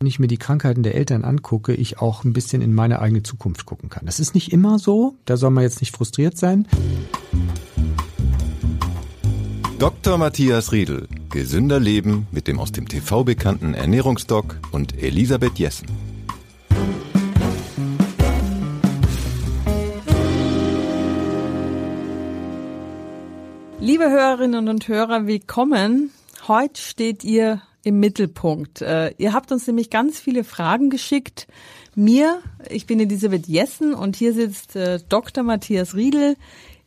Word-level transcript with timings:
Wenn 0.00 0.06
ich 0.06 0.20
mir 0.20 0.28
die 0.28 0.36
Krankheiten 0.36 0.84
der 0.84 0.94
Eltern 0.94 1.24
angucke, 1.24 1.74
ich 1.74 1.98
auch 1.98 2.22
ein 2.22 2.32
bisschen 2.32 2.62
in 2.62 2.72
meine 2.72 3.00
eigene 3.00 3.24
Zukunft 3.24 3.66
gucken 3.66 3.88
kann. 3.88 4.06
Das 4.06 4.20
ist 4.20 4.32
nicht 4.32 4.52
immer 4.52 4.78
so, 4.78 5.16
da 5.24 5.36
soll 5.36 5.50
man 5.50 5.64
jetzt 5.64 5.80
nicht 5.80 5.92
frustriert 5.92 6.38
sein. 6.38 6.68
Dr. 9.80 10.16
Matthias 10.16 10.70
Riedel. 10.70 11.08
Gesünder 11.30 11.80
Leben 11.80 12.28
mit 12.30 12.46
dem 12.46 12.60
aus 12.60 12.70
dem 12.70 12.86
TV 12.86 13.24
bekannten 13.24 13.74
Ernährungsdoc 13.74 14.60
und 14.70 15.02
Elisabeth 15.02 15.58
Jessen. 15.58 15.88
Liebe 23.80 24.08
Hörerinnen 24.08 24.68
und 24.68 24.86
Hörer, 24.86 25.26
willkommen. 25.26 26.12
Heute 26.46 26.80
steht 26.80 27.24
ihr 27.24 27.62
im 27.88 28.00
Mittelpunkt. 28.00 28.82
Äh, 28.82 29.14
ihr 29.16 29.32
habt 29.32 29.50
uns 29.50 29.66
nämlich 29.66 29.88
ganz 29.88 30.20
viele 30.20 30.44
Fragen 30.44 30.90
geschickt. 30.90 31.46
Mir, 31.94 32.40
ich 32.68 32.86
bin 32.86 33.00
Elisabeth 33.00 33.48
Jessen 33.48 33.94
und 33.94 34.14
hier 34.14 34.34
sitzt 34.34 34.76
äh, 34.76 35.00
Dr. 35.08 35.42
Matthias 35.42 35.94
Riedel, 35.94 36.36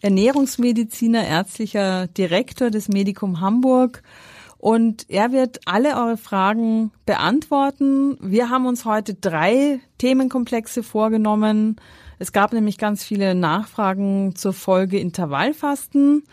Ernährungsmediziner, 0.01 1.25
ärztlicher 1.25 2.07
Direktor 2.07 2.69
des 2.69 2.87
Medikum 2.87 3.41
Hamburg. 3.41 4.03
Und 4.59 5.09
er 5.09 5.31
wird 5.31 5.61
alle 5.65 5.97
eure 5.97 6.17
Fragen 6.17 6.91
beantworten. 7.07 8.17
Wir 8.21 8.51
haben 8.51 8.67
uns 8.67 8.85
heute 8.85 9.15
drei 9.15 9.79
Themenkomplexe 9.97 10.83
vorgenommen. 10.83 11.77
Es 12.19 12.31
gab 12.31 12.53
nämlich 12.53 12.77
ganz 12.77 13.03
viele 13.03 13.33
Nachfragen 13.33 14.35
zur 14.35 14.53
Folge 14.53 14.99
Intervallfasten. 14.99 16.23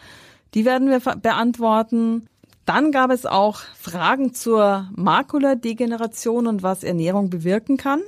Die 0.52 0.66
werden 0.66 0.90
wir 0.90 1.00
beantworten. 1.16 2.28
Dann 2.68 2.92
gab 2.92 3.10
es 3.10 3.24
auch 3.24 3.60
Fragen 3.80 4.34
zur 4.34 4.90
Makuladegeneration 4.94 6.46
und 6.46 6.62
was 6.62 6.84
Ernährung 6.84 7.30
bewirken 7.30 7.78
kann. 7.78 8.02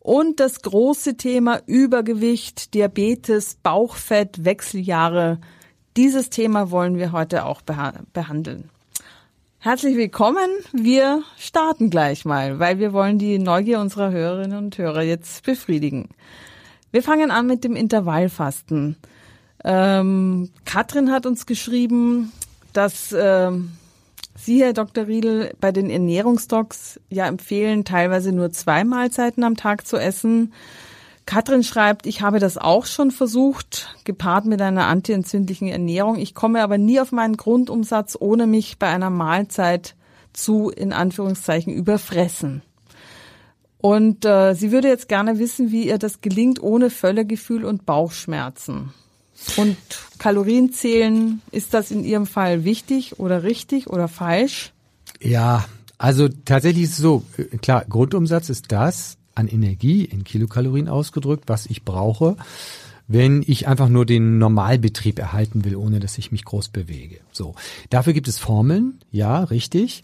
Und 0.00 0.40
das 0.40 0.62
große 0.62 1.16
Thema 1.16 1.60
Übergewicht, 1.66 2.74
Diabetes, 2.74 3.58
Bauchfett, 3.62 4.44
Wechseljahre. 4.44 5.38
Dieses 5.96 6.30
Thema 6.30 6.72
wollen 6.72 6.96
wir 6.96 7.12
heute 7.12 7.44
auch 7.44 7.62
beha 7.62 7.92
behandeln. 8.12 8.70
Herzlich 9.60 9.96
willkommen. 9.96 10.50
Wir 10.72 11.22
starten 11.38 11.88
gleich 11.88 12.24
mal, 12.24 12.58
weil 12.58 12.80
wir 12.80 12.92
wollen 12.92 13.20
die 13.20 13.38
Neugier 13.38 13.78
unserer 13.78 14.10
Hörerinnen 14.10 14.58
und 14.58 14.78
Hörer 14.78 15.02
jetzt 15.02 15.44
befriedigen. 15.44 16.08
Wir 16.90 17.04
fangen 17.04 17.30
an 17.30 17.46
mit 17.46 17.62
dem 17.62 17.76
Intervallfasten. 17.76 18.96
Ähm, 19.64 20.50
Katrin 20.64 21.12
hat 21.12 21.24
uns 21.24 21.46
geschrieben, 21.46 22.32
dass 22.76 23.14
ähm, 23.18 23.72
Sie, 24.38 24.62
Herr 24.62 24.74
Dr. 24.74 25.06
Riedel, 25.06 25.54
bei 25.60 25.72
den 25.72 25.88
Ernährungsdocs 25.88 27.00
ja 27.08 27.26
empfehlen, 27.26 27.84
teilweise 27.84 28.32
nur 28.32 28.50
zwei 28.50 28.84
Mahlzeiten 28.84 29.44
am 29.44 29.56
Tag 29.56 29.86
zu 29.86 29.96
essen. 29.96 30.52
Katrin 31.24 31.64
schreibt, 31.64 32.06
ich 32.06 32.20
habe 32.20 32.38
das 32.38 32.56
auch 32.58 32.86
schon 32.86 33.10
versucht, 33.10 33.96
gepaart 34.04 34.44
mit 34.44 34.62
einer 34.62 34.86
antientzündlichen 34.86 35.68
Ernährung. 35.68 36.18
Ich 36.18 36.34
komme 36.34 36.62
aber 36.62 36.78
nie 36.78 37.00
auf 37.00 37.12
meinen 37.12 37.36
Grundumsatz, 37.36 38.16
ohne 38.20 38.46
mich 38.46 38.78
bei 38.78 38.88
einer 38.88 39.10
Mahlzeit 39.10 39.96
zu, 40.32 40.70
in 40.70 40.92
Anführungszeichen, 40.92 41.72
überfressen. 41.72 42.62
Und 43.78 44.24
äh, 44.24 44.54
sie 44.54 44.70
würde 44.70 44.88
jetzt 44.88 45.08
gerne 45.08 45.38
wissen, 45.38 45.70
wie 45.70 45.86
ihr 45.86 45.98
das 45.98 46.20
gelingt 46.20 46.62
ohne 46.62 46.90
Völlegefühl 46.90 47.64
und 47.64 47.86
Bauchschmerzen. 47.86 48.92
Und 49.56 49.76
Kalorien 50.18 50.72
zählen, 50.72 51.40
ist 51.52 51.74
das 51.74 51.90
in 51.90 52.04
Ihrem 52.04 52.26
Fall 52.26 52.64
wichtig 52.64 53.18
oder 53.18 53.42
richtig 53.42 53.88
oder 53.88 54.08
falsch? 54.08 54.72
Ja, 55.20 55.64
also 55.98 56.28
tatsächlich 56.28 56.84
ist 56.84 56.92
es 56.92 56.96
so, 56.98 57.22
klar, 57.62 57.84
Grundumsatz 57.88 58.48
ist 58.48 58.72
das 58.72 59.16
an 59.34 59.48
Energie 59.48 60.04
in 60.04 60.24
Kilokalorien 60.24 60.88
ausgedrückt, 60.88 61.44
was 61.46 61.66
ich 61.66 61.84
brauche, 61.84 62.36
wenn 63.08 63.44
ich 63.46 63.68
einfach 63.68 63.88
nur 63.88 64.04
den 64.04 64.38
Normalbetrieb 64.38 65.18
erhalten 65.18 65.64
will, 65.64 65.76
ohne 65.76 66.00
dass 66.00 66.18
ich 66.18 66.32
mich 66.32 66.44
groß 66.44 66.68
bewege. 66.68 67.20
So. 67.32 67.54
Dafür 67.90 68.12
gibt 68.12 68.28
es 68.28 68.38
Formeln, 68.38 68.98
ja, 69.12 69.44
richtig. 69.44 70.02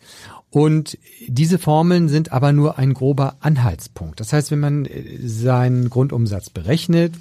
Und 0.50 0.98
diese 1.26 1.58
Formeln 1.58 2.08
sind 2.08 2.30
aber 2.30 2.52
nur 2.52 2.78
ein 2.78 2.94
grober 2.94 3.36
Anhaltspunkt. 3.40 4.20
Das 4.20 4.32
heißt, 4.32 4.50
wenn 4.50 4.60
man 4.60 4.84
äh, 4.84 5.18
seinen 5.26 5.90
Grundumsatz 5.90 6.50
berechnet, 6.50 7.14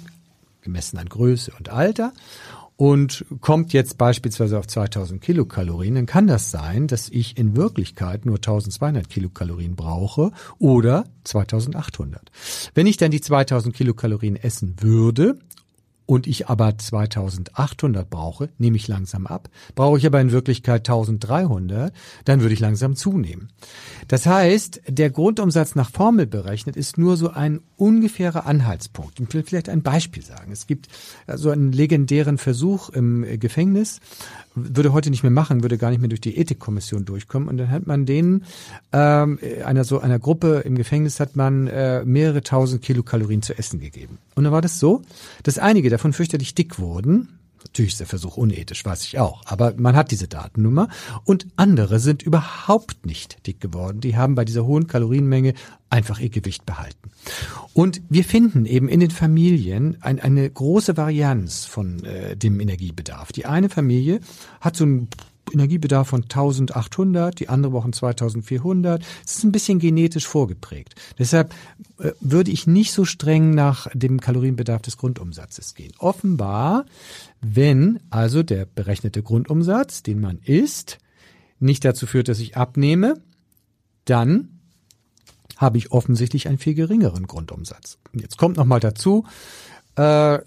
gemessen 0.62 0.98
an 0.98 1.08
Größe 1.08 1.52
und 1.58 1.68
Alter 1.68 2.12
und 2.76 3.24
kommt 3.40 3.72
jetzt 3.72 3.98
beispielsweise 3.98 4.58
auf 4.58 4.66
2000 4.66 5.20
Kilokalorien, 5.20 5.94
dann 5.94 6.06
kann 6.06 6.26
das 6.26 6.50
sein, 6.50 6.88
dass 6.88 7.08
ich 7.08 7.38
in 7.38 7.54
Wirklichkeit 7.56 8.26
nur 8.26 8.36
1200 8.36 9.08
Kilokalorien 9.08 9.76
brauche 9.76 10.32
oder 10.58 11.04
2800. 11.24 12.30
Wenn 12.74 12.86
ich 12.86 12.96
dann 12.96 13.10
die 13.10 13.20
2000 13.20 13.74
Kilokalorien 13.74 14.36
essen 14.36 14.76
würde 14.80 15.38
und 16.06 16.26
ich 16.26 16.48
aber 16.48 16.76
2800 16.76 18.08
brauche, 18.08 18.48
nehme 18.58 18.76
ich 18.76 18.88
langsam 18.88 19.26
ab. 19.26 19.48
Brauche 19.74 19.98
ich 19.98 20.06
aber 20.06 20.20
in 20.20 20.32
Wirklichkeit 20.32 20.88
1300, 20.88 21.92
dann 22.24 22.40
würde 22.40 22.54
ich 22.54 22.60
langsam 22.60 22.96
zunehmen. 22.96 23.48
Das 24.08 24.26
heißt, 24.26 24.82
der 24.88 25.10
Grundumsatz 25.10 25.74
nach 25.74 25.90
Formel 25.90 26.26
berechnet 26.26 26.76
ist 26.76 26.98
nur 26.98 27.16
so 27.16 27.30
ein 27.30 27.60
ungefährer 27.76 28.46
Anhaltspunkt. 28.46 29.20
Ich 29.20 29.32
will 29.32 29.42
vielleicht 29.42 29.68
ein 29.68 29.82
Beispiel 29.82 30.22
sagen. 30.22 30.52
Es 30.52 30.66
gibt 30.66 30.88
so 31.32 31.50
einen 31.50 31.72
legendären 31.72 32.38
Versuch 32.38 32.90
im 32.90 33.24
Gefängnis, 33.38 34.00
würde 34.54 34.92
heute 34.92 35.10
nicht 35.10 35.22
mehr 35.22 35.32
machen, 35.32 35.62
würde 35.62 35.78
gar 35.78 35.90
nicht 35.90 36.00
mehr 36.00 36.08
durch 36.08 36.20
die 36.20 36.36
Ethikkommission 36.36 37.04
durchkommen. 37.04 37.48
Und 37.48 37.56
dann 37.56 37.70
hat 37.70 37.86
man 37.86 38.06
denen, 38.06 38.44
ähm, 38.92 39.38
einer 39.64 39.84
so 39.84 40.00
einer 40.00 40.18
Gruppe 40.18 40.62
im 40.64 40.74
Gefängnis 40.74 41.20
hat 41.20 41.36
man 41.36 41.68
äh, 41.68 42.04
mehrere 42.04 42.42
tausend 42.42 42.82
Kilokalorien 42.82 43.42
zu 43.42 43.56
essen 43.56 43.80
gegeben. 43.80 44.18
Und 44.34 44.44
dann 44.44 44.52
war 44.52 44.62
das 44.62 44.78
so, 44.78 45.02
dass 45.42 45.58
einige 45.58 45.90
davon 45.92 46.12
fürchterlich 46.12 46.54
dick 46.54 46.78
wurden, 46.78 47.38
Natürlich 47.64 47.92
ist 47.92 48.00
der 48.00 48.06
Versuch 48.06 48.36
unethisch, 48.36 48.84
weiß 48.84 49.04
ich 49.04 49.18
auch. 49.18 49.42
Aber 49.46 49.74
man 49.76 49.96
hat 49.96 50.10
diese 50.10 50.28
Datennummer. 50.28 50.88
Und 51.24 51.46
andere 51.56 52.00
sind 52.00 52.22
überhaupt 52.22 53.06
nicht 53.06 53.46
dick 53.46 53.60
geworden. 53.60 54.00
Die 54.00 54.16
haben 54.16 54.34
bei 54.34 54.44
dieser 54.44 54.64
hohen 54.64 54.86
Kalorienmenge 54.86 55.54
einfach 55.90 56.18
ihr 56.18 56.30
Gewicht 56.30 56.66
behalten. 56.66 57.10
Und 57.72 58.02
wir 58.08 58.24
finden 58.24 58.66
eben 58.66 58.88
in 58.88 59.00
den 59.00 59.10
Familien 59.10 59.98
ein, 60.00 60.18
eine 60.18 60.48
große 60.48 60.96
Varianz 60.96 61.64
von 61.64 62.04
äh, 62.04 62.36
dem 62.36 62.60
Energiebedarf. 62.60 63.32
Die 63.32 63.46
eine 63.46 63.68
Familie 63.68 64.20
hat 64.60 64.76
so 64.76 64.84
ein 64.84 65.08
Energiebedarf 65.52 66.08
von 66.08 66.22
1800, 66.22 67.38
die 67.38 67.48
andere 67.48 67.72
Wochen 67.72 67.92
2400. 67.92 69.02
Es 69.26 69.36
ist 69.36 69.44
ein 69.44 69.52
bisschen 69.52 69.78
genetisch 69.78 70.26
vorgeprägt. 70.26 70.94
Deshalb 71.18 71.54
äh, 71.98 72.12
würde 72.20 72.50
ich 72.50 72.66
nicht 72.66 72.92
so 72.92 73.04
streng 73.04 73.50
nach 73.50 73.88
dem 73.92 74.20
Kalorienbedarf 74.20 74.82
des 74.82 74.96
Grundumsatzes 74.96 75.74
gehen. 75.74 75.92
Offenbar, 75.98 76.86
wenn 77.40 78.00
also 78.10 78.42
der 78.42 78.66
berechnete 78.66 79.22
Grundumsatz, 79.22 80.02
den 80.02 80.20
man 80.20 80.38
isst, 80.44 80.98
nicht 81.60 81.84
dazu 81.84 82.06
führt, 82.06 82.28
dass 82.28 82.40
ich 82.40 82.56
abnehme, 82.56 83.20
dann 84.04 84.48
habe 85.56 85.78
ich 85.78 85.92
offensichtlich 85.92 86.48
einen 86.48 86.58
viel 86.58 86.74
geringeren 86.74 87.26
Grundumsatz. 87.26 87.98
Jetzt 88.12 88.36
kommt 88.36 88.56
noch 88.56 88.64
mal 88.64 88.80
dazu, 88.80 89.24
äh, 89.96 90.38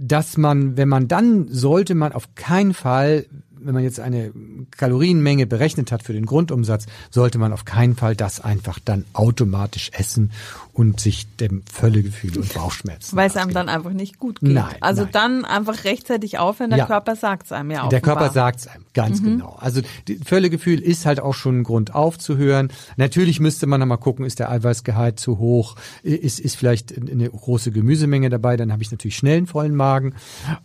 dass 0.00 0.36
man, 0.36 0.76
wenn 0.76 0.88
man 0.88 1.08
dann 1.08 1.48
sollte 1.48 1.94
man 1.94 2.12
auf 2.12 2.34
keinen 2.34 2.74
Fall 2.74 3.26
wenn 3.64 3.74
man 3.74 3.82
jetzt 3.82 4.00
eine 4.00 4.32
Kalorienmenge 4.76 5.46
berechnet 5.46 5.92
hat 5.92 6.02
für 6.02 6.12
den 6.12 6.26
Grundumsatz, 6.26 6.86
sollte 7.10 7.38
man 7.38 7.52
auf 7.52 7.64
keinen 7.64 7.96
Fall 7.96 8.14
das 8.16 8.40
einfach 8.40 8.78
dann 8.78 9.04
automatisch 9.12 9.90
essen 9.92 10.30
und 10.72 11.00
sich 11.00 11.26
dem 11.36 11.62
Völlegefühl 11.72 12.36
und 12.36 12.52
Bauchschmerzen. 12.52 13.16
Weil 13.16 13.28
es 13.28 13.36
einem 13.36 13.52
dann 13.54 13.68
einfach 13.68 13.92
nicht 13.92 14.18
gut 14.18 14.40
geht. 14.40 14.52
Nein, 14.52 14.74
also 14.80 15.02
nein. 15.02 15.12
dann 15.12 15.44
einfach 15.44 15.84
rechtzeitig 15.84 16.38
aufhören, 16.38 16.70
der 16.70 16.80
ja. 16.80 16.86
Körper 16.86 17.14
sagt 17.14 17.46
es 17.46 17.52
einem 17.52 17.70
ja 17.70 17.84
auch. 17.84 17.88
Der 17.88 18.00
Körper 18.00 18.30
sagt 18.30 18.60
es 18.60 18.66
einem, 18.66 18.84
ganz 18.92 19.20
mhm. 19.20 19.24
genau. 19.24 19.56
Also 19.60 19.82
Völlegefühl 20.24 20.80
ist 20.80 21.06
halt 21.06 21.20
auch 21.20 21.34
schon 21.34 21.60
ein 21.60 21.62
Grund 21.62 21.94
aufzuhören. 21.94 22.70
Natürlich 22.96 23.38
müsste 23.38 23.66
man 23.66 23.80
nochmal 23.80 23.98
gucken, 23.98 24.26
ist 24.26 24.40
der 24.40 24.50
Eiweißgehalt 24.50 25.20
zu 25.20 25.38
hoch, 25.38 25.76
ist, 26.02 26.40
ist 26.40 26.56
vielleicht 26.56 26.96
eine 26.96 27.30
große 27.30 27.70
Gemüsemenge 27.70 28.28
dabei, 28.28 28.56
dann 28.56 28.72
habe 28.72 28.82
ich 28.82 28.90
natürlich 28.90 29.16
schnell 29.16 29.38
einen 29.38 29.46
vollen 29.46 29.76
Magen. 29.76 30.14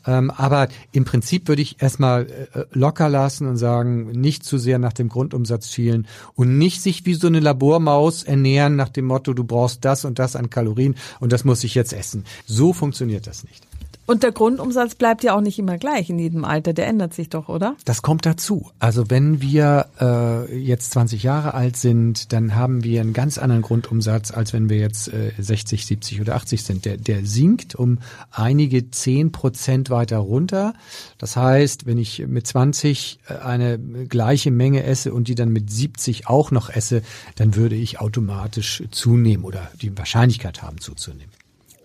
Ähm, 0.07 0.31
aber 0.31 0.69
im 0.91 1.05
Prinzip 1.05 1.47
würde 1.47 1.61
ich 1.61 1.81
erstmal 1.81 2.25
äh, 2.53 2.63
locker 2.71 2.88
locker 2.89 3.07
lassen 3.07 3.47
und 3.47 3.57
sagen, 3.57 4.11
nicht 4.11 4.43
zu 4.43 4.57
sehr 4.57 4.79
nach 4.79 4.93
dem 4.93 5.09
Grundumsatz 5.09 5.69
schielen 5.69 6.07
und 6.33 6.57
nicht 6.57 6.81
sich 6.81 7.05
wie 7.05 7.13
so 7.13 7.27
eine 7.27 7.39
Labormaus 7.39 8.23
ernähren 8.23 8.75
nach 8.75 8.89
dem 8.89 9.05
Motto, 9.05 9.33
du 9.33 9.43
brauchst 9.43 9.85
das 9.85 10.05
und 10.05 10.17
das 10.17 10.35
an 10.35 10.49
Kalorien 10.49 10.95
und 11.19 11.31
das 11.31 11.45
muss 11.45 11.63
ich 11.63 11.75
jetzt 11.75 11.93
essen. 11.93 12.25
So 12.47 12.73
funktioniert 12.73 13.27
das 13.27 13.43
nicht. 13.43 13.68
Und 14.09 14.23
der 14.23 14.31
Grundumsatz 14.31 14.95
bleibt 14.95 15.23
ja 15.23 15.35
auch 15.35 15.41
nicht 15.41 15.59
immer 15.59 15.77
gleich 15.77 16.09
in 16.09 16.17
jedem 16.17 16.43
Alter, 16.43 16.73
der 16.73 16.87
ändert 16.87 17.13
sich 17.13 17.29
doch, 17.29 17.47
oder? 17.47 17.75
Das 17.85 18.01
kommt 18.01 18.25
dazu. 18.25 18.71
Also 18.79 19.11
wenn 19.11 19.39
wir 19.39 19.85
äh, 20.01 20.57
jetzt 20.57 20.89
20 20.93 21.21
Jahre 21.21 21.53
alt 21.53 21.77
sind, 21.77 22.33
dann 22.33 22.55
haben 22.55 22.83
wir 22.83 23.01
einen 23.01 23.13
ganz 23.13 23.37
anderen 23.37 23.61
Grundumsatz, 23.61 24.31
als 24.31 24.51
wenn 24.51 24.67
wir 24.67 24.79
jetzt 24.79 25.13
äh, 25.13 25.31
60, 25.37 25.85
70 25.85 26.21
oder 26.21 26.33
80 26.33 26.63
sind. 26.63 26.85
Der, 26.85 26.97
der 26.97 27.23
sinkt 27.23 27.75
um 27.75 27.99
einige 28.31 28.89
10 28.89 29.31
Prozent 29.31 29.91
weiter 29.91 30.17
runter. 30.17 30.73
Das 31.19 31.35
heißt, 31.35 31.85
wenn 31.85 31.99
ich 31.99 32.25
mit 32.25 32.47
20 32.47 33.19
äh, 33.27 33.33
eine 33.45 33.77
gleiche 33.77 34.49
Menge 34.49 34.85
esse 34.85 35.13
und 35.13 35.27
die 35.27 35.35
dann 35.35 35.49
mit 35.49 35.69
70 35.69 36.25
auch 36.25 36.49
noch 36.49 36.71
esse, 36.71 37.03
dann 37.35 37.53
würde 37.53 37.75
ich 37.75 37.99
automatisch 37.99 38.81
zunehmen 38.89 39.43
oder 39.43 39.69
die 39.79 39.95
Wahrscheinlichkeit 39.95 40.63
haben 40.63 40.81
zuzunehmen. 40.81 41.38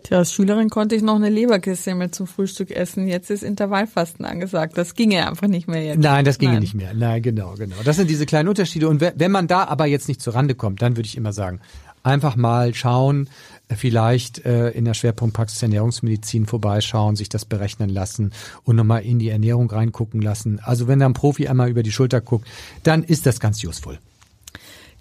Tja, 0.04 0.18
als 0.18 0.34
Schülerin 0.34 0.68
konnte 0.68 0.94
ich 0.94 1.02
noch 1.02 1.14
eine 1.14 1.30
Leberkäse 1.30 1.94
mit 1.94 2.14
zum 2.14 2.26
Frühstück 2.26 2.70
essen. 2.70 3.08
Jetzt 3.08 3.30
ist 3.30 3.42
Intervallfasten 3.42 4.26
angesagt. 4.26 4.76
Das 4.76 4.94
ginge 4.94 5.26
einfach 5.26 5.48
nicht 5.48 5.66
mehr 5.66 5.82
jetzt. 5.82 5.98
Nein, 5.98 6.26
das 6.26 6.38
ginge 6.38 6.52
Nein. 6.52 6.60
nicht 6.60 6.74
mehr. 6.74 6.92
Nein, 6.92 7.22
genau, 7.22 7.54
genau. 7.54 7.76
Das 7.84 7.96
sind 7.96 8.10
diese 8.10 8.26
kleinen 8.26 8.50
Unterschiede. 8.50 8.86
Und 8.86 9.00
wenn 9.00 9.30
man 9.30 9.46
da 9.46 9.64
aber 9.64 9.86
jetzt 9.86 10.06
nicht 10.08 10.20
zur 10.20 10.34
Rande 10.34 10.54
kommt, 10.54 10.82
dann 10.82 10.96
würde 10.96 11.06
ich 11.06 11.16
immer 11.16 11.32
sagen, 11.32 11.60
einfach 12.02 12.36
mal 12.36 12.74
schauen, 12.74 13.30
vielleicht 13.74 14.44
äh, 14.44 14.68
in 14.72 14.84
der 14.84 14.92
Schwerpunktpraxis 14.92 15.62
Ernährungsmedizin 15.62 16.44
vorbeischauen, 16.44 17.16
sich 17.16 17.30
das 17.30 17.46
berechnen 17.46 17.88
lassen 17.88 18.34
und 18.64 18.76
nochmal 18.76 19.04
in 19.04 19.18
die 19.18 19.30
Ernährung 19.30 19.70
reingucken 19.70 20.20
lassen. 20.20 20.60
Also 20.62 20.86
wenn 20.86 20.98
da 20.98 21.06
ein 21.06 21.14
Profi 21.14 21.48
einmal 21.48 21.70
über 21.70 21.82
die 21.82 21.92
Schulter 21.92 22.20
guckt, 22.20 22.46
dann 22.82 23.04
ist 23.04 23.24
das 23.24 23.40
ganz 23.40 23.64
useful. 23.64 23.98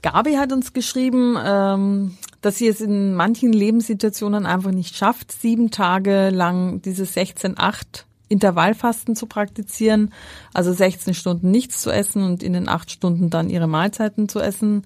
Gabi 0.02 0.36
hat 0.36 0.54
uns 0.54 0.72
geschrieben, 0.72 1.38
ähm, 1.46 2.18
dass 2.44 2.57
sie 2.57 2.68
es 2.68 2.81
in 2.81 3.16
manchen 3.16 3.54
Lebenssituationen 3.54 4.45
einfach 4.45 4.72
nicht 4.72 4.95
schafft, 4.95 5.31
sieben 5.31 5.72
Tage 5.72 6.30
lang 6.30 6.81
dieses 6.81 7.16
16-8 7.16 8.04
Intervallfasten 8.28 9.16
zu 9.16 9.28
praktizieren, 9.28 10.13
also 10.54 10.74
16 10.74 11.13
Stunden 11.13 11.51
nichts 11.51 11.81
zu 11.81 11.90
essen 11.90 12.24
und 12.24 12.44
in 12.44 12.54
den 12.54 12.68
acht 12.68 12.92
Stunden 12.92 13.30
dann 13.30 13.50
ihre 13.50 13.68
Mahlzeiten 13.68 14.28
zu 14.28 14.40
essen. 14.40 14.86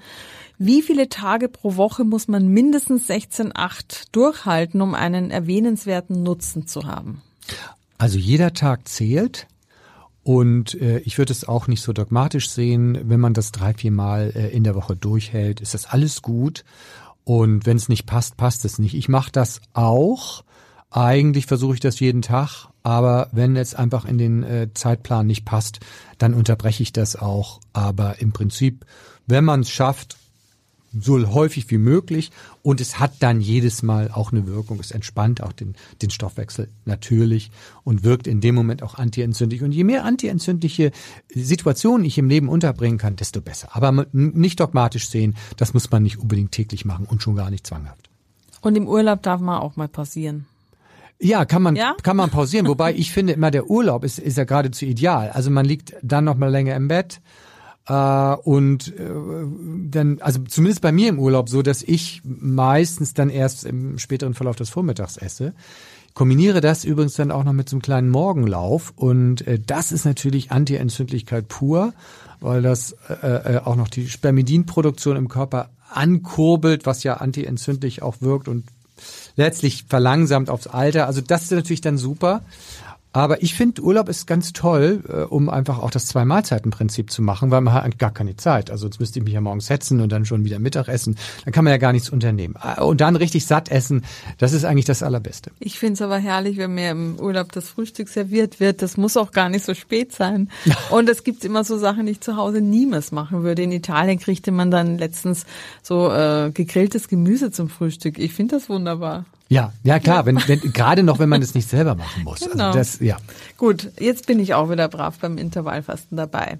Wie 0.59 0.83
viele 0.83 1.09
Tage 1.09 1.49
pro 1.49 1.75
Woche 1.77 2.03
muss 2.03 2.27
man 2.27 2.47
mindestens 2.47 3.09
16-8 3.09 4.09
durchhalten, 4.11 4.81
um 4.81 4.93
einen 4.93 5.31
erwähnenswerten 5.31 6.21
Nutzen 6.21 6.67
zu 6.67 6.85
haben? 6.85 7.23
Also 7.97 8.19
jeder 8.19 8.53
Tag 8.53 8.87
zählt. 8.87 9.47
Und 10.21 10.79
äh, 10.81 10.99
ich 10.99 11.17
würde 11.17 11.31
es 11.31 11.47
auch 11.47 11.67
nicht 11.67 11.81
so 11.81 11.93
dogmatisch 11.93 12.49
sehen, 12.49 12.99
wenn 13.05 13.19
man 13.19 13.33
das 13.33 13.53
drei, 13.53 13.73
vier 13.73 13.91
Mal 13.91 14.33
äh, 14.35 14.49
in 14.49 14.65
der 14.65 14.75
Woche 14.75 14.95
durchhält, 14.95 15.61
ist 15.61 15.73
das 15.73 15.85
alles 15.85 16.21
gut. 16.21 16.65
Und 17.27 17.65
wenn 17.65 17.75
es 17.75 17.89
nicht 17.89 18.05
passt, 18.05 18.37
passt 18.37 18.63
es 18.63 18.79
nicht. 18.79 18.95
Ich 18.95 19.09
mache 19.09 19.33
das 19.33 19.59
auch. 19.73 20.45
Eigentlich 20.91 21.45
versuche 21.45 21.73
ich 21.73 21.81
das 21.81 21.99
jeden 21.99 22.21
Tag, 22.21 22.69
aber 22.83 23.27
wenn 23.33 23.57
es 23.57 23.75
einfach 23.75 24.05
in 24.05 24.17
den 24.17 24.43
äh, 24.43 24.69
Zeitplan 24.73 25.27
nicht 25.27 25.43
passt, 25.43 25.81
dann 26.19 26.33
unterbreche 26.33 26.83
ich 26.83 26.93
das 26.93 27.17
auch. 27.17 27.59
Aber 27.73 28.21
im 28.21 28.31
Prinzip, 28.31 28.85
wenn 29.25 29.43
man 29.43 29.59
es 29.59 29.69
schafft, 29.69 30.15
so 31.01 31.33
häufig 31.33 31.69
wie 31.69 31.77
möglich 31.77 32.31
und 32.63 32.81
es 32.81 32.99
hat 32.99 33.13
dann 33.19 33.41
jedes 33.41 33.83
Mal 33.83 34.11
auch 34.11 34.31
eine 34.31 34.47
Wirkung. 34.47 34.79
Es 34.79 34.91
entspannt 34.91 35.41
auch 35.41 35.53
den, 35.53 35.75
den 36.01 36.09
Stoffwechsel 36.09 36.69
natürlich 36.85 37.51
und 37.83 38.03
wirkt 38.03 38.27
in 38.27 38.41
dem 38.41 38.55
Moment 38.55 38.83
auch 38.83 38.95
antientzündlich. 38.95 39.63
Und 39.63 39.71
je 39.71 39.83
mehr 39.83 40.05
antientzündliche 40.05 40.91
Situationen 41.33 42.05
ich 42.05 42.17
im 42.17 42.29
Leben 42.29 42.49
unterbringen 42.49 42.97
kann, 42.97 43.15
desto 43.15 43.41
besser. 43.41 43.69
Aber 43.71 44.07
nicht 44.11 44.59
dogmatisch 44.59 45.09
sehen, 45.09 45.35
das 45.57 45.73
muss 45.73 45.89
man 45.91 46.03
nicht 46.03 46.17
unbedingt 46.17 46.51
täglich 46.51 46.85
machen 46.85 47.05
und 47.05 47.21
schon 47.21 47.35
gar 47.35 47.49
nicht 47.49 47.65
zwanghaft. 47.65 48.09
Und 48.61 48.75
im 48.75 48.87
Urlaub 48.87 49.21
darf 49.23 49.39
man 49.39 49.59
auch 49.59 49.75
mal 49.75 49.87
passieren. 49.87 50.45
Ja, 51.19 51.45
kann 51.45 51.63
man 51.63 51.75
ja? 51.75 51.95
kann 52.03 52.17
man 52.17 52.29
pausieren. 52.29 52.67
Wobei 52.67 52.93
ich 52.93 53.11
finde 53.11 53.33
immer 53.33 53.49
der 53.49 53.69
Urlaub 53.69 54.03
ist 54.03 54.19
ist 54.19 54.37
ja 54.37 54.43
geradezu 54.43 54.85
ideal. 54.85 55.31
Also 55.31 55.49
man 55.49 55.65
liegt 55.65 55.95
dann 56.03 56.25
noch 56.25 56.37
mal 56.37 56.49
länger 56.49 56.75
im 56.75 56.87
Bett 56.87 57.21
äh, 57.87 58.35
und 58.43 58.89
äh, 58.97 59.09
dann, 59.89 60.19
also 60.21 60.41
zumindest 60.43 60.81
bei 60.81 60.91
mir 60.91 61.09
im 61.09 61.19
Urlaub 61.19 61.49
so, 61.49 61.61
dass 61.61 61.81
ich 61.81 62.21
meistens 62.23 63.13
dann 63.13 63.29
erst 63.29 63.65
im 63.65 63.97
späteren 63.97 64.33
Verlauf 64.33 64.55
des 64.55 64.69
Vormittags 64.69 65.17
esse. 65.17 65.53
Kombiniere 66.13 66.61
das 66.61 66.83
übrigens 66.83 67.13
dann 67.13 67.31
auch 67.31 67.43
noch 67.43 67.53
mit 67.53 67.69
so 67.69 67.75
einem 67.75 67.81
kleinen 67.83 68.09
Morgenlauf 68.09 68.91
und 68.95 69.45
äh, 69.47 69.59
das 69.59 69.91
ist 69.91 70.05
natürlich 70.05 70.51
Anti-Entzündlichkeit 70.51 71.47
pur, 71.47 71.93
weil 72.39 72.61
das 72.61 72.95
äh, 73.21 73.55
äh, 73.55 73.61
auch 73.63 73.75
noch 73.75 73.87
die 73.87 74.09
Spermidinproduktion 74.09 75.15
im 75.15 75.29
Körper 75.29 75.69
ankurbelt, 75.89 76.85
was 76.85 77.03
ja 77.03 77.15
anti-entzündlich 77.15 78.01
auch 78.01 78.15
wirkt 78.19 78.47
und 78.47 78.65
letztlich 79.35 79.85
verlangsamt 79.87 80.49
aufs 80.49 80.67
Alter. 80.67 81.05
Also 81.05 81.21
das 81.21 81.43
ist 81.43 81.51
natürlich 81.51 81.81
dann 81.81 81.97
super. 81.97 82.41
Aber 83.13 83.41
ich 83.41 83.55
finde, 83.55 83.81
Urlaub 83.81 84.09
ist 84.09 84.27
ganz 84.27 84.53
toll, 84.53 85.03
äh, 85.07 85.21
um 85.23 85.49
einfach 85.49 85.79
auch 85.79 85.89
das 85.89 86.05
Zwei-Mahlzeiten-Prinzip 86.07 87.09
zu 87.09 87.21
machen, 87.21 87.51
weil 87.51 87.61
man 87.61 87.73
hat 87.73 87.83
eigentlich 87.83 87.97
gar 87.97 88.13
keine 88.13 88.35
Zeit. 88.35 88.69
Also 88.69 88.83
sonst 88.83 88.99
müsste 88.99 89.19
ich 89.19 89.25
mich 89.25 89.33
ja 89.33 89.41
morgens 89.41 89.67
setzen 89.67 90.01
und 90.01 90.11
dann 90.11 90.25
schon 90.25 90.45
wieder 90.45 90.59
Mittag 90.59 90.87
essen. 90.87 91.17
Dann 91.43 91.53
kann 91.53 91.63
man 91.63 91.71
ja 91.71 91.77
gar 91.77 91.93
nichts 91.93 92.09
unternehmen. 92.09 92.55
Ah, 92.59 92.83
und 92.83 93.01
dann 93.01 93.15
richtig 93.15 93.45
satt 93.45 93.69
essen, 93.69 94.03
das 94.37 94.53
ist 94.53 94.65
eigentlich 94.65 94.85
das 94.85 95.03
Allerbeste. 95.03 95.51
Ich 95.59 95.79
finde 95.79 95.93
es 95.93 96.01
aber 96.01 96.17
herrlich, 96.17 96.57
wenn 96.57 96.75
mir 96.75 96.91
im 96.91 97.19
Urlaub 97.19 97.51
das 97.51 97.69
Frühstück 97.69 98.09
serviert 98.09 98.59
wird. 98.59 98.81
Das 98.81 98.97
muss 98.97 99.17
auch 99.17 99.31
gar 99.31 99.49
nicht 99.49 99.65
so 99.65 99.73
spät 99.73 100.11
sein. 100.13 100.49
und 100.91 101.09
es 101.09 101.23
gibt 101.23 101.43
immer 101.45 101.63
so 101.63 101.77
Sachen, 101.77 102.05
die 102.05 102.13
ich 102.13 102.21
zu 102.21 102.35
Hause 102.35 102.61
niemals 102.61 103.11
machen 103.11 103.43
würde. 103.43 103.63
In 103.63 103.71
Italien 103.71 104.19
kriegte 104.19 104.51
man 104.51 104.69
dann 104.69 104.97
letztens 104.97 105.45
so 105.81 106.11
äh, 106.11 106.51
gegrilltes 106.51 107.07
Gemüse 107.07 107.51
zum 107.51 107.69
Frühstück. 107.69 108.19
Ich 108.19 108.33
finde 108.33 108.55
das 108.55 108.69
wunderbar. 108.69 109.25
Ja, 109.49 109.71
ja 109.83 109.99
klar, 109.99 110.25
wenn, 110.25 110.37
wenn 110.47 110.59
gerade 110.73 111.03
noch, 111.03 111.19
wenn 111.19 111.29
man 111.29 111.41
es 111.41 111.53
nicht 111.53 111.69
selber 111.69 111.95
machen 111.95 112.23
muss. 112.23 112.41
Also 112.41 112.51
genau. 112.51 112.67
Also 112.67 112.79
das, 112.79 112.99
ja. 112.99 113.17
Gut, 113.57 113.91
jetzt 113.99 114.27
bin 114.27 114.39
ich 114.39 114.53
auch 114.53 114.69
wieder 114.69 114.87
brav 114.89 115.17
beim 115.19 115.37
Intervallfasten 115.37 116.17
dabei. 116.17 116.59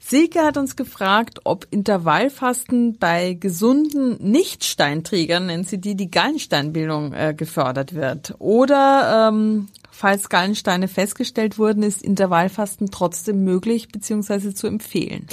Silke 0.00 0.40
hat 0.40 0.56
uns 0.56 0.76
gefragt, 0.76 1.40
ob 1.44 1.66
Intervallfasten 1.70 2.98
bei 2.98 3.34
gesunden 3.34 4.16
Nichtsteinträgern, 4.20 5.46
nennt 5.46 5.68
sie 5.68 5.78
die, 5.78 5.96
die 5.96 6.10
Gallensteinbildung 6.10 7.12
äh, 7.12 7.34
gefördert 7.36 7.94
wird. 7.94 8.34
Oder 8.38 9.30
ähm, 9.30 9.68
falls 9.90 10.28
Gallensteine 10.28 10.88
festgestellt 10.88 11.58
wurden, 11.58 11.82
ist 11.82 12.02
Intervallfasten 12.02 12.90
trotzdem 12.90 13.44
möglich 13.44 13.88
bzw. 13.88 14.54
zu 14.54 14.66
empfehlen. 14.66 15.26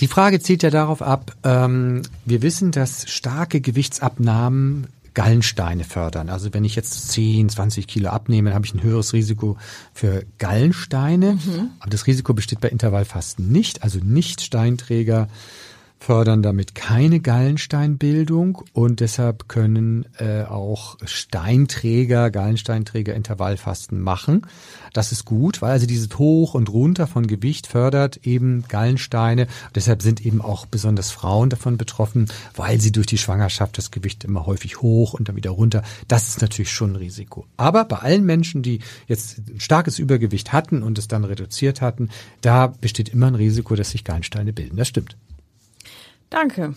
Die 0.00 0.08
Frage 0.08 0.40
zielt 0.40 0.62
ja 0.62 0.70
darauf 0.70 1.00
ab, 1.00 1.32
ähm, 1.44 2.02
wir 2.24 2.42
wissen, 2.42 2.72
dass 2.72 3.08
starke 3.08 3.60
Gewichtsabnahmen 3.60 4.88
Gallensteine 5.14 5.84
fördern. 5.84 6.28
Also 6.28 6.52
wenn 6.52 6.64
ich 6.64 6.74
jetzt 6.74 7.12
10, 7.12 7.48
20 7.48 7.86
Kilo 7.86 8.10
abnehme, 8.10 8.50
dann 8.50 8.56
habe 8.56 8.66
ich 8.66 8.74
ein 8.74 8.82
höheres 8.82 9.12
Risiko 9.12 9.56
für 9.92 10.24
Gallensteine. 10.38 11.34
Mhm. 11.34 11.70
Aber 11.80 11.90
das 11.90 12.06
Risiko 12.06 12.34
besteht 12.34 12.60
bei 12.60 12.68
Intervallfasten 12.68 13.50
nicht. 13.50 13.82
Also 13.82 14.00
nicht 14.02 14.42
Steinträger 14.42 15.28
fördern 16.04 16.42
damit 16.42 16.74
keine 16.74 17.18
Gallensteinbildung 17.18 18.62
und 18.74 19.00
deshalb 19.00 19.48
können 19.48 20.06
äh, 20.18 20.42
auch 20.42 20.98
Steinträger, 21.06 22.30
Gallensteinträger 22.30 23.14
Intervallfasten 23.14 23.98
machen. 24.00 24.46
Das 24.92 25.12
ist 25.12 25.24
gut, 25.24 25.62
weil 25.62 25.72
also 25.72 25.86
dieses 25.86 26.18
Hoch 26.18 26.52
und 26.52 26.68
Runter 26.68 27.06
von 27.06 27.26
Gewicht 27.26 27.66
fördert 27.66 28.18
eben 28.26 28.64
Gallensteine. 28.68 29.46
Deshalb 29.74 30.02
sind 30.02 30.24
eben 30.26 30.42
auch 30.42 30.66
besonders 30.66 31.10
Frauen 31.10 31.48
davon 31.48 31.78
betroffen, 31.78 32.26
weil 32.54 32.82
sie 32.82 32.92
durch 32.92 33.06
die 33.06 33.18
Schwangerschaft 33.18 33.78
das 33.78 33.90
Gewicht 33.90 34.24
immer 34.24 34.44
häufig 34.44 34.82
hoch 34.82 35.14
und 35.14 35.30
dann 35.30 35.36
wieder 35.36 35.52
runter. 35.52 35.82
Das 36.06 36.28
ist 36.28 36.42
natürlich 36.42 36.70
schon 36.70 36.92
ein 36.92 36.96
Risiko. 36.96 37.46
Aber 37.56 37.86
bei 37.86 37.96
allen 37.96 38.26
Menschen, 38.26 38.62
die 38.62 38.80
jetzt 39.08 39.38
ein 39.38 39.58
starkes 39.58 39.98
Übergewicht 39.98 40.52
hatten 40.52 40.82
und 40.82 40.98
es 40.98 41.08
dann 41.08 41.24
reduziert 41.24 41.80
hatten, 41.80 42.10
da 42.42 42.66
besteht 42.66 43.08
immer 43.08 43.28
ein 43.28 43.36
Risiko, 43.36 43.74
dass 43.74 43.90
sich 43.90 44.04
Gallensteine 44.04 44.52
bilden. 44.52 44.76
Das 44.76 44.88
stimmt. 44.88 45.16
Danke. 46.34 46.74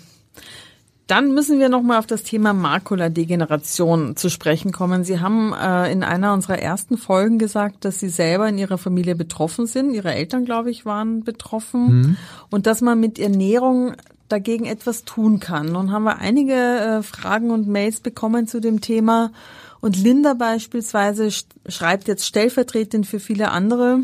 Dann 1.07 1.33
müssen 1.33 1.57
wir 1.57 1.67
nochmal 1.67 1.97
auf 1.97 2.05
das 2.05 2.21
Thema 2.21 2.53
Makuladegeneration 2.53 4.15
zu 4.15 4.29
sprechen 4.29 4.71
kommen. 4.71 5.03
Sie 5.03 5.19
haben 5.19 5.51
äh, 5.53 5.91
in 5.91 6.03
einer 6.03 6.33
unserer 6.33 6.59
ersten 6.59 6.95
Folgen 6.95 7.39
gesagt, 7.39 7.83
dass 7.83 7.99
Sie 7.99 8.09
selber 8.09 8.47
in 8.47 8.59
Ihrer 8.59 8.77
Familie 8.77 9.15
betroffen 9.15 9.65
sind. 9.65 9.93
Ihre 9.93 10.13
Eltern, 10.13 10.45
glaube 10.45 10.69
ich, 10.69 10.85
waren 10.85 11.23
betroffen. 11.23 12.01
Mhm. 12.01 12.17
Und 12.51 12.67
dass 12.67 12.81
man 12.81 12.99
mit 12.99 13.17
Ernährung 13.17 13.93
dagegen 14.29 14.65
etwas 14.65 15.05
tun 15.05 15.39
kann. 15.39 15.71
Nun 15.71 15.91
haben 15.91 16.03
wir 16.03 16.19
einige 16.19 16.53
äh, 16.53 17.01
Fragen 17.01 17.49
und 17.49 17.67
Mails 17.67 18.01
bekommen 18.01 18.45
zu 18.45 18.59
dem 18.59 18.79
Thema. 18.79 19.31
Und 19.79 19.97
Linda 19.97 20.35
beispielsweise 20.35 21.29
schreibt 21.67 22.07
jetzt 22.07 22.25
stellvertretend 22.25 23.07
für 23.07 23.19
viele 23.19 23.49
andere 23.49 24.01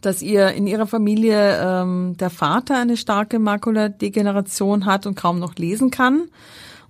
dass 0.00 0.22
ihr 0.22 0.52
in 0.52 0.66
ihrer 0.66 0.86
Familie 0.86 1.58
ähm, 1.60 2.16
der 2.18 2.30
Vater 2.30 2.78
eine 2.78 2.96
starke 2.96 3.38
Makuladegeneration 3.38 4.86
hat 4.86 5.06
und 5.06 5.16
kaum 5.16 5.38
noch 5.38 5.56
lesen 5.56 5.90
kann. 5.90 6.28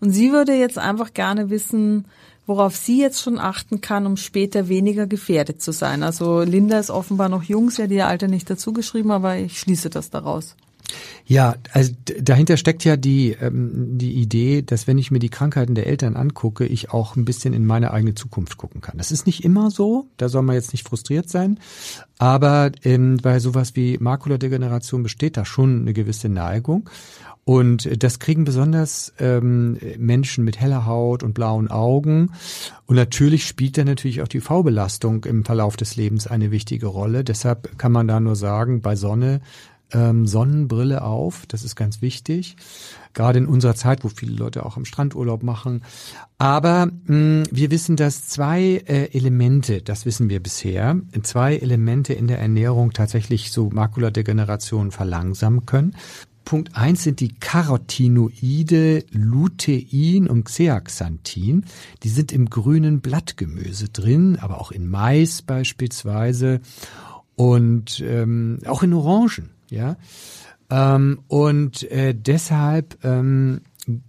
Und 0.00 0.10
sie 0.10 0.32
würde 0.32 0.54
jetzt 0.54 0.78
einfach 0.78 1.14
gerne 1.14 1.50
wissen, 1.50 2.04
worauf 2.46 2.76
sie 2.76 3.00
jetzt 3.00 3.20
schon 3.20 3.38
achten 3.38 3.80
kann, 3.80 4.06
um 4.06 4.16
später 4.16 4.68
weniger 4.68 5.06
gefährdet 5.06 5.60
zu 5.60 5.72
sein. 5.72 6.02
Also 6.02 6.40
Linda 6.40 6.78
ist 6.78 6.90
offenbar 6.90 7.28
noch 7.28 7.42
jung, 7.42 7.70
sie 7.70 7.82
hat 7.82 7.90
ihr 7.90 8.06
Alter 8.06 8.28
nicht 8.28 8.48
dazu 8.48 8.72
geschrieben, 8.72 9.10
aber 9.10 9.36
ich 9.36 9.58
schließe 9.58 9.90
das 9.90 10.10
daraus. 10.10 10.56
Ja, 11.26 11.56
also 11.72 11.92
dahinter 12.20 12.56
steckt 12.56 12.84
ja 12.84 12.96
die, 12.96 13.36
ähm, 13.40 13.98
die 13.98 14.14
Idee, 14.14 14.62
dass 14.62 14.86
wenn 14.86 14.98
ich 14.98 15.10
mir 15.10 15.18
die 15.18 15.28
Krankheiten 15.28 15.74
der 15.74 15.86
Eltern 15.86 16.16
angucke, 16.16 16.64
ich 16.64 16.90
auch 16.90 17.16
ein 17.16 17.24
bisschen 17.24 17.52
in 17.52 17.66
meine 17.66 17.90
eigene 17.90 18.14
Zukunft 18.14 18.56
gucken 18.56 18.80
kann. 18.80 18.96
Das 18.98 19.12
ist 19.12 19.26
nicht 19.26 19.44
immer 19.44 19.70
so, 19.70 20.06
da 20.16 20.28
soll 20.28 20.42
man 20.42 20.54
jetzt 20.54 20.72
nicht 20.72 20.88
frustriert 20.88 21.28
sein, 21.28 21.60
aber 22.18 22.72
ähm, 22.84 23.18
bei 23.22 23.38
sowas 23.40 23.76
wie 23.76 23.98
Makuladegeneration 23.98 25.02
besteht 25.02 25.36
da 25.36 25.44
schon 25.44 25.82
eine 25.82 25.92
gewisse 25.92 26.28
Neigung. 26.28 26.88
Und 27.48 28.02
das 28.02 28.18
kriegen 28.18 28.44
besonders 28.44 29.14
ähm, 29.18 29.78
Menschen 29.96 30.44
mit 30.44 30.60
heller 30.60 30.84
Haut 30.84 31.22
und 31.22 31.32
blauen 31.32 31.70
Augen. 31.70 32.32
Und 32.84 32.96
natürlich 32.96 33.46
spielt 33.46 33.78
da 33.78 33.84
natürlich 33.84 34.20
auch 34.20 34.28
die 34.28 34.40
UV-Belastung 34.40 35.24
im 35.24 35.46
Verlauf 35.46 35.78
des 35.78 35.96
Lebens 35.96 36.26
eine 36.26 36.50
wichtige 36.50 36.88
Rolle. 36.88 37.24
Deshalb 37.24 37.78
kann 37.78 37.90
man 37.90 38.06
da 38.06 38.20
nur 38.20 38.36
sagen, 38.36 38.82
bei 38.82 38.96
Sonne 38.96 39.40
ähm, 39.92 40.26
Sonnenbrille 40.26 41.02
auf, 41.02 41.44
das 41.46 41.64
ist 41.64 41.76
ganz 41.76 42.02
wichtig, 42.02 42.56
gerade 43.14 43.38
in 43.38 43.46
unserer 43.46 43.74
Zeit, 43.74 44.04
wo 44.04 44.08
viele 44.08 44.34
Leute 44.34 44.64
auch 44.64 44.76
am 44.76 44.84
Strandurlaub 44.84 45.42
machen. 45.42 45.82
Aber 46.38 46.90
mh, 47.06 47.44
wir 47.50 47.70
wissen, 47.70 47.96
dass 47.96 48.28
zwei 48.28 48.82
äh, 48.86 49.10
Elemente, 49.12 49.82
das 49.82 50.06
wissen 50.06 50.30
wir 50.30 50.40
bisher, 50.40 51.00
zwei 51.22 51.56
Elemente 51.56 52.12
in 52.12 52.26
der 52.26 52.38
Ernährung 52.38 52.92
tatsächlich 52.92 53.50
so 53.50 53.70
Makuladegeneration 53.70 54.90
verlangsamen 54.90 55.66
können. 55.66 55.94
Punkt 56.48 56.76
eins 56.76 57.02
sind 57.02 57.20
die 57.20 57.34
Carotinoide 57.34 59.04
Lutein 59.10 60.28
und 60.28 60.48
Zeaxanthin. 60.48 61.66
Die 62.02 62.08
sind 62.08 62.32
im 62.32 62.48
grünen 62.48 63.02
Blattgemüse 63.02 63.90
drin, 63.90 64.38
aber 64.40 64.58
auch 64.58 64.72
in 64.72 64.88
Mais 64.88 65.42
beispielsweise 65.42 66.60
und 67.36 68.02
ähm, 68.02 68.60
auch 68.64 68.82
in 68.82 68.94
Orangen. 68.94 69.50
Ja, 69.70 69.96
ähm, 70.70 71.20
und 71.28 71.90
äh, 71.90 72.14
deshalb 72.14 73.02
ähm, 73.04 73.62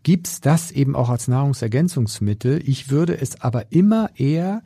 gibt's 0.04 0.42
das 0.42 0.72
eben 0.72 0.96
auch 0.96 1.10
als 1.10 1.28
Nahrungsergänzungsmittel. 1.28 2.62
Ich 2.66 2.89
würde 2.89 3.20
es 3.20 3.42
aber 3.42 3.72
immer 3.72 4.10
eher 4.16 4.62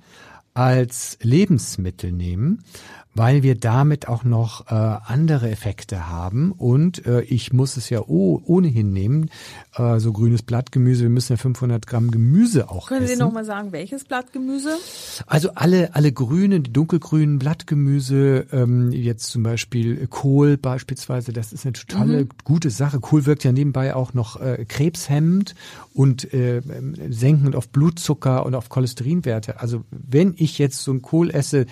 als 0.53 1.17
Lebensmittel 1.21 2.11
nehmen, 2.11 2.63
weil 3.15 3.43
wir 3.43 3.55
damit 3.55 4.07
auch 4.07 4.23
noch 4.23 4.67
äh, 4.67 4.73
andere 4.73 5.49
Effekte 5.51 6.09
haben. 6.09 6.51
Und 6.51 7.05
äh, 7.05 7.21
ich 7.21 7.53
muss 7.53 7.77
es 7.77 7.89
ja 7.89 8.01
oh, 8.01 8.41
ohnehin 8.45 8.91
nehmen, 8.91 9.29
äh, 9.75 9.99
so 9.99 10.11
grünes 10.13 10.41
Blattgemüse. 10.41 11.03
Wir 11.03 11.09
müssen 11.09 11.33
ja 11.33 11.37
500 11.37 11.85
Gramm 11.87 12.11
Gemüse 12.11 12.69
auch 12.69 12.87
Können 12.87 13.03
essen. 13.05 13.15
Sie 13.17 13.21
noch 13.21 13.31
mal 13.31 13.45
sagen, 13.45 13.71
welches 13.71 14.03
Blattgemüse? 14.05 14.69
Also 15.27 15.51
alle, 15.55 15.93
alle 15.95 16.11
grünen, 16.11 16.63
die 16.63 16.73
dunkelgrünen 16.73 17.39
Blattgemüse, 17.39 18.47
ähm, 18.51 18.91
jetzt 18.91 19.27
zum 19.27 19.43
Beispiel 19.43 20.07
Kohl 20.07 20.57
beispielsweise, 20.57 21.33
das 21.33 21.53
ist 21.53 21.65
eine 21.65 21.73
totale 21.73 22.23
Mhm. 22.23 22.29
gute 22.43 22.69
Sache. 22.69 22.99
Kohl 22.99 23.25
wirkt 23.25 23.43
ja 23.43 23.51
nebenbei 23.51 23.95
auch 23.95 24.13
noch 24.13 24.39
äh, 24.39 24.65
krebshemmend 24.67 25.55
und 25.93 26.33
äh, 26.33 26.61
senkend 27.09 27.55
auf 27.55 27.69
Blutzucker 27.69 28.45
und 28.45 28.55
auf 28.55 28.69
Cholesterinwerte. 28.69 29.59
Also 29.59 29.83
wenn 29.91 30.33
ich 30.37 30.57
jetzt 30.57 30.81
so 30.83 30.91
ein 30.91 31.01
Kohl 31.01 31.29
esse, 31.31 31.65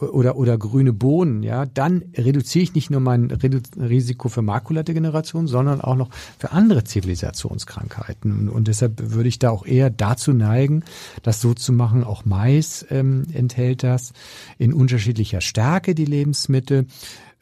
oder, 0.00 0.36
oder 0.36 0.58
grüne 0.58 0.92
Bohnen, 0.92 1.42
ja, 1.42 1.66
dann 1.66 2.04
reduziere 2.16 2.62
ich 2.62 2.74
nicht 2.74 2.90
nur 2.90 3.00
mein 3.00 3.30
Redu 3.30 3.60
Risiko 3.76 4.28
für 4.28 4.42
Makuladegeneration, 4.42 5.46
sondern 5.46 5.80
auch 5.80 5.96
noch 5.96 6.10
für 6.38 6.52
andere 6.52 6.84
Zivilisationskrankheiten. 6.84 8.32
Und, 8.32 8.48
und 8.48 8.68
deshalb 8.68 9.12
würde 9.12 9.28
ich 9.28 9.38
da 9.38 9.50
auch 9.50 9.66
eher 9.66 9.90
dazu 9.90 10.32
neigen, 10.32 10.84
das 11.22 11.40
so 11.40 11.54
zu 11.54 11.72
machen. 11.72 12.04
Auch 12.04 12.24
Mais 12.24 12.86
ähm, 12.90 13.24
enthält 13.32 13.82
das 13.82 14.12
in 14.58 14.72
unterschiedlicher 14.72 15.40
Stärke, 15.40 15.94
die 15.94 16.04
Lebensmittel. 16.04 16.86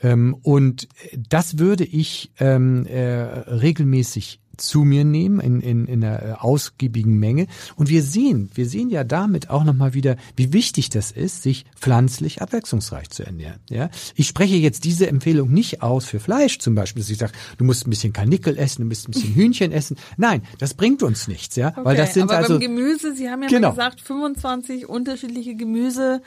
Ähm, 0.02 0.36
und 0.42 0.88
das 1.28 1.58
würde 1.58 1.84
ich 1.84 2.30
ähm, 2.38 2.86
äh, 2.86 3.02
regelmäßig 3.02 4.40
zu 4.56 4.84
mir 4.84 5.04
nehmen 5.04 5.40
in, 5.40 5.60
in, 5.60 5.86
in 5.86 6.04
einer 6.04 6.22
äh, 6.22 6.32
ausgiebigen 6.32 7.18
Menge. 7.18 7.46
Und 7.76 7.88
wir 7.88 8.02
sehen, 8.02 8.50
wir 8.54 8.66
sehen 8.66 8.90
ja 8.90 9.04
damit 9.04 9.50
auch 9.50 9.64
nochmal 9.64 9.94
wieder, 9.94 10.16
wie 10.36 10.52
wichtig 10.52 10.90
das 10.90 11.10
ist, 11.12 11.42
sich 11.42 11.64
pflanzlich 11.76 12.42
abwechslungsreich 12.42 13.10
zu 13.10 13.24
ernähren. 13.24 13.60
Ja? 13.70 13.90
Ich 14.14 14.26
spreche 14.28 14.56
jetzt 14.56 14.84
diese 14.84 15.06
Empfehlung 15.08 15.50
nicht 15.52 15.82
aus 15.82 16.06
für 16.06 16.20
Fleisch 16.20 16.58
zum 16.58 16.74
Beispiel, 16.74 17.02
dass 17.02 17.10
ich 17.10 17.18
sage, 17.18 17.32
du 17.58 17.64
musst 17.64 17.86
ein 17.86 17.90
bisschen 17.90 18.12
Karnickel 18.12 18.56
essen, 18.58 18.82
du 18.82 18.88
musst 18.88 19.08
ein 19.08 19.12
bisschen 19.12 19.34
Hühnchen 19.36 19.72
essen. 19.72 19.96
Nein, 20.16 20.42
das 20.58 20.74
bringt 20.74 21.02
uns 21.02 21.28
nichts, 21.28 21.56
ja. 21.56 21.72
Weil 21.76 21.96
das 21.96 22.14
sind 22.14 22.24
aber 22.24 22.36
also 22.38 22.54
beim 22.54 22.60
Gemüse, 22.60 23.14
Sie 23.14 23.28
haben 23.28 23.42
ja 23.42 23.48
Genau. 23.48 23.68
mal 23.68 23.74
gesagt, 23.74 24.00
25 24.00 24.88
unterschiedliche 24.88 25.54
Gemüse 25.54 26.22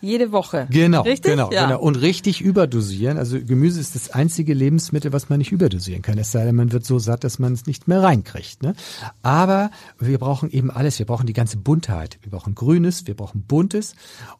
jede 0.00 0.32
Woche. 0.32 0.66
Genau, 0.70 1.02
Richtig? 1.02 1.32
genau, 1.32 1.50
ja. 1.50 1.66
genau. 1.66 1.80
Und 1.80 1.96
richtig 1.96 2.40
überdosieren. 2.40 3.18
Also 3.18 3.38
Gemüse 3.40 3.80
ist 3.80 3.94
das 3.94 4.10
einzige 4.10 4.52
Lebensmittel, 4.54 5.12
was 5.12 5.28
man 5.28 5.38
nicht 5.38 5.52
überdosieren 5.52 6.02
kann. 6.02 6.18
Es 6.18 6.30
sei 6.30 6.44
denn, 6.44 6.54
man 6.54 6.72
wird 6.72 6.84
so 6.84 6.98
satt, 6.98 7.24
dass 7.24 7.38
man 7.38 7.52
es 7.52 7.66
nicht 7.66 7.88
mehr 7.88 8.02
reinkriegt. 8.02 8.62
Ne? 8.62 8.74
Aber 9.22 9.70
wir 9.98 10.18
brauchen 10.18 10.50
eben 10.50 10.70
alles. 10.70 10.98
Wir 10.98 11.06
brauchen 11.06 11.26
die 11.26 11.32
ganze 11.32 11.56
Buntheit. 11.56 12.18
Wir 12.22 12.30
brauchen 12.30 12.54
Grünes, 12.54 13.06
wir 13.06 13.14
brauchen 13.14 13.42
Buntes. 13.42 13.94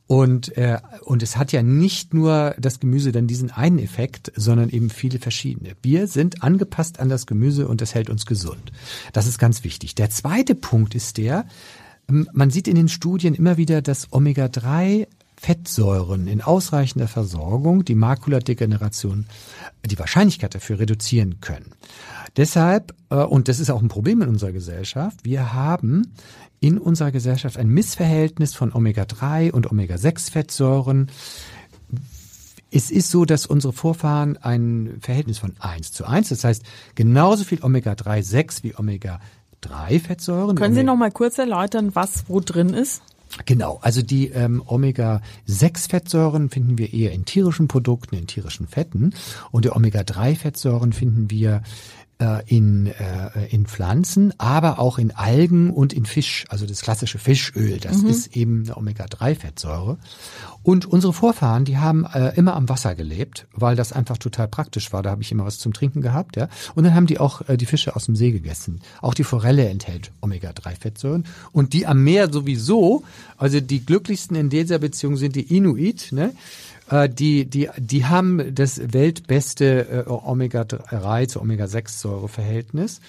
Und, 0.06 0.56
äh, 0.58 0.78
und 1.02 1.22
es 1.22 1.36
hat 1.36 1.52
ja 1.52 1.62
nicht 1.62 2.12
nur 2.12 2.54
das 2.58 2.78
Gemüse 2.78 3.10
dann 3.10 3.26
diesen 3.26 3.50
einen 3.50 3.78
Effekt, 3.78 4.32
sondern 4.36 4.68
eben 4.68 4.90
viele 4.90 5.18
verschiedene. 5.18 5.72
Wir 5.82 6.06
sind 6.06 6.42
angepasst 6.42 7.00
an 7.00 7.08
das 7.08 7.26
Gemüse 7.26 7.66
und 7.66 7.80
das 7.80 7.94
hält 7.94 8.10
uns 8.10 8.26
gesund. 8.26 8.72
Das 9.12 9.26
ist 9.26 9.38
ganz 9.38 9.64
wichtig. 9.64 9.94
Der 9.94 10.10
zweite 10.10 10.54
Punkt 10.54 10.94
ist 10.94 11.16
der, 11.16 11.46
ähm, 12.08 12.28
man 12.32 12.50
sieht 12.50 12.68
in 12.68 12.74
den 12.74 12.88
Studien 12.88 13.34
immer 13.34 13.56
wieder, 13.56 13.82
dass 13.82 14.12
Omega-3 14.12 15.06
Fettsäuren 15.44 16.26
in 16.26 16.40
ausreichender 16.40 17.06
Versorgung 17.06 17.84
die 17.84 17.94
Makuladegeneration, 17.94 19.26
die 19.84 19.98
Wahrscheinlichkeit 19.98 20.54
dafür 20.54 20.78
reduzieren 20.78 21.42
können. 21.42 21.72
Deshalb, 22.38 22.94
äh, 23.10 23.16
und 23.16 23.48
das 23.48 23.60
ist 23.60 23.68
auch 23.68 23.82
ein 23.82 23.88
Problem 23.88 24.22
in 24.22 24.28
unserer 24.30 24.52
Gesellschaft, 24.52 25.22
wir 25.22 25.52
haben 25.52 26.14
in 26.60 26.78
unserer 26.78 27.10
Gesellschaft 27.10 27.58
ein 27.58 27.68
Missverhältnis 27.68 28.54
von 28.54 28.72
Omega-3 28.72 29.52
und 29.52 29.70
Omega-6-Fettsäuren. 29.70 31.10
Es 32.70 32.90
ist 32.90 33.10
so, 33.10 33.26
dass 33.26 33.44
unsere 33.44 33.74
Vorfahren 33.74 34.38
ein 34.38 34.96
Verhältnis 35.02 35.36
von 35.36 35.52
1 35.58 35.92
zu 35.92 36.06
1, 36.06 36.30
das 36.30 36.42
heißt 36.42 36.62
genauso 36.94 37.44
viel 37.44 37.62
Omega-3, 37.62 38.22
6 38.22 38.62
wie 38.62 38.74
Omega-3-Fettsäuren. 38.74 40.56
Können 40.56 40.72
Sie 40.72 40.80
Omega- 40.80 40.92
noch 40.92 40.96
mal 40.96 41.10
kurz 41.10 41.36
erläutern, 41.36 41.94
was 41.94 42.24
wo 42.28 42.40
drin 42.40 42.70
ist? 42.70 43.02
Genau, 43.46 43.78
also 43.82 44.02
die 44.02 44.28
ähm, 44.28 44.62
Omega-6-Fettsäuren 44.64 46.50
finden 46.50 46.78
wir 46.78 46.92
eher 46.92 47.12
in 47.12 47.24
tierischen 47.24 47.66
Produkten, 47.66 48.14
in 48.14 48.26
tierischen 48.26 48.68
Fetten. 48.68 49.12
Und 49.50 49.64
die 49.64 49.70
Omega-3-Fettsäuren 49.70 50.92
finden 50.92 51.30
wir 51.30 51.62
äh, 52.18 52.42
in, 52.46 52.86
äh, 52.86 53.46
in 53.50 53.66
Pflanzen, 53.66 54.32
aber 54.38 54.78
auch 54.78 54.98
in 54.98 55.10
Algen 55.10 55.70
und 55.70 55.92
in 55.92 56.06
Fisch, 56.06 56.44
also 56.48 56.64
das 56.64 56.82
klassische 56.82 57.18
Fischöl, 57.18 57.78
das 57.78 58.02
ist 58.02 58.36
eben 58.36 58.64
eine 58.64 58.76
Omega-3-Fettsäure. 58.76 59.98
Und 60.64 60.86
unsere 60.86 61.12
Vorfahren, 61.12 61.64
die 61.66 61.76
haben 61.76 62.06
äh, 62.06 62.34
immer 62.36 62.56
am 62.56 62.68
Wasser 62.68 62.94
gelebt, 62.94 63.46
weil 63.52 63.76
das 63.76 63.92
einfach 63.92 64.18
total 64.18 64.48
praktisch 64.48 64.92
war. 64.92 65.02
Da 65.02 65.10
habe 65.10 65.22
ich 65.22 65.30
immer 65.30 65.44
was 65.44 65.58
zum 65.58 65.74
Trinken 65.74 66.00
gehabt, 66.00 66.36
ja. 66.36 66.48
Und 66.74 66.84
dann 66.84 66.94
haben 66.94 67.06
die 67.06 67.20
auch 67.20 67.46
äh, 67.48 67.56
die 67.56 67.66
Fische 67.66 67.94
aus 67.94 68.06
dem 68.06 68.16
See 68.16 68.32
gegessen. 68.32 68.80
Auch 69.02 69.14
die 69.14 69.24
Forelle 69.24 69.68
enthält 69.68 70.10
Omega-3-Fettsäuren. 70.22 71.24
Und 71.52 71.74
die 71.74 71.86
am 71.86 72.02
Meer 72.02 72.32
sowieso, 72.32 73.04
also 73.36 73.60
die 73.60 73.84
glücklichsten 73.84 74.36
in 74.36 74.48
dieser 74.48 74.78
Beziehung 74.78 75.16
sind 75.16 75.36
die 75.36 75.54
Inuit, 75.54 76.08
ne? 76.12 76.32
Äh, 76.90 77.08
die, 77.08 77.46
die, 77.48 77.68
die 77.76 78.04
haben 78.04 78.54
das 78.54 78.92
weltbeste 78.92 80.04
äh, 80.06 80.10
Omega-3 80.10 81.28
zu 81.28 81.40
Omega-6-Säure-Verhältnis. 81.40 83.00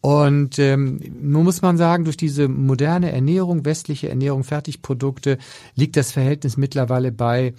Und 0.00 0.58
ähm, 0.58 1.00
nun 1.20 1.44
muss 1.44 1.62
man 1.62 1.78
sagen, 1.78 2.04
durch 2.04 2.18
diese 2.18 2.48
moderne 2.48 3.10
Ernährung, 3.12 3.64
westliche 3.64 4.10
Ernährung, 4.10 4.44
Fertigprodukte, 4.44 5.38
liegt 5.74 5.96
das 5.96 6.12
Verhältnis 6.12 6.56
mittlerweile 6.56 7.10
bei 7.10 7.54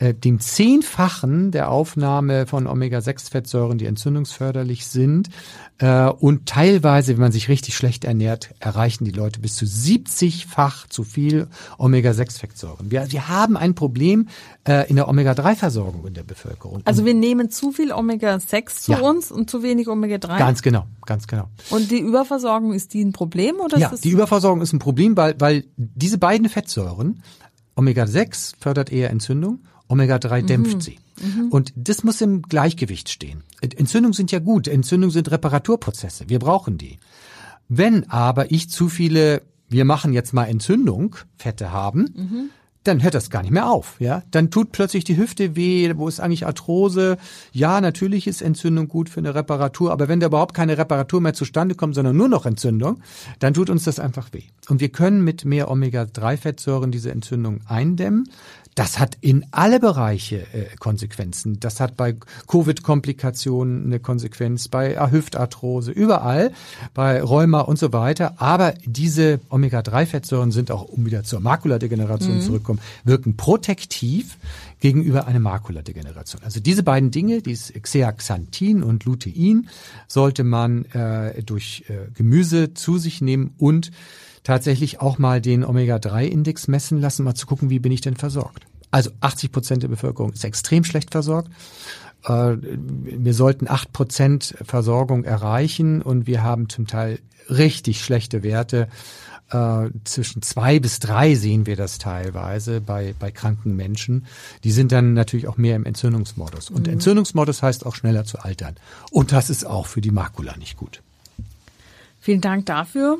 äh, 0.00 0.14
dem 0.14 0.40
Zehnfachen 0.40 1.50
der 1.50 1.70
Aufnahme 1.70 2.46
von 2.46 2.66
Omega-6-Fettsäuren, 2.66 3.76
die 3.76 3.84
entzündungsförderlich 3.84 4.86
sind. 4.86 5.28
Äh, 5.76 6.06
und 6.08 6.46
teilweise, 6.46 7.12
wenn 7.12 7.20
man 7.20 7.32
sich 7.32 7.50
richtig 7.50 7.76
schlecht 7.76 8.04
ernährt, 8.04 8.54
erreichen 8.60 9.04
die 9.04 9.10
Leute 9.10 9.40
bis 9.40 9.56
zu 9.56 9.66
70-fach 9.66 10.88
zu 10.88 11.04
viel 11.04 11.48
Omega-6-Fettsäuren. 11.76 12.90
Wir, 12.90 13.12
wir 13.12 13.28
haben 13.28 13.58
ein 13.58 13.74
Problem 13.74 14.28
äh, 14.66 14.88
in 14.88 14.96
der 14.96 15.06
Omega-3-Versorgung 15.06 16.06
in 16.06 16.14
der 16.14 16.22
Bevölkerung. 16.22 16.80
Also 16.86 17.04
wir 17.04 17.14
nehmen 17.14 17.50
zu 17.50 17.70
viel 17.70 17.92
Omega-6 17.92 18.82
zu 18.84 18.92
Ja. 18.92 19.00
uns 19.00 19.30
und 19.30 19.50
zu 19.50 19.62
wenig 19.62 19.88
Omega-3. 19.88 20.38
ganz 20.38 20.62
genau, 20.62 20.86
ganz 21.04 21.26
genau. 21.26 21.50
Und 21.68 21.90
die 21.90 22.00
Überversorgung, 22.00 22.72
ist 22.72 22.94
die 22.94 23.04
ein 23.04 23.12
Problem 23.12 23.56
oder 23.56 23.76
Ja, 23.76 23.92
die 24.02 24.10
Überversorgung 24.10 24.62
ist 24.62 24.72
ein 24.72 24.78
Problem, 24.78 25.14
weil, 25.18 25.34
weil 25.38 25.64
diese 25.76 26.16
beiden 26.16 26.48
Fettsäuren, 26.48 27.22
Omega-6 27.76 28.54
fördert 28.58 28.90
eher 28.90 29.10
Entzündung, 29.10 29.60
Omega-3 29.90 30.42
dämpft 30.42 30.82
sie. 30.82 30.98
Und 31.50 31.72
das 31.76 32.04
muss 32.04 32.20
im 32.22 32.42
Gleichgewicht 32.42 33.10
stehen. 33.10 33.42
Entzündungen 33.60 34.14
sind 34.14 34.32
ja 34.32 34.38
gut, 34.38 34.68
Entzündungen 34.68 35.12
sind 35.12 35.30
Reparaturprozesse, 35.30 36.28
wir 36.28 36.38
brauchen 36.38 36.78
die. 36.78 36.98
Wenn 37.68 38.08
aber 38.08 38.50
ich 38.50 38.70
zu 38.70 38.88
viele 38.88 39.42
wir 39.70 39.84
machen 39.84 40.12
jetzt 40.12 40.34
mal 40.34 40.46
Entzündung, 40.46 41.16
Fette 41.36 41.72
haben, 41.72 42.12
mhm 42.14 42.50
dann 42.84 43.02
hört 43.02 43.14
das 43.14 43.28
gar 43.28 43.42
nicht 43.42 43.50
mehr 43.50 43.68
auf, 43.68 44.00
ja. 44.00 44.22
Dann 44.30 44.50
tut 44.50 44.72
plötzlich 44.72 45.04
die 45.04 45.18
Hüfte 45.18 45.54
weh, 45.54 45.92
wo 45.96 46.08
ist 46.08 46.18
eigentlich 46.18 46.46
Arthrose? 46.46 47.18
Ja, 47.52 47.80
natürlich 47.80 48.26
ist 48.26 48.40
Entzündung 48.40 48.88
gut 48.88 49.10
für 49.10 49.20
eine 49.20 49.34
Reparatur, 49.34 49.92
aber 49.92 50.08
wenn 50.08 50.20
da 50.20 50.28
überhaupt 50.28 50.54
keine 50.54 50.78
Reparatur 50.78 51.20
mehr 51.20 51.34
zustande 51.34 51.74
kommt, 51.74 51.94
sondern 51.94 52.16
nur 52.16 52.28
noch 52.28 52.46
Entzündung, 52.46 53.00
dann 53.38 53.52
tut 53.52 53.68
uns 53.68 53.84
das 53.84 53.98
einfach 53.98 54.32
weh. 54.32 54.44
Und 54.68 54.80
wir 54.80 54.88
können 54.88 55.22
mit 55.22 55.44
mehr 55.44 55.70
Omega-3-Fettsäuren 55.70 56.90
diese 56.90 57.10
Entzündung 57.10 57.60
eindämmen. 57.66 58.30
Das 58.74 58.98
hat 58.98 59.18
in 59.20 59.44
alle 59.50 59.80
Bereiche 59.80 60.46
äh, 60.52 60.76
Konsequenzen. 60.78 61.58
Das 61.58 61.80
hat 61.80 61.96
bei 61.96 62.16
Covid-Komplikationen 62.46 63.86
eine 63.86 63.98
Konsequenz, 64.00 64.68
bei 64.68 64.96
Hüftarthrose, 65.10 65.90
überall, 65.90 66.52
bei 66.94 67.20
Rheuma 67.20 67.60
und 67.60 67.78
so 67.78 67.92
weiter. 67.92 68.40
Aber 68.40 68.74
diese 68.84 69.40
Omega-3-Fettsäuren 69.48 70.52
sind 70.52 70.70
auch, 70.70 70.84
um 70.84 71.04
wieder 71.04 71.24
zur 71.24 71.40
Makuladegeneration 71.40 72.36
mhm. 72.36 72.42
zurückkommen, 72.42 72.80
wirken 73.04 73.36
protektiv 73.36 74.38
gegenüber 74.78 75.26
einer 75.26 75.40
Makuladegeneration. 75.40 76.42
Also 76.42 76.60
diese 76.60 76.82
beiden 76.82 77.10
Dinge, 77.10 77.42
dieses 77.42 77.72
Xeaxanthin 77.72 78.82
und 78.82 79.04
Lutein, 79.04 79.68
sollte 80.08 80.44
man 80.44 80.84
äh, 80.86 81.42
durch 81.42 81.84
äh, 81.88 82.10
Gemüse 82.14 82.72
zu 82.74 82.98
sich 82.98 83.20
nehmen 83.20 83.54
und 83.58 83.90
tatsächlich 84.42 85.00
auch 85.00 85.18
mal 85.18 85.40
den 85.40 85.64
Omega-3-Index 85.64 86.68
messen 86.68 87.00
lassen, 87.00 87.24
mal 87.24 87.34
zu 87.34 87.46
gucken, 87.46 87.70
wie 87.70 87.78
bin 87.78 87.92
ich 87.92 88.00
denn 88.00 88.16
versorgt. 88.16 88.66
Also 88.90 89.10
80 89.20 89.52
Prozent 89.52 89.82
der 89.82 89.88
Bevölkerung 89.88 90.32
ist 90.32 90.44
extrem 90.44 90.84
schlecht 90.84 91.10
versorgt. 91.10 91.50
Äh, 92.24 92.56
wir 92.60 93.34
sollten 93.34 93.68
acht 93.68 93.92
Prozent 93.92 94.54
Versorgung 94.62 95.24
erreichen 95.24 96.02
und 96.02 96.26
wir 96.26 96.42
haben 96.42 96.68
zum 96.68 96.86
Teil 96.86 97.18
richtig 97.48 98.02
schlechte 98.02 98.42
Werte. 98.42 98.88
Äh, 99.50 99.90
zwischen 100.04 100.42
zwei 100.42 100.78
bis 100.78 101.00
drei 101.00 101.34
sehen 101.34 101.66
wir 101.66 101.76
das 101.76 101.98
teilweise 101.98 102.80
bei, 102.80 103.14
bei 103.18 103.30
kranken 103.30 103.74
Menschen. 103.74 104.26
Die 104.64 104.70
sind 104.70 104.92
dann 104.92 105.14
natürlich 105.14 105.48
auch 105.48 105.56
mehr 105.56 105.76
im 105.76 105.84
Entzündungsmodus. 105.84 106.70
Und 106.70 106.86
mhm. 106.86 106.94
Entzündungsmodus 106.94 107.62
heißt 107.62 107.86
auch 107.86 107.94
schneller 107.94 108.24
zu 108.24 108.38
altern. 108.38 108.76
Und 109.10 109.32
das 109.32 109.50
ist 109.50 109.66
auch 109.66 109.86
für 109.86 110.00
die 110.00 110.12
Makula 110.12 110.56
nicht 110.56 110.76
gut. 110.76 111.02
Vielen 112.20 112.40
Dank 112.40 112.66
dafür. 112.66 113.18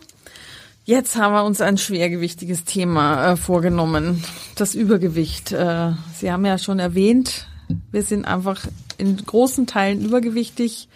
Jetzt 0.85 1.17
haben 1.17 1.35
wir 1.35 1.45
uns 1.45 1.61
ein 1.61 1.79
schwergewichtiges 1.79 2.65
Thema 2.65 3.33
äh, 3.33 3.37
vorgenommen, 3.37 4.25
das 4.57 4.75
Übergewicht. 4.75 5.53
Äh, 5.53 5.93
Sie 6.15 6.33
haben 6.33 6.45
ja 6.47 6.59
schon 6.59 6.79
erwähnt, 6.79 7.47
wir 7.93 8.03
sind 8.03 8.25
einfach 8.25 8.67
in 8.99 9.17
großen 9.17 9.67
Teilen 9.67 10.05
übergewichtig. 10.05 10.89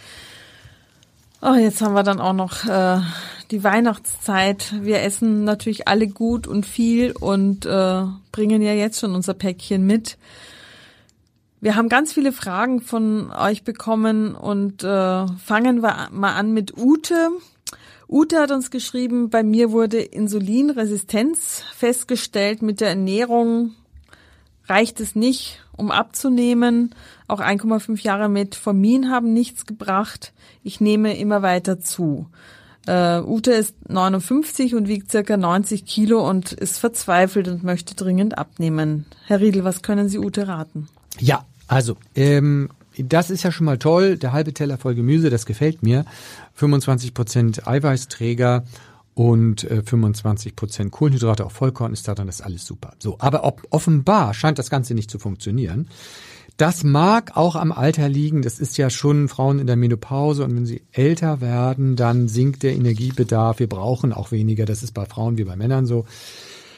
Oh, 1.42 1.54
jetzt 1.54 1.82
haben 1.82 1.94
wir 1.94 2.02
dann 2.02 2.20
auch 2.20 2.32
noch 2.32 2.64
äh, 2.64 3.00
die 3.50 3.62
Weihnachtszeit. 3.62 4.74
Wir 4.82 5.02
essen 5.02 5.44
natürlich 5.44 5.86
alle 5.86 6.08
gut 6.08 6.46
und 6.46 6.64
viel 6.64 7.12
und 7.12 7.66
äh, 7.66 8.02
bringen 8.32 8.62
ja 8.62 8.72
jetzt 8.72 9.00
schon 9.00 9.14
unser 9.14 9.34
Päckchen 9.34 9.86
mit. 9.86 10.16
Wir 11.60 11.76
haben 11.76 11.88
ganz 11.88 12.12
viele 12.12 12.32
Fragen 12.32 12.80
von 12.80 13.30
euch 13.30 13.64
bekommen 13.64 14.34
und 14.34 14.82
äh, 14.82 15.26
fangen 15.38 15.82
wir 15.82 16.08
mal 16.10 16.34
an 16.34 16.52
mit 16.52 16.76
Ute. 16.76 17.30
Ute 18.08 18.38
hat 18.38 18.50
uns 18.50 18.70
geschrieben, 18.70 19.30
bei 19.30 19.42
mir 19.42 19.72
wurde 19.72 20.00
Insulinresistenz 20.00 21.62
festgestellt 21.74 22.62
mit 22.62 22.80
der 22.80 22.88
Ernährung. 22.90 23.72
Reicht 24.66 25.00
es 25.00 25.14
nicht, 25.14 25.60
um 25.76 25.90
abzunehmen. 25.90 26.94
Auch 27.28 27.40
1,5 27.40 28.02
Jahre 28.02 28.28
mit 28.28 28.54
Formin 28.54 29.10
haben 29.10 29.32
nichts 29.32 29.66
gebracht. 29.66 30.32
Ich 30.62 30.80
nehme 30.80 31.16
immer 31.16 31.42
weiter 31.42 31.80
zu. 31.80 32.26
Uh, 32.86 33.22
Ute 33.26 33.52
ist 33.52 33.88
59 33.88 34.74
und 34.74 34.88
wiegt 34.88 35.10
circa 35.10 35.38
90 35.38 35.86
Kilo 35.86 36.28
und 36.28 36.52
ist 36.52 36.78
verzweifelt 36.78 37.48
und 37.48 37.64
möchte 37.64 37.94
dringend 37.94 38.36
abnehmen. 38.36 39.06
Herr 39.26 39.40
Riedel, 39.40 39.64
was 39.64 39.80
können 39.80 40.10
Sie 40.10 40.18
Ute 40.18 40.48
raten? 40.48 40.88
Ja, 41.18 41.46
also 41.66 41.96
ähm, 42.14 42.68
das 42.98 43.30
ist 43.30 43.42
ja 43.42 43.50
schon 43.50 43.64
mal 43.64 43.78
toll. 43.78 44.18
Der 44.18 44.32
halbe 44.32 44.52
Teller 44.52 44.76
voll 44.76 44.94
Gemüse, 44.94 45.30
das 45.30 45.46
gefällt 45.46 45.82
mir. 45.82 46.04
25 46.54 47.14
Prozent 47.14 47.66
Eiweißträger 47.66 48.64
und 49.14 49.64
äh, 49.64 49.82
25 49.82 50.56
Prozent 50.56 50.90
Kohlenhydrate, 50.90 51.46
auch 51.46 51.52
Vollkorn 51.52 51.92
ist 51.92 52.08
da, 52.08 52.14
dann 52.14 52.28
ist 52.28 52.42
alles 52.42 52.66
super. 52.66 52.94
So, 52.98 53.16
aber 53.18 53.44
ob, 53.44 53.62
offenbar 53.70 54.34
scheint 54.34 54.58
das 54.58 54.70
Ganze 54.70 54.94
nicht 54.94 55.10
zu 55.10 55.18
funktionieren. 55.18 55.88
Das 56.56 56.84
mag 56.84 57.36
auch 57.36 57.56
am 57.56 57.72
Alter 57.72 58.08
liegen. 58.08 58.42
Das 58.42 58.60
ist 58.60 58.76
ja 58.76 58.88
schon 58.88 59.26
Frauen 59.28 59.58
in 59.58 59.66
der 59.66 59.74
Menopause 59.74 60.44
und 60.44 60.54
wenn 60.54 60.66
sie 60.66 60.82
älter 60.92 61.40
werden, 61.40 61.96
dann 61.96 62.28
sinkt 62.28 62.62
der 62.62 62.74
Energiebedarf. 62.74 63.58
Wir 63.58 63.68
brauchen 63.68 64.12
auch 64.12 64.30
weniger. 64.30 64.64
Das 64.64 64.84
ist 64.84 64.92
bei 64.92 65.04
Frauen 65.04 65.36
wie 65.36 65.44
bei 65.44 65.56
Männern 65.56 65.86
so. 65.86 66.06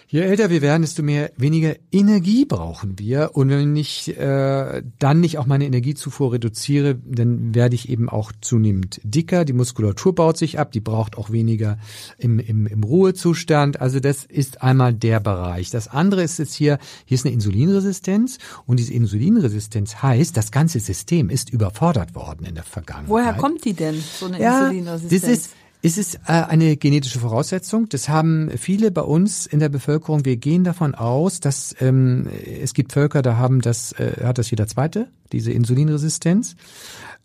Je 0.09 0.21
älter 0.21 0.51
wir 0.51 0.63
werden, 0.63 0.83
desto 0.83 1.03
mehr 1.03 1.33
weniger 1.37 1.75
Energie 1.91 2.45
brauchen 2.45 2.97
wir. 2.97 3.31
Und 3.35 3.49
wenn 3.49 3.75
ich 3.75 4.17
äh, 4.17 4.83
dann 5.01 5.21
nicht 5.21 5.39
auch 5.39 5.47
meine 5.47 5.67
Energiezufuhr 5.67 6.33
reduziere, 6.33 6.95
dann 7.05 7.57
werde 7.57 7.75
ich 7.75 7.89
eben 7.89 8.09
auch 8.09 8.31
zunehmend 8.41 9.01
dicker. 9.03 9.45
Die 9.45 9.53
Muskulatur 9.53 10.15
baut 10.15 10.37
sich 10.37 10.61
ab, 10.61 10.71
die 10.71 10.81
braucht 10.81 11.19
auch 11.19 11.31
weniger 11.31 11.79
im, 12.19 12.39
im, 12.39 12.69
im 12.69 12.85
Ruhezustand. 12.85 13.81
Also 13.81 13.99
das 13.99 14.25
ist 14.25 14.63
einmal 14.63 14.95
der 14.95 15.19
Bereich. 15.19 15.71
Das 15.71 15.89
andere 15.89 16.23
ist 16.23 16.39
jetzt 16.39 16.55
hier, 16.55 16.79
hier 17.05 17.17
ist 17.17 17.27
eine 17.27 17.35
Insulinresistenz 17.35 18.39
und 18.65 18.79
diese 18.79 18.93
Insulinresistenz 18.93 20.03
heißt, 20.03 20.37
das 20.37 20.53
ganze 20.53 20.79
System 20.79 21.31
ist 21.31 21.51
überfordert 21.51 22.15
worden 22.15 22.47
in 22.47 22.55
der 22.55 22.65
Vergangenheit. 22.65 23.09
Woher 23.09 23.33
kommt 23.33 23.65
die 23.65 23.75
denn, 23.75 23.97
so 23.97 24.27
eine 24.27 24.41
ja, 24.41 24.69
Insulinresistenz? 24.69 25.23
Das 25.23 25.31
ist, 25.31 25.51
ist 25.87 25.99
es 25.99 26.17
äh, 26.17 26.19
eine 26.27 26.77
genetische 26.77 27.21
Voraussetzung? 27.21 27.89
Das 27.89 28.09
haben 28.09 28.51
viele 28.59 28.91
bei 28.91 29.03
uns 29.03 29.47
in 29.47 29.61
der 29.61 29.69
Bevölkerung. 29.69 30.25
Wir 30.25 30.37
gehen 30.37 30.65
davon 30.65 30.97
aus, 30.97 31.39
dass 31.39 31.77
ähm, 31.79 32.29
es 32.61 32.75
gibt 32.75 32.93
Völker, 32.93 33.23
da 33.23 33.37
haben 33.37 33.61
das, 33.61 33.93
äh, 33.93 34.25
hat 34.25 34.39
das 34.39 34.51
jeder 34.51 34.67
Zweite, 34.67 35.07
diese 35.31 35.53
Insulinresistenz. 35.53 36.57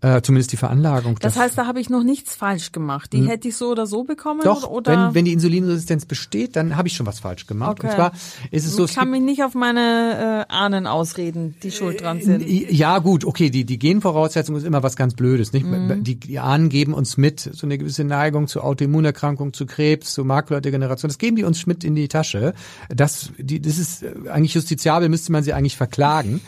Äh, 0.04 0.24
zumindest 0.24 0.52
die 0.52 0.58
Veranlagung. 0.58 1.18
Das 1.20 1.38
heißt, 1.38 1.56
da 1.56 1.68
habe 1.68 1.80
ich 1.80 1.92
noch 1.92 2.02
nichts 2.02 2.34
falsch 2.34 2.72
gemacht. 2.72 3.14
Die 3.14 3.20
hm. 3.20 3.28
hätte 3.28 3.48
ich 3.48 3.56
so 3.56 3.70
oder 3.70 3.86
so 3.86 4.04
bekommen? 4.04 4.42
Doch, 4.44 4.68
oder? 4.68 4.92
Wenn, 4.92 5.14
wenn 5.14 5.26
die 5.26 5.34
Insulinresistenz 5.34 6.06
besteht, 6.06 6.56
dann 6.56 6.76
habe 6.76 6.88
ich 6.88 6.96
schon 6.96 7.06
was 7.06 7.20
falsch 7.20 7.46
gemacht. 7.46 7.80
Okay. 7.80 7.88
Und 7.88 7.94
zwar 7.94 8.12
ist 8.50 8.66
es 8.66 8.76
so. 8.76 8.86
Ich 8.86 8.96
kann 8.96 9.12
mich 9.12 9.22
nicht 9.22 9.44
auf 9.44 9.54
meine 9.54 10.48
äh, 10.50 10.52
Ahnen 10.52 10.88
ausreden, 10.88 11.54
die 11.62 11.70
schuld 11.70 12.02
dran 12.02 12.20
sind. 12.20 12.44
Ja, 12.48 12.98
gut, 12.98 13.26
okay, 13.26 13.52
die, 13.52 13.64
die 13.64 13.78
Genvoraussetzung 13.78 14.56
ist 14.56 14.64
immer 14.64 14.82
was 14.82 14.96
ganz 14.96 15.14
Blödes. 15.14 15.54
Nicht? 15.54 15.68
Mhm. 15.68 16.04
Die, 16.04 16.16
die 16.16 16.40
Ahnen 16.40 16.70
geben 16.70 16.96
uns 16.96 17.18
mit 17.18 17.40
so 17.40 17.68
eine 17.68 17.78
gewisse 17.78 18.04
Neigung 18.04 18.48
zu 18.48 18.62
Autoimmunerkrankung, 18.62 19.54
zu 19.54 19.68
Krebs, 19.68 20.14
zu 20.14 20.26
Makuladegeneration. 20.26 21.10
Das 21.10 21.20
geben 21.20 21.36
die 21.36 21.44
uns 21.44 21.68
mit 21.68 21.84
in 21.84 21.94
die 21.94 22.08
Tasche. 22.08 22.56
Das, 22.90 23.30
die, 23.38 23.62
das 23.62 23.78
ist 23.78 24.02
äh, 24.02 24.14
eigentlich 24.32 24.56
justiziabel, 24.56 25.10
müsste 25.10 25.32
man 25.32 25.44
sie 25.44 25.54
eigentlich 25.54 25.78
verklagen. 25.78 26.42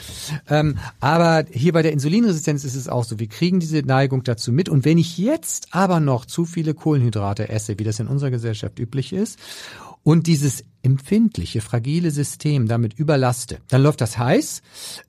Ähm, 0.50 0.80
aber 1.00 1.46
hier 1.52 1.72
bei 1.72 1.84
der 1.84 1.92
Insulinresistenz 1.92 2.63
ist 2.63 2.74
es 2.74 2.89
auch 2.89 3.04
so. 3.04 3.20
Wir 3.20 3.28
kriegen 3.28 3.43
kriegen 3.44 3.60
diese 3.60 3.80
Neigung 3.80 4.24
dazu 4.24 4.54
mit. 4.54 4.70
Und 4.70 4.86
wenn 4.86 4.98
ich 4.98 5.18
jetzt 5.18 5.68
aber 5.72 6.00
noch 6.00 6.24
zu 6.24 6.46
viele 6.46 6.74
Kohlenhydrate 6.74 7.50
esse, 7.50 7.78
wie 7.78 7.84
das 7.84 8.00
in 8.00 8.08
unserer 8.08 8.32
Gesellschaft 8.32 8.80
üblich 8.80 9.12
ist, 9.12 9.38
und 10.02 10.28
dieses 10.28 10.64
empfindliche, 10.82 11.60
fragile 11.60 12.12
System 12.12 12.70
damit 12.70 12.94
überlaste, 12.94 13.60
dann 13.68 13.84
läuft 13.84 14.00
das 14.00 14.18
heiß. 14.18 14.62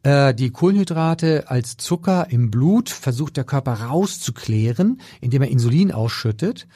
Äh, 0.02 0.34
die 0.34 0.50
Kohlenhydrate 0.50 1.48
als 1.48 1.76
Zucker 1.76 2.26
im 2.30 2.50
Blut 2.50 2.88
versucht 2.88 3.36
der 3.36 3.44
Körper 3.44 3.74
rauszuklären, 3.74 5.00
indem 5.20 5.42
er 5.42 5.48
Insulin 5.48 5.92
ausschüttet. 5.92 6.66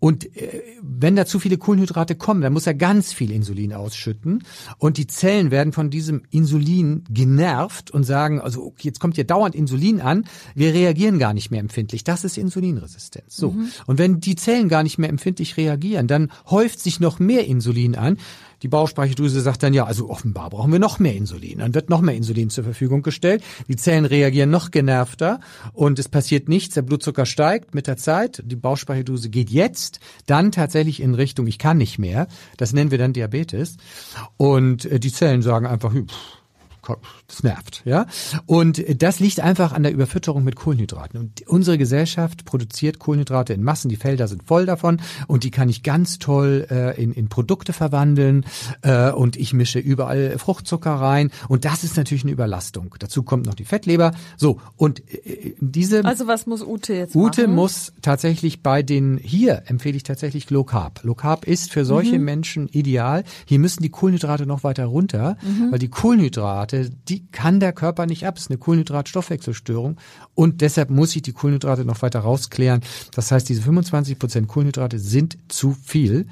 Und 0.00 0.34
äh, 0.36 0.62
wenn 0.82 1.14
da 1.14 1.26
zu 1.26 1.38
viele 1.38 1.58
Kohlenhydrate 1.58 2.16
kommen, 2.16 2.40
dann 2.40 2.52
muss 2.52 2.66
er 2.66 2.74
ganz 2.74 3.12
viel 3.12 3.30
Insulin 3.30 3.72
ausschütten. 3.72 4.42
Und 4.78 4.96
die 4.96 5.06
Zellen 5.06 5.50
werden 5.50 5.72
von 5.72 5.90
diesem 5.90 6.22
Insulin 6.30 7.04
genervt 7.10 7.90
und 7.90 8.04
sagen, 8.04 8.40
also 8.40 8.74
jetzt 8.80 8.98
kommt 8.98 9.14
hier 9.14 9.24
dauernd 9.24 9.54
Insulin 9.54 10.00
an, 10.00 10.24
wir 10.54 10.72
reagieren 10.72 11.18
gar 11.18 11.34
nicht 11.34 11.50
mehr 11.50 11.60
empfindlich. 11.60 12.02
Das 12.02 12.24
ist 12.24 12.38
Insulinresistenz. 12.38 13.36
So. 13.36 13.52
Mhm. 13.52 13.68
Und 13.86 13.98
wenn 13.98 14.20
die 14.20 14.36
Zellen 14.36 14.68
gar 14.68 14.82
nicht 14.82 14.98
mehr 14.98 15.10
empfindlich 15.10 15.56
reagieren, 15.58 16.06
dann 16.06 16.32
häuft 16.48 16.80
sich 16.80 16.98
noch 16.98 17.18
mehr 17.18 17.46
Insulin 17.46 17.94
an. 17.94 18.16
Die 18.62 18.68
Bauchspeicheldrüse 18.68 19.40
sagt 19.40 19.62
dann, 19.62 19.74
ja, 19.74 19.84
also 19.84 20.10
offenbar 20.10 20.50
brauchen 20.50 20.72
wir 20.72 20.78
noch 20.78 20.98
mehr 20.98 21.14
Insulin. 21.14 21.58
Dann 21.58 21.74
wird 21.74 21.90
noch 21.90 22.00
mehr 22.00 22.14
Insulin 22.14 22.50
zur 22.50 22.64
Verfügung 22.64 23.02
gestellt. 23.02 23.42
Die 23.68 23.76
Zellen 23.76 24.04
reagieren 24.04 24.50
noch 24.50 24.70
genervter 24.70 25.40
und 25.72 25.98
es 25.98 26.08
passiert 26.08 26.48
nichts. 26.48 26.74
Der 26.74 26.82
Blutzucker 26.82 27.26
steigt 27.26 27.74
mit 27.74 27.86
der 27.86 27.96
Zeit. 27.96 28.42
Die 28.44 28.56
Bauchspeicheldrüse 28.56 29.30
geht 29.30 29.50
jetzt 29.50 30.00
dann 30.26 30.52
tatsächlich 30.52 31.00
in 31.00 31.14
Richtung, 31.14 31.46
ich 31.46 31.58
kann 31.58 31.78
nicht 31.78 31.98
mehr. 31.98 32.26
Das 32.56 32.72
nennen 32.72 32.90
wir 32.90 32.98
dann 32.98 33.12
Diabetes. 33.12 33.76
Und 34.36 34.84
äh, 34.84 35.00
die 35.00 35.12
Zellen 35.12 35.42
sagen 35.42 35.66
einfach, 35.66 35.92
pff, 35.92 36.39
das 37.26 37.42
nervt, 37.42 37.82
ja. 37.84 38.06
Und 38.46 38.84
das 39.02 39.20
liegt 39.20 39.40
einfach 39.40 39.72
an 39.72 39.82
der 39.82 39.92
Überfütterung 39.92 40.44
mit 40.44 40.56
Kohlenhydraten. 40.56 41.18
Und 41.20 41.46
unsere 41.48 41.78
Gesellschaft 41.78 42.44
produziert 42.44 42.98
Kohlenhydrate 42.98 43.52
in 43.52 43.62
Massen, 43.62 43.88
die 43.88 43.96
Felder 43.96 44.28
sind 44.28 44.42
voll 44.44 44.66
davon 44.66 45.00
und 45.26 45.44
die 45.44 45.50
kann 45.50 45.68
ich 45.68 45.82
ganz 45.82 46.18
toll 46.18 46.66
äh, 46.70 47.00
in, 47.02 47.12
in 47.12 47.28
Produkte 47.28 47.72
verwandeln 47.72 48.44
äh, 48.82 49.10
und 49.10 49.36
ich 49.36 49.52
mische 49.52 49.78
überall 49.78 50.38
Fruchtzucker 50.38 50.92
rein 50.92 51.30
und 51.48 51.64
das 51.64 51.84
ist 51.84 51.96
natürlich 51.96 52.22
eine 52.24 52.32
Überlastung. 52.32 52.94
Dazu 52.98 53.22
kommt 53.22 53.46
noch 53.46 53.54
die 53.54 53.64
Fettleber. 53.64 54.12
So, 54.36 54.60
und 54.76 55.00
äh, 55.12 55.54
diese 55.60 56.04
Also 56.04 56.26
was 56.26 56.46
muss 56.46 56.62
Ute 56.62 56.94
jetzt 56.94 57.14
Ute 57.14 57.42
machen? 57.42 57.54
muss 57.54 57.92
tatsächlich 58.02 58.62
bei 58.62 58.82
den, 58.82 59.18
hier 59.18 59.62
empfehle 59.66 59.96
ich 59.96 60.02
tatsächlich 60.02 60.50
Low 60.50 60.64
Carb. 60.64 61.00
Low 61.04 61.14
Carb 61.14 61.46
ist 61.46 61.72
für 61.72 61.84
solche 61.84 62.18
Mhm. 62.18 62.24
Menschen 62.24 62.68
ideal. 62.68 63.24
Hier 63.46 63.58
müssen 63.58 63.82
die 63.82 63.88
Kohlenhydrate 63.90 64.46
noch 64.46 64.64
weiter 64.64 64.84
runter, 64.86 65.36
Mhm. 65.42 65.72
weil 65.72 65.78
die 65.78 65.88
Kohlenhydrate, 65.88 66.79
die 66.88 67.26
kann 67.30 67.60
der 67.60 67.72
Körper 67.72 68.06
nicht 68.06 68.26
ab. 68.26 68.36
Es 68.36 68.44
ist 68.44 68.50
eine 68.50 68.58
Kohlenhydratstoffwechselstörung 68.58 69.98
und 70.34 70.60
deshalb 70.60 70.90
muss 70.90 71.14
ich 71.14 71.22
die 71.22 71.32
Kohlenhydrate 71.32 71.84
noch 71.84 72.02
weiter 72.02 72.20
rausklären. 72.20 72.80
Das 73.14 73.30
heißt, 73.30 73.48
diese 73.48 73.62
25 73.62 74.18
Prozent 74.18 74.48
Kohlenhydrate 74.48 74.98
sind 74.98 75.38
zu 75.48 75.76
viel. 75.82 76.26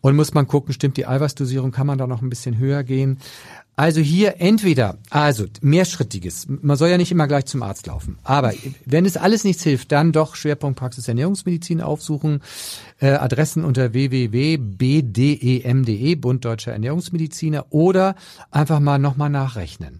Und 0.00 0.16
muss 0.16 0.34
man 0.34 0.48
gucken, 0.48 0.74
stimmt 0.74 0.96
die 0.96 1.06
Eiweißdosierung, 1.06 1.70
kann 1.70 1.86
man 1.86 1.96
da 1.96 2.08
noch 2.08 2.22
ein 2.22 2.28
bisschen 2.28 2.58
höher 2.58 2.82
gehen? 2.82 3.18
Also 3.82 4.00
hier 4.00 4.36
entweder, 4.38 4.96
also 5.10 5.46
mehrschrittiges, 5.60 6.46
man 6.48 6.76
soll 6.76 6.88
ja 6.88 6.98
nicht 6.98 7.10
immer 7.10 7.26
gleich 7.26 7.46
zum 7.46 7.64
Arzt 7.64 7.88
laufen, 7.88 8.16
aber 8.22 8.52
wenn 8.84 9.04
es 9.04 9.16
alles 9.16 9.42
nichts 9.42 9.64
hilft, 9.64 9.90
dann 9.90 10.12
doch 10.12 10.36
Schwerpunkt 10.36 10.78
Praxis 10.78 11.08
Ernährungsmedizin 11.08 11.80
aufsuchen, 11.80 12.42
äh, 13.00 13.08
Adressen 13.08 13.64
unter 13.64 13.92
www.bdem.de, 13.92 14.54
Bund 16.14 16.44
Deutscher 16.44 16.70
Ernährungsmediziner 16.70 17.66
oder 17.70 18.14
einfach 18.52 18.78
mal 18.78 19.00
nochmal 19.00 19.30
nachrechnen. 19.30 19.98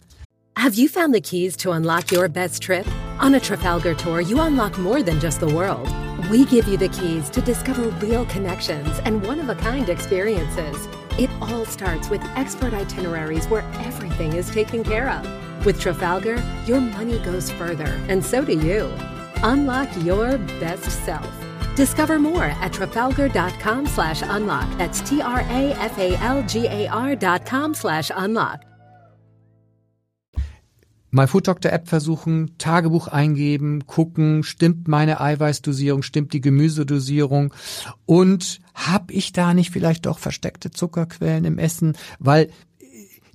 Have 0.56 0.80
you 0.80 0.86
found 0.86 1.12
the 1.12 1.20
keys 1.20 1.56
to 1.56 1.72
unlock 1.72 2.12
your 2.12 2.28
best 2.28 2.62
trip? 2.62 2.86
On 3.20 3.34
a 3.34 3.40
Trafalgar 3.40 3.96
tour, 3.96 4.20
you 4.20 4.40
unlock 4.40 4.78
more 4.78 5.02
than 5.02 5.18
just 5.18 5.40
the 5.40 5.52
world. 5.52 5.88
We 6.30 6.44
give 6.44 6.68
you 6.68 6.76
the 6.76 6.88
keys 6.88 7.28
to 7.30 7.40
discover 7.40 7.90
real 8.00 8.26
connections 8.26 9.00
and 9.04 9.26
one 9.26 9.40
of 9.40 9.48
a 9.48 9.56
kind 9.56 9.88
experiences. 9.88 10.86
It 11.18 11.30
all 11.40 11.64
starts 11.64 12.08
with 12.08 12.22
expert 12.36 12.72
itineraries 12.74 13.46
where 13.46 13.62
everything 13.80 14.32
is 14.32 14.50
taken 14.50 14.82
care 14.82 15.10
of. 15.10 15.66
With 15.66 15.80
Trafalgar, 15.80 16.42
your 16.66 16.80
money 16.80 17.18
goes 17.20 17.50
further, 17.50 18.00
and 18.08 18.24
so 18.24 18.44
do 18.44 18.52
you. 18.52 18.92
Unlock 19.42 19.88
your 20.02 20.38
best 20.58 21.04
self. 21.04 21.30
Discover 21.76 22.18
more 22.18 22.44
at 22.44 22.72
trafalgar.com 22.72 23.86
slash 23.86 24.22
unlock. 24.22 24.68
That's 24.78 25.00
T-R-A-F-A-L-G-A-R 25.02 25.56
dot 27.16 27.46
com 27.46 27.74
slash 27.74 28.10
unlock. 28.14 28.71
My 31.12 31.26
Food 31.26 31.46
Doctor 31.46 31.70
App 31.72 31.88
versuchen, 31.88 32.56
Tagebuch 32.56 33.06
eingeben, 33.06 33.86
gucken, 33.86 34.42
stimmt 34.42 34.88
meine 34.88 35.20
Eiweißdosierung, 35.20 36.02
stimmt 36.02 36.32
die 36.32 36.40
Gemüsedosierung 36.40 37.52
und 38.06 38.60
habe 38.74 39.12
ich 39.12 39.32
da 39.32 39.52
nicht 39.52 39.70
vielleicht 39.70 40.06
doch 40.06 40.18
versteckte 40.18 40.70
Zuckerquellen 40.70 41.44
im 41.44 41.58
Essen, 41.58 41.98
weil 42.18 42.48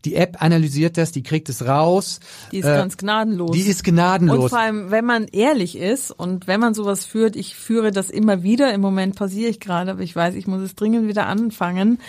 die 0.05 0.15
App 0.15 0.41
analysiert 0.41 0.97
das, 0.97 1.11
die 1.11 1.21
kriegt 1.21 1.49
es 1.49 1.65
raus. 1.65 2.19
Die 2.51 2.59
ist 2.59 2.65
Äh, 2.65 2.75
ganz 2.77 2.97
gnadenlos. 2.97 3.51
Die 3.51 3.61
ist 3.61 3.83
gnadenlos. 3.83 4.43
Und 4.43 4.49
vor 4.49 4.59
allem, 4.59 4.89
wenn 4.89 5.05
man 5.05 5.25
ehrlich 5.25 5.77
ist 5.77 6.11
und 6.11 6.47
wenn 6.47 6.59
man 6.59 6.73
sowas 6.73 7.05
führt, 7.05 7.35
ich 7.35 7.55
führe 7.55 7.91
das 7.91 8.09
immer 8.09 8.41
wieder, 8.41 8.73
im 8.73 8.81
Moment 8.81 9.15
pausiere 9.15 9.49
ich 9.49 9.59
gerade, 9.59 9.91
aber 9.91 10.01
ich 10.01 10.15
weiß, 10.15 10.35
ich 10.35 10.47
muss 10.47 10.61
es 10.61 10.75
dringend 10.75 11.07
wieder 11.07 11.27
anfangen, 11.27 11.99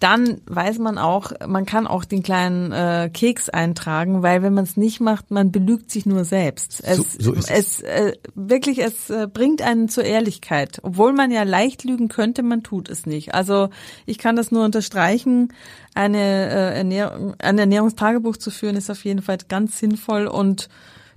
dann 0.00 0.40
weiß 0.46 0.80
man 0.80 0.98
auch, 0.98 1.32
man 1.46 1.64
kann 1.64 1.86
auch 1.86 2.04
den 2.04 2.22
kleinen 2.22 2.72
äh, 2.72 3.08
Keks 3.12 3.48
eintragen, 3.48 4.22
weil 4.22 4.42
wenn 4.42 4.52
man 4.52 4.64
es 4.64 4.76
nicht 4.76 5.00
macht, 5.00 5.30
man 5.30 5.50
belügt 5.50 5.90
sich 5.90 6.04
nur 6.04 6.24
selbst. 6.24 6.82
Es, 6.84 6.96
So- 6.98 7.04
so 7.18 7.32
ist 7.32 7.50
es. 7.50 7.80
äh, 7.80 8.12
wirklich, 8.34 8.80
es 8.80 9.08
äh, 9.08 9.26
bringt 9.32 9.62
einen 9.62 9.88
zur 9.88 10.04
Ehrlichkeit. 10.04 10.78
Obwohl 10.82 11.12
man 11.14 11.30
ja 11.30 11.44
leicht 11.44 11.84
lügen 11.84 12.08
könnte, 12.08 12.42
man 12.42 12.62
tut 12.62 12.90
es 12.90 13.06
nicht. 13.06 13.34
Also 13.34 13.70
ich 14.04 14.18
kann 14.18 14.36
das 14.36 14.50
nur 14.50 14.64
unterstreichen. 14.64 15.52
Eine, 15.94 16.18
äh, 16.18 16.76
Ernährung, 16.76 17.34
ein 17.38 17.58
Ernährungstagebuch 17.58 18.36
zu 18.36 18.50
führen, 18.50 18.76
ist 18.76 18.90
auf 18.90 19.04
jeden 19.04 19.22
Fall 19.22 19.38
ganz 19.48 19.78
sinnvoll 19.78 20.26
und 20.26 20.68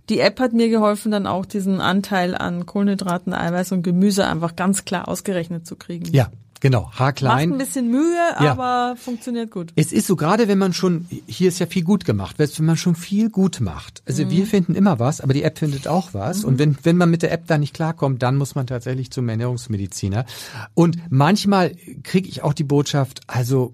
die 0.10 0.22
App 0.22 0.40
hat 0.40 0.54
mir 0.54 0.70
geholfen, 0.70 1.12
dann 1.12 1.28
auch 1.28 1.46
diesen 1.46 1.82
Anteil 1.82 2.34
an 2.36 2.66
Kohlenhydraten, 2.66 3.34
Eiweiß 3.34 3.74
und 3.74 3.82
Gemüse 3.84 4.26
einfach 4.26 4.56
ganz 4.56 4.86
klar 4.86 5.10
ausgerechnet 5.10 5.68
zu 5.68 5.76
kriegen. 5.76 6.06
ja, 6.14 6.30
genau, 6.60 6.84
Macht 6.84 7.00
haarklein. 7.00 7.52
ein 7.54 7.58
bisschen 7.58 7.90
Mühe, 7.90 8.16
Ja. 8.40 8.52
aber 8.52 8.96
funktioniert 8.98 9.52
gut. 9.52 9.72
Es 9.76 9.92
ist 9.92 10.08
so, 10.08 10.16
gerade 10.16 10.48
wenn 10.48 10.58
man 10.58 10.74
schon, 10.74 11.06
hier 11.28 11.48
ist 11.50 11.60
ja 11.60 11.66
viel 11.66 11.84
gut 11.84 12.06
gemacht, 12.06 12.38
wenn 12.40 12.50
man 12.66 12.78
schon 12.78 12.96
viel 12.96 13.30
gut 13.30 13.60
macht. 13.62 14.02
Also 14.06 14.26
Mhm. 14.26 14.30
wir 14.32 14.46
finden 14.48 14.76
immer 14.76 15.00
was, 15.00 15.22
aber 15.22 15.34
die 15.34 15.44
App 15.44 15.58
findet 15.60 15.88
auch 15.88 16.14
was. 16.14 16.44
Und 16.44 16.60
wenn, 16.60 16.78
wenn 16.84 16.98
man 16.98 17.10
mit 17.10 17.22
der 17.22 17.32
App 17.32 17.48
da 17.48 17.58
nicht 17.58 17.74
klarkommt, 17.74 18.22
dann 18.24 18.36
muss 18.38 18.56
man 18.56 18.68
tatsächlich 18.68 19.12
zum 19.12 19.28
Ernährungsmediziner. 19.30 20.26
Und 20.74 20.98
manchmal 21.10 21.76
kriege 22.04 22.28
ich 22.30 22.44
auch 22.44 22.54
die 22.54 22.64
Botschaft, 22.64 23.22
also 23.28 23.74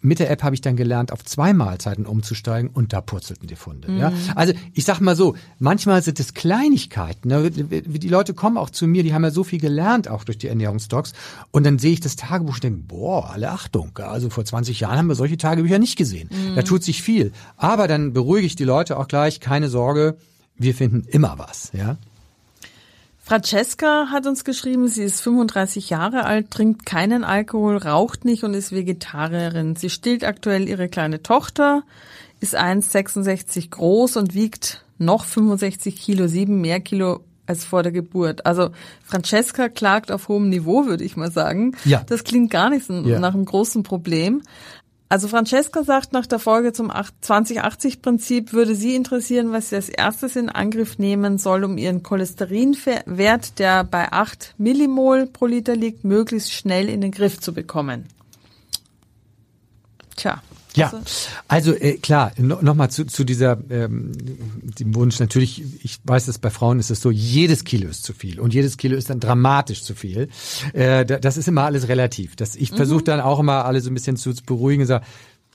mit 0.00 0.18
der 0.18 0.30
App 0.30 0.42
habe 0.42 0.54
ich 0.54 0.60
dann 0.60 0.76
gelernt, 0.76 1.12
auf 1.12 1.24
zwei 1.24 1.52
Mahlzeiten 1.52 2.06
umzusteigen 2.06 2.70
und 2.70 2.92
da 2.92 3.00
purzelten 3.00 3.48
die 3.48 3.56
Funde. 3.56 3.92
Ja? 3.92 4.12
Also 4.34 4.52
ich 4.74 4.84
sag 4.84 5.00
mal 5.00 5.16
so, 5.16 5.36
manchmal 5.58 6.02
sind 6.02 6.20
es 6.20 6.34
Kleinigkeiten. 6.34 7.28
Ne? 7.28 7.50
Die 7.50 8.08
Leute 8.08 8.34
kommen 8.34 8.56
auch 8.56 8.70
zu 8.70 8.86
mir, 8.86 9.02
die 9.02 9.14
haben 9.14 9.24
ja 9.24 9.30
so 9.30 9.44
viel 9.44 9.60
gelernt, 9.60 10.08
auch 10.08 10.24
durch 10.24 10.38
die 10.38 10.48
Ernährungsdocs. 10.48 11.12
Und 11.50 11.64
dann 11.64 11.78
sehe 11.78 11.92
ich 11.92 12.00
das 12.00 12.16
Tagebuch 12.16 12.54
und 12.54 12.64
denke, 12.64 12.82
boah, 12.88 13.30
alle 13.30 13.50
Achtung. 13.50 13.96
Also 13.98 14.30
vor 14.30 14.44
20 14.44 14.80
Jahren 14.80 14.98
haben 14.98 15.08
wir 15.08 15.14
solche 15.14 15.36
Tagebücher 15.36 15.78
nicht 15.78 15.96
gesehen. 15.96 16.30
Da 16.54 16.62
tut 16.62 16.82
sich 16.82 17.02
viel. 17.02 17.32
Aber 17.56 17.88
dann 17.88 18.12
beruhige 18.12 18.46
ich 18.46 18.56
die 18.56 18.64
Leute 18.64 18.98
auch 18.98 19.08
gleich, 19.08 19.40
keine 19.40 19.68
Sorge, 19.68 20.16
wir 20.56 20.74
finden 20.74 21.04
immer 21.08 21.38
was. 21.38 21.70
Ja? 21.72 21.96
Francesca 23.28 24.06
hat 24.10 24.26
uns 24.26 24.42
geschrieben, 24.42 24.88
sie 24.88 25.02
ist 25.02 25.20
35 25.20 25.90
Jahre 25.90 26.24
alt, 26.24 26.50
trinkt 26.50 26.86
keinen 26.86 27.24
Alkohol, 27.24 27.76
raucht 27.76 28.24
nicht 28.24 28.42
und 28.42 28.54
ist 28.54 28.72
Vegetarierin. 28.72 29.76
Sie 29.76 29.90
stillt 29.90 30.24
aktuell 30.24 30.66
ihre 30.66 30.88
kleine 30.88 31.22
Tochter, 31.22 31.82
ist 32.40 32.58
1,66 32.58 33.68
groß 33.68 34.16
und 34.16 34.32
wiegt 34.32 34.82
noch 34.96 35.26
65 35.26 35.96
Kilo, 35.96 36.26
sieben 36.26 36.62
mehr 36.62 36.80
Kilo 36.80 37.20
als 37.44 37.66
vor 37.66 37.82
der 37.82 37.92
Geburt. 37.92 38.46
Also 38.46 38.70
Francesca 39.04 39.68
klagt 39.68 40.10
auf 40.10 40.28
hohem 40.28 40.48
Niveau, 40.48 40.86
würde 40.86 41.04
ich 41.04 41.18
mal 41.18 41.30
sagen. 41.30 41.76
Ja. 41.84 42.04
Das 42.06 42.24
klingt 42.24 42.50
gar 42.50 42.70
nicht 42.70 42.88
nach 42.88 43.34
einem 43.34 43.44
großen 43.44 43.82
Problem. 43.82 44.40
Also 45.10 45.26
Francesca 45.28 45.84
sagt 45.84 46.12
nach 46.12 46.26
der 46.26 46.38
Folge 46.38 46.74
zum 46.74 46.90
2080-Prinzip 46.90 48.52
würde 48.52 48.74
sie 48.74 48.94
interessieren, 48.94 49.52
was 49.52 49.70
sie 49.70 49.76
als 49.76 49.88
erstes 49.88 50.36
in 50.36 50.50
Angriff 50.50 50.98
nehmen 50.98 51.38
soll, 51.38 51.64
um 51.64 51.78
ihren 51.78 52.02
Cholesterinwert, 52.02 53.58
der 53.58 53.84
bei 53.84 54.12
8 54.12 54.54
Millimol 54.58 55.26
pro 55.26 55.46
Liter 55.46 55.74
liegt, 55.74 56.04
möglichst 56.04 56.52
schnell 56.52 56.90
in 56.90 57.00
den 57.00 57.10
Griff 57.10 57.40
zu 57.40 57.54
bekommen. 57.54 58.06
Tja. 60.16 60.42
Ja, 60.76 60.90
also- 61.48 61.72
äh, 61.74 61.94
klar, 61.98 62.32
no, 62.38 62.58
nochmal 62.62 62.90
zu, 62.90 63.04
zu 63.06 63.24
dieser 63.24 63.58
ähm, 63.70 64.12
dem 64.14 64.94
Wunsch, 64.94 65.18
natürlich, 65.18 65.62
ich 65.84 65.98
weiß, 66.04 66.26
dass 66.26 66.38
bei 66.38 66.50
Frauen 66.50 66.78
ist 66.78 66.90
es 66.90 67.00
so, 67.00 67.10
jedes 67.10 67.64
Kilo 67.64 67.88
ist 67.88 68.04
zu 68.04 68.12
viel 68.12 68.38
und 68.38 68.54
jedes 68.54 68.76
Kilo 68.76 68.96
ist 68.96 69.10
dann 69.10 69.18
dramatisch 69.20 69.82
zu 69.82 69.94
viel. 69.94 70.28
Äh, 70.74 71.04
da- 71.06 71.18
das 71.18 71.36
ist 71.36 71.48
immer 71.48 71.64
alles 71.64 71.88
relativ. 71.88 72.36
Das, 72.36 72.54
ich 72.54 72.70
versuche 72.70 73.02
dann 73.04 73.20
auch 73.20 73.40
immer 73.40 73.64
alle 73.64 73.80
so 73.80 73.90
ein 73.90 73.94
bisschen 73.94 74.16
zu, 74.16 74.32
zu 74.32 74.42
beruhigen 74.44 74.82
und 74.82 74.86
sage, 74.88 75.04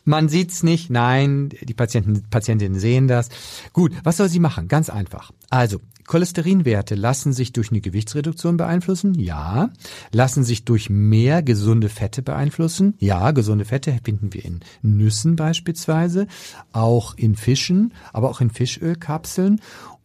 man 0.05 0.29
sieht's 0.29 0.63
nicht, 0.63 0.89
nein, 0.89 1.49
die 1.49 1.73
Patienten, 1.73 2.23
Patientinnen 2.29 2.79
sehen 2.79 3.07
das. 3.07 3.29
Gut, 3.71 3.93
was 4.03 4.17
soll 4.17 4.29
sie 4.29 4.39
machen? 4.39 4.67
Ganz 4.67 4.89
einfach. 4.89 5.31
Also, 5.49 5.79
Cholesterinwerte 6.05 6.95
lassen 6.95 7.33
sich 7.33 7.53
durch 7.53 7.71
eine 7.71 7.81
Gewichtsreduktion 7.81 8.57
beeinflussen? 8.57 9.17
Ja. 9.17 9.69
Lassen 10.11 10.43
sich 10.43 10.65
durch 10.65 10.89
mehr 10.89 11.41
gesunde 11.41 11.89
Fette 11.89 12.21
beeinflussen? 12.21 12.95
Ja, 12.99 13.31
gesunde 13.31 13.65
Fette 13.65 13.97
finden 14.03 14.33
wir 14.33 14.43
in 14.43 14.59
Nüssen 14.81 15.35
beispielsweise, 15.35 16.27
auch 16.73 17.15
in 17.15 17.35
Fischen, 17.35 17.93
aber 18.11 18.29
auch 18.29 18.41
in 18.41 18.49
Fischölkapseln. 18.49 19.61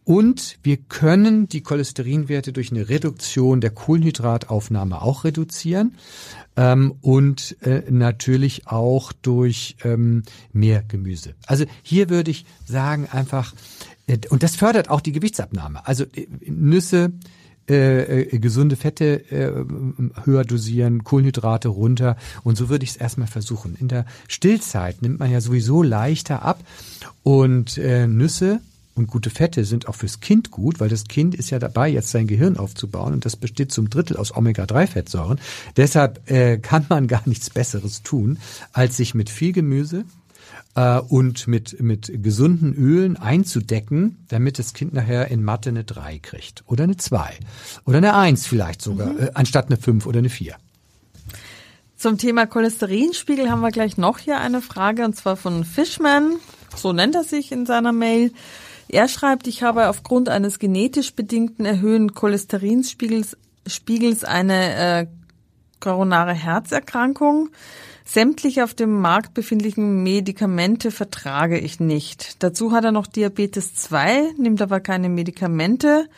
Und 0.09 0.57
wir 0.63 0.77
können 0.77 1.47
die 1.49 1.61
Cholesterinwerte 1.61 2.51
durch 2.51 2.71
eine 2.71 2.89
Reduktion 2.89 3.61
der 3.61 3.69
Kohlenhydrataufnahme 3.69 5.03
auch 5.03 5.23
reduzieren 5.23 5.97
ähm, 6.57 6.95
und 7.01 7.55
äh, 7.61 7.83
natürlich 7.91 8.65
auch 8.65 9.13
durch 9.13 9.75
ähm, 9.83 10.23
mehr 10.51 10.81
Gemüse. 10.81 11.35
Also 11.45 11.65
hier 11.83 12.09
würde 12.09 12.31
ich 12.31 12.47
sagen 12.65 13.07
einfach, 13.11 13.53
äh, 14.07 14.17
und 14.31 14.41
das 14.41 14.55
fördert 14.55 14.89
auch 14.89 15.01
die 15.01 15.11
Gewichtsabnahme. 15.11 15.85
Also 15.85 16.05
äh, 16.05 16.25
Nüsse, 16.47 17.11
äh, 17.69 18.21
äh, 18.21 18.39
gesunde 18.39 18.77
Fette 18.77 19.29
äh, 19.29 19.63
höher 20.23 20.43
dosieren, 20.43 21.03
Kohlenhydrate 21.03 21.67
runter 21.67 22.17
und 22.43 22.57
so 22.57 22.67
würde 22.67 22.83
ich 22.83 22.89
es 22.89 22.97
erstmal 22.97 23.27
versuchen. 23.27 23.75
In 23.79 23.89
der 23.89 24.07
Stillzeit 24.27 25.03
nimmt 25.03 25.19
man 25.19 25.29
ja 25.29 25.39
sowieso 25.39 25.83
leichter 25.83 26.41
ab 26.41 26.63
und 27.21 27.77
äh, 27.77 28.07
Nüsse 28.07 28.61
und 28.99 29.07
gute 29.07 29.29
Fette 29.29 29.63
sind 29.63 29.87
auch 29.87 29.95
fürs 29.95 30.19
Kind 30.19 30.51
gut, 30.51 30.79
weil 30.79 30.89
das 30.89 31.05
Kind 31.05 31.33
ist 31.33 31.49
ja 31.49 31.57
dabei, 31.57 31.87
jetzt 31.87 32.09
sein 32.09 32.27
Gehirn 32.27 32.57
aufzubauen 32.57 33.13
und 33.13 33.25
das 33.25 33.37
besteht 33.37 33.71
zum 33.71 33.89
Drittel 33.89 34.17
aus 34.17 34.35
Omega-3-Fettsäuren. 34.35 35.39
Deshalb 35.77 36.29
äh, 36.29 36.57
kann 36.57 36.85
man 36.89 37.07
gar 37.07 37.21
nichts 37.25 37.49
Besseres 37.49 38.03
tun, 38.03 38.37
als 38.73 38.97
sich 38.97 39.15
mit 39.15 39.29
viel 39.29 39.53
Gemüse 39.53 40.03
äh, 40.75 40.99
und 40.99 41.47
mit, 41.47 41.81
mit 41.81 42.11
gesunden 42.21 42.75
Ölen 42.75 43.15
einzudecken, 43.15 44.17
damit 44.27 44.59
das 44.59 44.73
Kind 44.73 44.93
nachher 44.93 45.29
in 45.29 45.43
Mathe 45.43 45.69
eine 45.69 45.85
3 45.85 46.19
kriegt 46.19 46.63
oder 46.67 46.83
eine 46.83 46.97
2 46.97 47.39
oder 47.85 47.99
eine 47.99 48.15
1 48.15 48.47
vielleicht 48.47 48.81
sogar, 48.81 49.13
mhm. 49.13 49.19
äh, 49.19 49.31
anstatt 49.33 49.67
eine 49.67 49.77
5 49.77 50.05
oder 50.07 50.19
eine 50.19 50.29
4. 50.29 50.55
Zum 51.95 52.17
Thema 52.17 52.45
Cholesterinspiegel 52.45 53.49
haben 53.49 53.61
wir 53.61 53.71
gleich 53.71 53.97
noch 53.97 54.19
hier 54.19 54.39
eine 54.39 54.61
Frage 54.61 55.05
und 55.05 55.15
zwar 55.15 55.37
von 55.37 55.63
Fishman, 55.63 56.35
so 56.75 56.91
nennt 56.91 57.15
er 57.15 57.23
sich 57.23 57.53
in 57.53 57.65
seiner 57.65 57.93
Mail. 57.93 58.33
Er 58.91 59.07
schreibt, 59.07 59.47
ich 59.47 59.61
habe 59.61 59.87
aufgrund 59.87 60.29
eines 60.29 60.57
genetisch 60.57 61.13
bedingten 61.13 61.65
erhöhten 61.65 62.13
Cholesterinspiegels 62.13 63.37
Spiegels 63.67 64.23
eine 64.23 64.75
äh, 64.75 65.07
koronare 65.79 66.33
Herzerkrankung. 66.33 67.49
Sämtliche 68.03 68.63
auf 68.63 68.73
dem 68.73 68.99
Markt 68.99 69.35
befindlichen 69.35 70.01
Medikamente 70.01 70.89
vertrage 70.89 71.59
ich 71.59 71.79
nicht. 71.79 72.41
Dazu 72.41 72.71
hat 72.71 72.83
er 72.83 72.91
noch 72.91 73.05
Diabetes 73.05 73.75
2, 73.75 74.31
nimmt 74.37 74.61
aber 74.63 74.79
keine 74.79 75.09
Medikamente. 75.09 76.09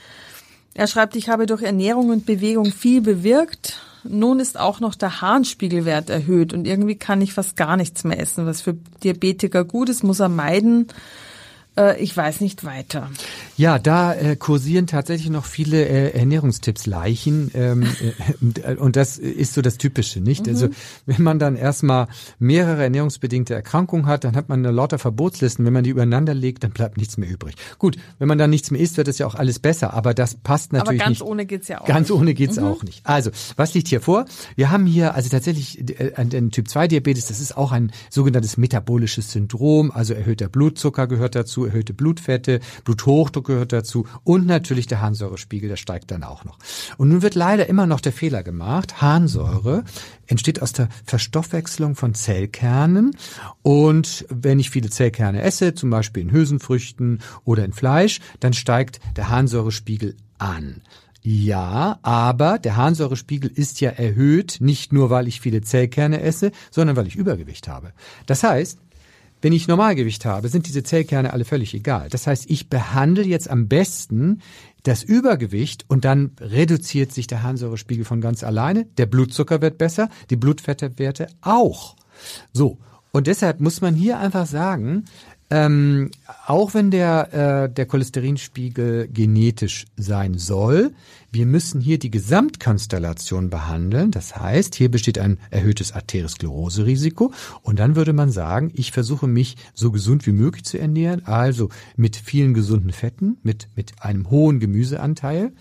Er 0.73 0.87
schreibt, 0.87 1.17
ich 1.17 1.27
habe 1.27 1.45
durch 1.45 1.63
Ernährung 1.63 2.09
und 2.09 2.25
Bewegung 2.25 2.65
viel 2.67 3.01
bewirkt. 3.01 3.81
Nun 4.05 4.39
ist 4.39 4.57
auch 4.57 4.79
noch 4.79 4.95
der 4.95 5.19
Harnspiegelwert 5.19 6.09
erhöht 6.09 6.53
und 6.53 6.65
irgendwie 6.65 6.95
kann 6.95 7.21
ich 7.21 7.33
fast 7.33 7.57
gar 7.57 7.75
nichts 7.75 8.05
mehr 8.05 8.19
essen, 8.19 8.45
was 8.45 8.61
für 8.61 8.77
Diabetiker 9.03 9.65
gut 9.65 9.89
ist, 9.89 10.03
muss 10.03 10.21
er 10.21 10.29
meiden. 10.29 10.87
Äh, 11.77 12.01
ich 12.01 12.15
weiß 12.15 12.41
nicht 12.41 12.63
weiter. 12.65 13.09
Ja, 13.55 13.79
da 13.79 14.13
äh, 14.13 14.35
kursieren 14.35 14.87
tatsächlich 14.87 15.29
noch 15.29 15.45
viele 15.45 15.85
äh, 15.85 16.17
Ernährungstipps 16.17 16.85
Leichen 16.85 17.51
ähm, 17.53 17.87
äh, 18.63 18.75
und 18.75 18.95
das 18.95 19.17
ist 19.17 19.53
so 19.53 19.61
das 19.61 19.77
Typische, 19.77 20.19
nicht? 20.19 20.47
Also, 20.47 20.67
mhm. 20.67 20.71
Also 20.71 20.75
wenn 21.07 21.23
man 21.23 21.39
dann 21.39 21.55
erstmal 21.55 22.07
mehrere 22.39 22.83
ernährungsbedingte 22.83 23.53
Erkrankungen 23.53 24.05
hat, 24.05 24.23
dann 24.23 24.35
hat 24.35 24.49
man 24.49 24.59
eine 24.59 24.71
lauter 24.71 24.99
Verbotslisten. 24.99 25.65
Wenn 25.65 25.73
man 25.73 25.83
die 25.83 25.89
übereinander 25.89 26.33
legt, 26.33 26.63
dann 26.63 26.71
bleibt 26.71 26.97
nichts 26.97 27.17
mehr 27.17 27.29
übrig. 27.29 27.55
Gut, 27.79 27.97
wenn 28.19 28.27
man 28.27 28.37
dann 28.37 28.49
nichts 28.49 28.69
mehr 28.69 28.81
isst, 28.81 28.97
wird 28.97 29.07
es 29.07 29.17
ja 29.17 29.25
auch 29.25 29.35
alles 29.35 29.59
besser, 29.59 29.93
aber 29.93 30.13
das 30.13 30.35
passt 30.35 30.73
natürlich 30.73 30.93
nicht. 30.93 31.01
Aber 31.01 31.09
ganz 31.09 31.19
nicht. 31.19 31.27
ohne 31.27 31.45
geht's 31.45 31.67
ja 31.67 31.81
auch. 31.81 31.85
Ganz 31.85 32.09
nicht. 32.09 32.19
ohne 32.19 32.33
geht's 32.33 32.57
mhm. 32.57 32.65
auch 32.65 32.83
nicht. 32.83 33.05
Also, 33.05 33.31
was 33.55 33.73
liegt 33.73 33.87
hier 33.87 34.01
vor? 34.01 34.25
Wir 34.55 34.69
haben 34.71 34.85
hier 34.85 35.15
also 35.15 35.29
tatsächlich 35.29 35.79
äh, 35.99 36.25
den 36.25 36.51
Typ 36.51 36.67
2 36.67 36.89
Diabetes, 36.89 37.27
das 37.27 37.39
ist 37.39 37.57
auch 37.57 37.71
ein 37.71 37.91
sogenanntes 38.09 38.57
metabolisches 38.57 39.31
Syndrom, 39.31 39.91
also 39.91 40.13
erhöhter 40.13 40.49
Blutzucker 40.49 41.07
gehört 41.07 41.35
dazu, 41.35 41.60
erhöhte 41.65 41.93
Blutfette, 41.93 42.59
Bluthochdruck 42.83 43.47
gehört 43.47 43.73
dazu 43.73 44.07
und 44.23 44.45
natürlich 44.45 44.87
der 44.87 45.01
Harnsäurespiegel, 45.01 45.69
der 45.69 45.75
steigt 45.75 46.11
dann 46.11 46.23
auch 46.23 46.45
noch. 46.45 46.57
Und 46.97 47.09
nun 47.09 47.21
wird 47.21 47.35
leider 47.35 47.67
immer 47.67 47.85
noch 47.85 48.01
der 48.01 48.13
Fehler 48.13 48.43
gemacht, 48.43 49.01
Harnsäure 49.01 49.83
entsteht 50.27 50.61
aus 50.61 50.73
der 50.73 50.89
Verstoffwechslung 51.05 51.95
von 51.95 52.13
Zellkernen 52.13 53.15
und 53.61 54.25
wenn 54.29 54.59
ich 54.59 54.69
viele 54.69 54.89
Zellkerne 54.89 55.41
esse, 55.41 55.73
zum 55.73 55.89
Beispiel 55.89 56.23
in 56.23 56.31
Hülsenfrüchten 56.31 57.21
oder 57.43 57.65
in 57.65 57.73
Fleisch, 57.73 58.19
dann 58.39 58.53
steigt 58.53 58.99
der 59.15 59.29
Harnsäurespiegel 59.29 60.15
an. 60.37 60.81
Ja, 61.23 61.99
aber 62.01 62.57
der 62.57 62.77
Harnsäurespiegel 62.77 63.51
ist 63.53 63.79
ja 63.79 63.91
erhöht, 63.91 64.57
nicht 64.59 64.91
nur 64.91 65.11
weil 65.11 65.27
ich 65.27 65.39
viele 65.39 65.61
Zellkerne 65.61 66.21
esse, 66.21 66.51
sondern 66.71 66.95
weil 66.95 67.05
ich 67.05 67.15
Übergewicht 67.15 67.67
habe. 67.67 67.93
Das 68.25 68.41
heißt, 68.41 68.79
wenn 69.41 69.53
ich 69.53 69.67
Normalgewicht 69.67 70.25
habe, 70.25 70.49
sind 70.49 70.67
diese 70.67 70.83
Zellkerne 70.83 71.33
alle 71.33 71.45
völlig 71.45 71.73
egal. 71.73 72.09
Das 72.09 72.27
heißt, 72.27 72.49
ich 72.49 72.69
behandle 72.69 73.23
jetzt 73.23 73.49
am 73.49 73.67
besten 73.67 74.41
das 74.83 75.03
Übergewicht 75.03 75.85
und 75.87 76.05
dann 76.05 76.31
reduziert 76.39 77.11
sich 77.11 77.27
der 77.27 77.43
Harnsäurespiegel 77.43 78.05
von 78.05 78.21
ganz 78.21 78.43
alleine. 78.43 78.85
Der 78.97 79.05
Blutzucker 79.05 79.61
wird 79.61 79.77
besser, 79.77 80.09
die 80.29 80.35
Blutfettewerte 80.35 81.27
auch. 81.41 81.95
So. 82.53 82.77
Und 83.13 83.27
deshalb 83.27 83.59
muss 83.59 83.81
man 83.81 83.93
hier 83.93 84.19
einfach 84.19 84.45
sagen, 84.45 85.03
ähm, 85.51 86.11
auch 86.47 86.73
wenn 86.73 86.91
der, 86.91 87.65
äh, 87.65 87.73
der 87.73 87.85
Cholesterinspiegel 87.85 89.09
genetisch 89.09 89.85
sein 89.97 90.37
soll, 90.37 90.93
wir 91.31 91.45
müssen 91.45 91.81
hier 91.81 91.99
die 91.99 92.09
Gesamtkonstellation 92.09 93.49
behandeln. 93.49 94.11
Das 94.11 94.35
heißt, 94.35 94.75
hier 94.75 94.89
besteht 94.89 95.17
ein 95.19 95.39
erhöhtes 95.49 95.91
Arterioskleroserisiko. 95.93 97.33
Und 97.61 97.79
dann 97.79 97.95
würde 97.95 98.13
man 98.13 98.31
sagen, 98.31 98.71
ich 98.73 98.91
versuche 98.91 99.27
mich 99.27 99.57
so 99.73 99.91
gesund 99.91 100.25
wie 100.25 100.31
möglich 100.31 100.63
zu 100.63 100.77
ernähren, 100.77 101.25
also 101.25 101.69
mit 101.95 102.15
vielen 102.15 102.53
gesunden 102.53 102.91
Fetten, 102.91 103.37
mit, 103.43 103.67
mit 103.75 103.93
einem 103.99 104.29
hohen 104.29 104.59
Gemüseanteil 104.59 105.51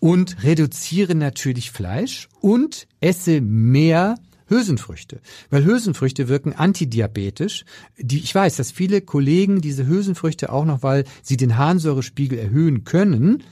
und 0.00 0.42
reduziere 0.42 1.14
natürlich 1.14 1.70
Fleisch 1.70 2.28
und 2.40 2.86
esse 3.00 3.40
mehr 3.40 4.16
Hülsenfrüchte. 4.48 5.20
Weil 5.50 5.64
Hülsenfrüchte 5.64 6.28
wirken 6.28 6.52
antidiabetisch. 6.52 7.64
Die, 7.98 8.18
ich 8.18 8.34
weiß, 8.34 8.56
dass 8.56 8.70
viele 8.70 9.00
Kollegen 9.00 9.60
diese 9.60 9.86
Hülsenfrüchte 9.86 10.52
auch 10.52 10.64
noch, 10.64 10.82
weil 10.82 11.04
sie 11.22 11.36
den 11.36 11.56
Harnsäurespiegel 11.56 12.38
erhöhen 12.38 12.84
können, 12.84 13.42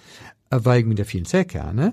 äh, 0.51 0.59
weil 0.63 0.85
mit 0.85 0.99
der 0.99 1.07
vielen 1.07 1.25
Zellkerne, 1.25 1.93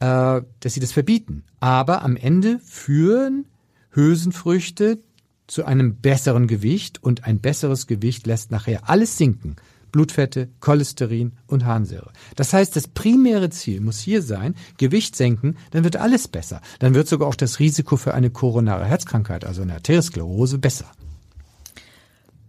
äh, 0.00 0.42
dass 0.60 0.74
sie 0.74 0.80
das 0.80 0.92
verbieten. 0.92 1.44
Aber 1.60 2.02
am 2.02 2.16
Ende 2.16 2.60
führen 2.64 3.46
Hülsenfrüchte 3.90 4.98
zu 5.46 5.64
einem 5.64 5.96
besseren 5.96 6.46
Gewicht 6.46 7.02
und 7.02 7.24
ein 7.24 7.40
besseres 7.40 7.86
Gewicht 7.86 8.26
lässt 8.26 8.50
nachher 8.50 8.88
alles 8.88 9.18
sinken. 9.18 9.56
Blutfette, 9.92 10.48
Cholesterin 10.60 11.32
und 11.46 11.64
Harnsäure. 11.64 12.12
Das 12.36 12.52
heißt, 12.52 12.74
das 12.76 12.88
primäre 12.88 13.50
Ziel 13.50 13.80
muss 13.80 14.00
hier 14.00 14.22
sein, 14.22 14.54
Gewicht 14.78 15.16
senken, 15.16 15.56
dann 15.70 15.84
wird 15.84 15.96
alles 15.96 16.28
besser. 16.28 16.60
Dann 16.78 16.94
wird 16.94 17.08
sogar 17.08 17.28
auch 17.28 17.34
das 17.34 17.58
Risiko 17.58 17.96
für 17.96 18.14
eine 18.14 18.30
koronare 18.30 18.84
Herzkrankheit, 18.84 19.44
also 19.44 19.62
eine 19.62 19.74
Arteriosklerose, 19.74 20.58
besser. 20.58 20.86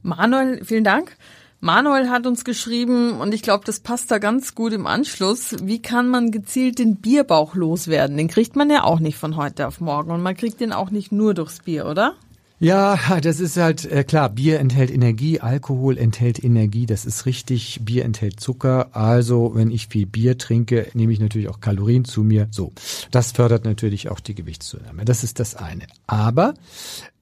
Manuel, 0.04 0.64
vielen 0.66 0.84
Dank. 0.84 1.16
Manuel 1.64 2.10
hat 2.10 2.26
uns 2.26 2.44
geschrieben, 2.44 3.22
und 3.22 3.36
ich 3.36 3.44
glaube, 3.44 3.66
das 3.66 3.82
passt 3.82 4.10
da 4.10 4.18
ganz 4.18 4.56
gut 4.56 4.74
im 4.74 4.88
Anschluss, 4.88 5.56
wie 5.62 5.80
kann 5.80 6.08
man 6.10 6.32
gezielt 6.32 6.80
den 6.80 6.96
Bierbauch 6.96 7.54
loswerden? 7.54 8.18
Den 8.18 8.28
kriegt 8.28 8.56
man 8.56 8.72
ja 8.72 8.84
auch 8.84 9.00
nicht 9.00 9.16
von 9.16 9.36
heute 9.36 9.68
auf 9.68 9.80
morgen 9.80 10.10
und 10.10 10.24
man 10.24 10.36
kriegt 10.36 10.60
den 10.60 10.74
auch 10.74 10.90
nicht 10.90 11.12
nur 11.12 11.36
durchs 11.36 11.60
Bier, 11.60 11.86
oder? 11.86 12.16
Ja, 12.62 13.20
das 13.22 13.40
ist 13.40 13.58
halt 13.58 13.86
äh, 13.86 14.04
klar. 14.04 14.30
Bier 14.30 14.60
enthält 14.60 14.92
Energie, 14.92 15.40
Alkohol 15.40 15.98
enthält 15.98 16.44
Energie. 16.44 16.86
Das 16.86 17.06
ist 17.06 17.26
richtig. 17.26 17.80
Bier 17.82 18.06
enthält 18.06 18.40
Zucker. 18.40 18.96
Also 18.96 19.54
wenn 19.56 19.72
ich 19.72 19.88
viel 19.88 20.06
Bier 20.06 20.38
trinke, 20.38 20.86
nehme 20.94 21.12
ich 21.12 21.20
natürlich 21.20 21.50
auch 21.50 21.60
Kalorien 21.60 22.06
zu 22.06 22.22
mir. 22.22 22.48
So, 22.52 22.72
das 23.10 23.32
fördert 23.32 23.66
natürlich 23.66 24.10
auch 24.10 24.20
die 24.20 24.36
Gewichtszunahme. 24.36 25.06
Das 25.06 25.24
ist 25.24 25.40
das 25.40 25.56
eine. 25.56 25.88
Aber 26.06 26.54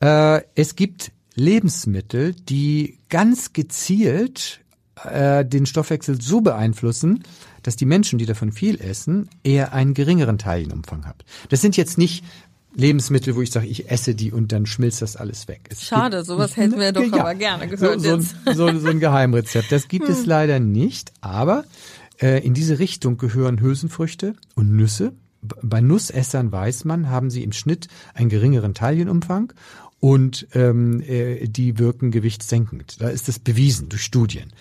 äh, 0.02 0.42
es 0.56 0.76
gibt 0.76 1.14
Lebensmittel, 1.36 2.34
die 2.34 3.00
ganz 3.08 3.54
gezielt 3.54 4.60
äh, 5.06 5.46
den 5.46 5.66
Stoffwechsel 5.66 6.20
so 6.20 6.42
beeinflussen, 6.42 7.24
dass 7.64 7.78
die 7.78 7.86
Menschen, 7.86 8.20
die 8.20 8.26
davon 8.26 8.52
viel 8.52 8.80
essen, 8.82 9.30
eher 9.44 9.72
einen 9.72 9.94
geringeren 9.94 10.38
Teilchenumfang 10.38 11.06
haben. 11.06 11.20
Das 11.48 11.62
sind 11.62 11.78
jetzt 11.78 11.98
nicht 11.98 12.26
Lebensmittel, 12.76 13.36
wo 13.36 13.42
ich 13.42 13.52
sage, 13.52 13.68
ich 13.68 13.90
esse 13.90 14.16
die 14.16 14.32
und 14.32 14.52
dann 14.52 14.66
schmilzt 14.66 15.02
das 15.02 15.16
alles 15.16 15.48
weg. 15.48 15.62
Es 15.70 15.84
Schade, 15.84 16.24
sowas 16.24 16.56
hätten 16.56 16.80
wir 16.80 16.92
doch 16.92 17.04
ja, 17.04 17.22
aber 17.22 17.36
gerne 17.36 17.68
gehört. 17.68 18.02
So, 18.02 18.20
so, 18.20 18.54
so, 18.54 18.80
so 18.80 18.88
ein 18.88 19.00
Geheimrezept. 19.00 19.72
Das 19.72 19.88
gibt 19.88 20.08
hm. 20.08 20.14
es 20.14 20.26
leider 20.26 20.60
nicht, 20.60 21.12
aber 21.22 21.66
äh, 22.22 22.46
in 22.46 22.54
diese 22.54 22.80
Richtung 22.80 23.18
gehören 23.18 23.60
Hülsenfrüchte 23.60 24.36
und 24.56 24.76
Nüsse. 24.76 25.14
Bei 25.42 25.82
Nussessern 25.82 26.52
weiß 26.52 26.86
man, 26.86 27.10
haben 27.10 27.30
sie 27.30 27.44
im 27.44 27.54
Schnitt 27.54 27.88
einen 28.14 28.30
geringeren 28.30 28.74
Teilchenumfang 28.74 29.54
und 30.00 30.48
ähm, 30.54 31.02
äh, 31.02 31.48
die 31.48 31.78
wirken 31.78 32.12
gewichtssenkend. 32.12 33.02
Da 33.02 33.10
ist 33.10 33.28
das 33.28 33.40
bewiesen 33.40 33.90
durch 33.90 34.04
Studien. 34.04 34.52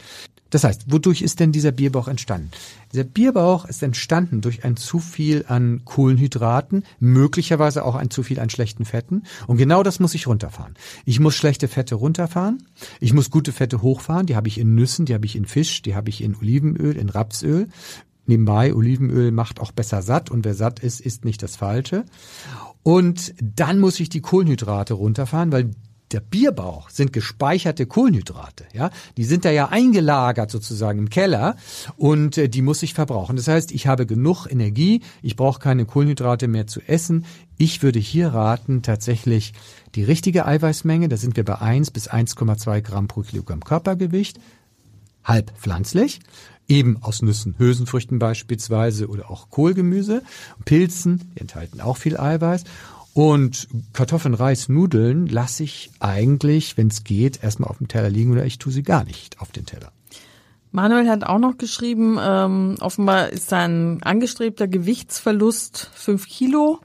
Das 0.51 0.65
heißt, 0.65 0.91
wodurch 0.91 1.23
ist 1.23 1.41
denn 1.41 1.53
dieser 1.53 1.73
Bierbauch 1.73 2.09
entstanden? 2.09 2.51
Dieser 2.93 3.05
Bierbauch 3.05 3.67
ist 3.67 3.83
entstanden 3.83 4.41
durch 4.41 4.65
ein 4.65 4.77
zu 4.77 4.99
viel 4.99 5.45
an 5.49 5.83
Kohlenhydraten, 5.85 6.85
möglicherweise 7.01 7.85
auch 7.85 7.95
ein 7.95 8.11
zu 8.11 8.23
viel 8.23 8.41
an 8.41 8.49
schlechten 8.49 8.85
Fetten. 8.85 9.25
Und 9.47 9.59
genau 9.59 9.83
das 9.83 10.01
muss 10.01 10.15
ich 10.15 10.27
runterfahren. 10.27 10.75
Ich 11.05 11.21
muss 11.21 11.35
schlechte 11.35 11.69
Fette 11.69 11.97
runterfahren. 11.97 12.63
Ich 13.01 13.13
muss 13.13 13.31
gute 13.31 13.53
Fette 13.53 13.83
hochfahren. 13.83 14.27
Die 14.27 14.37
habe 14.37 14.49
ich 14.49 14.59
in 14.59 14.75
Nüssen, 14.75 15.05
die 15.05 15.15
habe 15.15 15.27
ich 15.27 15.37
in 15.37 15.45
Fisch, 15.45 15.83
die 15.83 15.95
habe 15.95 16.09
ich 16.09 16.23
in 16.23 16.35
Olivenöl, 16.35 16.97
in 16.97 17.11
Rapsöl. 17.11 17.69
Nebenbei, 18.27 18.75
Olivenöl 18.75 19.33
macht 19.33 19.59
auch 19.59 19.73
besser 19.73 20.03
satt 20.03 20.31
und 20.31 20.45
wer 20.45 20.55
satt 20.55 20.81
ist, 20.81 21.01
isst 21.01 21.25
nicht 21.25 21.43
das 21.43 21.57
Falsche. 21.57 22.05
Und 22.83 23.35
dann 23.43 23.81
muss 23.81 24.01
ich 24.01 24.09
die 24.11 24.21
Kohlenhydrate 24.21 24.95
runterfahren, 24.95 25.51
weil 25.51 25.71
der 26.13 26.21
Bierbauch 26.21 26.91
sind 26.91 27.13
gespeicherte 27.13 27.87
Kohlenhydrate, 27.87 28.65
ja, 28.73 28.91
die 29.17 29.25
sind 29.25 29.45
da 29.45 29.51
ja 29.51 29.69
eingelagert 29.69 30.51
sozusagen 30.51 30.99
im 30.99 31.11
Keller 31.11 31.57
und 31.97 32.39
äh, 32.39 32.49
die 32.49 32.63
muss 32.63 32.83
ich 32.83 32.95
verbrauchen. 32.95 33.37
Das 33.37 33.49
heißt, 33.49 33.73
ich 33.73 33.87
habe 33.87 34.07
genug 34.07 34.47
Energie, 34.47 35.03
ich 35.23 35.37
brauche 35.37 35.61
keine 35.61 35.85
Kohlenhydrate 35.85 36.49
mehr 36.49 36.67
zu 36.67 36.81
essen. 36.81 37.27
Ich 37.57 37.83
würde 37.83 37.99
hier 37.99 38.29
raten, 38.29 38.83
tatsächlich 38.83 39.53
die 39.95 40.05
richtige 40.05 40.47
Eiweißmenge, 40.47 41.09
da 41.09 41.17
sind 41.17 41.37
wir 41.37 41.45
bei 41.45 41.61
1 41.61 41.91
bis 41.91 42.11
1,2 42.11 42.81
Gramm 42.81 43.09
pro 43.09 43.23
Kilogramm 43.23 43.65
Körpergewicht, 43.65 44.39
halb 45.25 45.53
pflanzlich, 45.59 46.21
eben 46.69 47.03
aus 47.03 47.23
Nüssen, 47.23 47.55
Hülsenfrüchten 47.59 48.19
beispielsweise 48.19 49.09
oder 49.09 49.31
auch 49.31 49.51
Kohlgemüse, 49.51 50.23
Pilzen, 50.65 51.33
die 51.35 51.41
enthalten 51.41 51.81
auch 51.81 51.97
viel 51.97 52.17
Eiweiß 52.17 52.65
Und 53.19 53.67
Kartoffeln, 53.95 54.35
Reis, 54.35 54.69
Nudeln 54.69 55.27
lasse 55.27 55.65
ich 55.65 55.91
eigentlich, 55.99 56.77
wenn 56.77 56.87
es 56.87 57.03
geht, 57.03 57.43
erstmal 57.43 57.69
auf 57.69 57.79
dem 57.79 57.89
Teller 57.89 58.11
liegen 58.11 58.31
oder 58.31 58.47
ich 58.47 58.59
tue 58.59 58.71
sie 58.71 58.85
gar 58.85 59.03
nicht 59.03 59.41
auf 59.41 59.51
den 59.51 59.67
Teller. 59.67 59.91
Manuel 60.71 61.09
hat 61.09 61.25
auch 61.25 61.41
noch 61.41 61.59
geschrieben, 61.59 62.17
ähm, 62.21 62.77
offenbar 62.79 63.31
ist 63.31 63.49
sein 63.49 63.99
angestrebter 64.05 64.69
Gewichtsverlust 64.69 65.91
fünf 65.95 66.29
Kilo. 66.29 66.79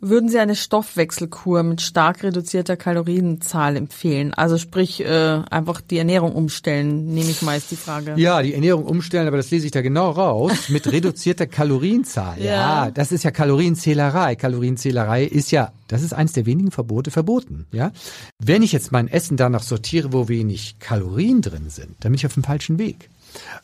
Würden 0.00 0.28
Sie 0.28 0.38
eine 0.38 0.54
Stoffwechselkur 0.54 1.62
mit 1.62 1.80
stark 1.80 2.22
reduzierter 2.22 2.76
Kalorienzahl 2.76 3.76
empfehlen? 3.76 4.34
Also 4.34 4.58
sprich, 4.58 5.00
äh, 5.00 5.40
einfach 5.50 5.80
die 5.80 5.96
Ernährung 5.96 6.34
umstellen, 6.34 7.14
nehme 7.14 7.30
ich 7.30 7.40
mal 7.40 7.56
ist 7.56 7.70
die 7.70 7.76
Frage. 7.76 8.14
Ja, 8.16 8.42
die 8.42 8.52
Ernährung 8.52 8.84
umstellen, 8.84 9.26
aber 9.26 9.38
das 9.38 9.50
lese 9.50 9.64
ich 9.64 9.72
da 9.72 9.80
genau 9.80 10.10
raus, 10.10 10.52
mit 10.68 10.90
reduzierter 10.92 11.46
Kalorienzahl. 11.46 12.38
Ja. 12.38 12.44
ja, 12.44 12.90
das 12.90 13.12
ist 13.12 13.24
ja 13.24 13.30
Kalorienzählerei. 13.30 14.36
Kalorienzählerei 14.36 15.24
ist 15.24 15.50
ja, 15.52 15.72
das 15.88 16.02
ist 16.02 16.12
eins 16.12 16.32
der 16.32 16.44
wenigen 16.44 16.70
Verbote 16.70 17.10
verboten. 17.10 17.66
Ja, 17.72 17.90
Wenn 18.38 18.62
ich 18.62 18.72
jetzt 18.72 18.92
mein 18.92 19.08
Essen 19.08 19.38
danach 19.38 19.62
sortiere, 19.62 20.12
wo 20.12 20.28
wenig 20.28 20.78
Kalorien 20.80 21.40
drin 21.40 21.70
sind, 21.70 21.96
dann 22.00 22.12
bin 22.12 22.14
ich 22.14 22.26
auf 22.26 22.34
dem 22.34 22.44
falschen 22.44 22.78
Weg. 22.78 23.08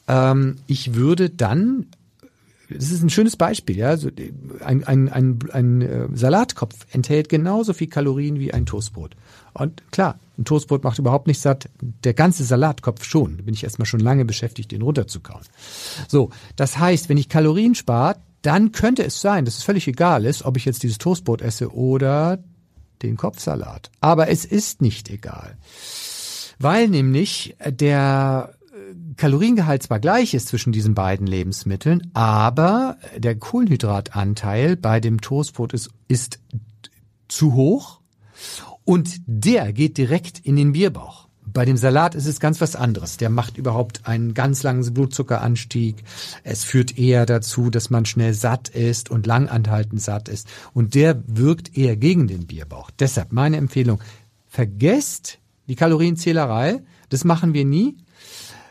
Ähm, 0.09 0.57
ich 0.67 0.95
würde 0.95 1.29
dann 1.29 1.87
das 2.73 2.91
ist 2.91 3.03
ein 3.03 3.11
schönes 3.11 3.37
Beispiel, 3.37 3.77
ja. 3.77 3.89
Also 3.89 4.11
ein, 4.65 4.85
ein, 4.85 5.09
ein, 5.09 5.39
ein 5.53 5.83
äh, 5.83 6.09
Salatkopf 6.15 6.87
enthält 6.93 7.29
genauso 7.29 7.73
viel 7.73 7.89
Kalorien 7.89 8.39
wie 8.39 8.53
ein 8.53 8.67
Toastbrot. 8.67 9.17
Und 9.53 9.83
klar, 9.91 10.19
ein 10.39 10.45
Toastbrot 10.45 10.85
macht 10.85 10.99
überhaupt 10.99 11.27
nicht 11.27 11.41
satt, 11.41 11.69
der 11.81 12.15
ganze 12.15 12.45
Salatkopf 12.45 13.05
schon. 13.05 13.39
Da 13.39 13.43
bin 13.43 13.55
ich 13.55 13.65
erstmal 13.65 13.87
schon 13.87 14.01
lange 14.01 14.25
beschäftigt, 14.25 14.73
den 14.73 14.83
runterzukauen. 14.83 15.43
So, 16.09 16.31
das 16.57 16.79
heißt, 16.79 17.09
wenn 17.09 17.19
ich 17.19 17.29
Kalorien 17.29 17.75
spare, 17.75 18.17
dann 18.43 18.73
könnte 18.73 19.05
es 19.05 19.21
sein, 19.21 19.45
dass 19.45 19.59
es 19.59 19.63
völlig 19.63 19.87
egal 19.87 20.25
ist, 20.25 20.45
ob 20.45 20.57
ich 20.57 20.65
jetzt 20.65 20.83
dieses 20.83 20.99
Toastbrot 20.99 21.43
esse 21.43 21.75
oder 21.75 22.39
den 23.03 23.17
Kopfsalat. 23.17 23.91
Aber 24.01 24.29
es 24.29 24.45
ist 24.45 24.81
nicht 24.81 25.11
egal. 25.11 25.57
Weil 26.59 26.89
nämlich 26.89 27.57
der 27.67 28.55
Kaloriengehalt 29.17 29.83
zwar 29.83 30.01
gleich 30.01 30.35
ist 30.35 30.49
zwischen 30.49 30.73
diesen 30.73 30.95
beiden 30.95 31.27
Lebensmitteln, 31.27 32.11
aber 32.15 32.97
der 33.17 33.37
Kohlenhydratanteil 33.37 34.77
bei 34.77 35.01
dem 35.01 35.21
Toastbrot 35.21 35.73
ist, 35.73 35.91
ist 36.09 36.41
zu 37.29 37.55
hoch 37.55 38.01
und 38.85 39.21
der 39.27 39.73
geht 39.73 39.99
direkt 39.99 40.41
in 40.41 40.57
den 40.57 40.73
Bierbauch. 40.73 41.29
Bei 41.53 41.65
dem 41.65 41.77
Salat 41.77 42.15
ist 42.15 42.27
es 42.27 42.39
ganz 42.39 42.61
was 42.61 42.77
anderes. 42.77 43.17
Der 43.17 43.29
macht 43.29 43.59
überhaupt 43.59 44.07
einen 44.07 44.35
ganz 44.35 44.63
langen 44.63 44.95
Blutzuckeranstieg. 44.95 46.05
Es 46.45 46.63
führt 46.63 46.97
eher 46.97 47.27
dazu, 47.27 47.71
dass 47.71 47.91
man 47.91 48.05
schnell 48.05 48.35
satt 48.35 48.69
ist 48.69 49.11
und 49.11 49.27
langanhaltend 49.27 50.01
satt 50.01 50.29
ist. 50.29 50.49
Und 50.75 50.95
der 50.95 51.23
wirkt 51.27 51.77
eher 51.77 51.97
gegen 51.97 52.29
den 52.29 52.47
Bierbauch. 52.47 52.91
Deshalb 52.93 53.33
meine 53.33 53.57
Empfehlung, 53.57 54.01
vergesst 54.49 55.39
die 55.67 55.75
Kalorienzählerei. 55.75 56.83
Das 57.09 57.25
machen 57.25 57.53
wir 57.53 57.65
nie 57.65 57.97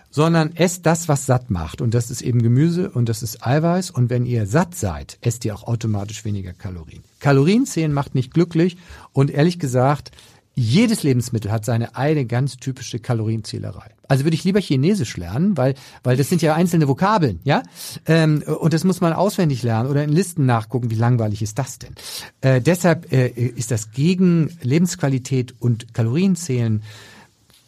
sondern 0.10 0.56
esst 0.56 0.86
das, 0.86 1.08
was 1.08 1.26
satt 1.26 1.50
macht. 1.50 1.82
Und 1.82 1.94
das 1.94 2.12
ist 2.12 2.22
eben 2.22 2.42
Gemüse 2.42 2.90
und 2.90 3.10
das 3.10 3.24
ist 3.24 3.46
Eiweiß. 3.46 3.92
Und 3.92 4.10
wenn 4.10 4.26
ihr 4.26 4.46
satt 4.46 4.76
seid, 4.76 5.18
esst 5.22 5.46
ihr 5.46 5.56
auch 5.56 5.64
automatisch 5.64 6.26
weniger 6.26 6.54
Kalorien. 6.54 7.04
Kalorien 7.20 7.66
zählen 7.66 7.94
macht 7.94 8.16
nicht 8.16 8.34
glücklich. 8.34 8.78
Und 9.14 9.30
ehrlich 9.32 9.60
gesagt, 9.60 10.12
jedes 10.56 11.04
Lebensmittel 11.04 11.52
hat 11.52 11.64
seine 11.64 11.96
eigene 11.96 12.26
ganz 12.26 12.58
typische 12.58 13.00
Kalorienzählerei. 13.00 13.92
Also 14.10 14.26
würde 14.26 14.36
ich 14.36 14.44
lieber 14.44 14.60
Chinesisch 14.60 15.16
lernen, 15.16 15.56
weil 15.56 15.76
weil 16.04 16.18
das 16.18 16.28
sind 16.28 16.42
ja 16.42 16.54
einzelne 16.54 16.88
Vokabeln, 16.88 17.40
ja. 17.46 17.64
Ähm, 18.06 18.44
und 18.60 18.74
das 18.74 18.84
muss 18.84 19.00
man 19.00 19.14
auswendig 19.14 19.64
lernen 19.64 19.90
oder 19.90 20.04
in 20.04 20.10
Listen 20.10 20.46
nachgucken. 20.46 20.92
Wie 20.92 20.96
langweilig 20.96 21.42
ist 21.42 21.60
das 21.60 21.80
denn? 21.80 21.96
Äh, 22.42 22.60
deshalb 22.60 23.14
äh, 23.14 23.28
ist 23.30 23.72
das 23.72 23.92
gegen 23.92 24.58
Lebensqualität 24.62 25.56
und 25.60 25.94
Kalorienzählen 25.94 26.84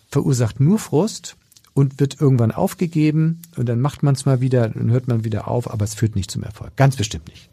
verursacht 0.10 0.60
nur 0.60 0.78
Frust 0.78 1.38
und 1.74 2.00
wird 2.00 2.20
irgendwann 2.20 2.52
aufgegeben 2.52 3.42
und 3.56 3.68
dann 3.68 3.80
macht 3.80 4.04
man 4.04 4.16
es 4.16 4.26
mal 4.26 4.42
wieder, 4.42 4.70
dann 4.70 4.92
hört 4.92 5.08
man 5.08 5.24
wieder 5.24 5.48
auf, 5.48 5.72
aber 5.72 5.86
es 5.86 5.96
führt 5.96 6.16
nicht 6.16 6.32
zum 6.32 6.44
Erfolg. 6.44 6.76
Ganz 6.76 6.96
bestimmt 6.96 7.28
nicht. 7.30 7.52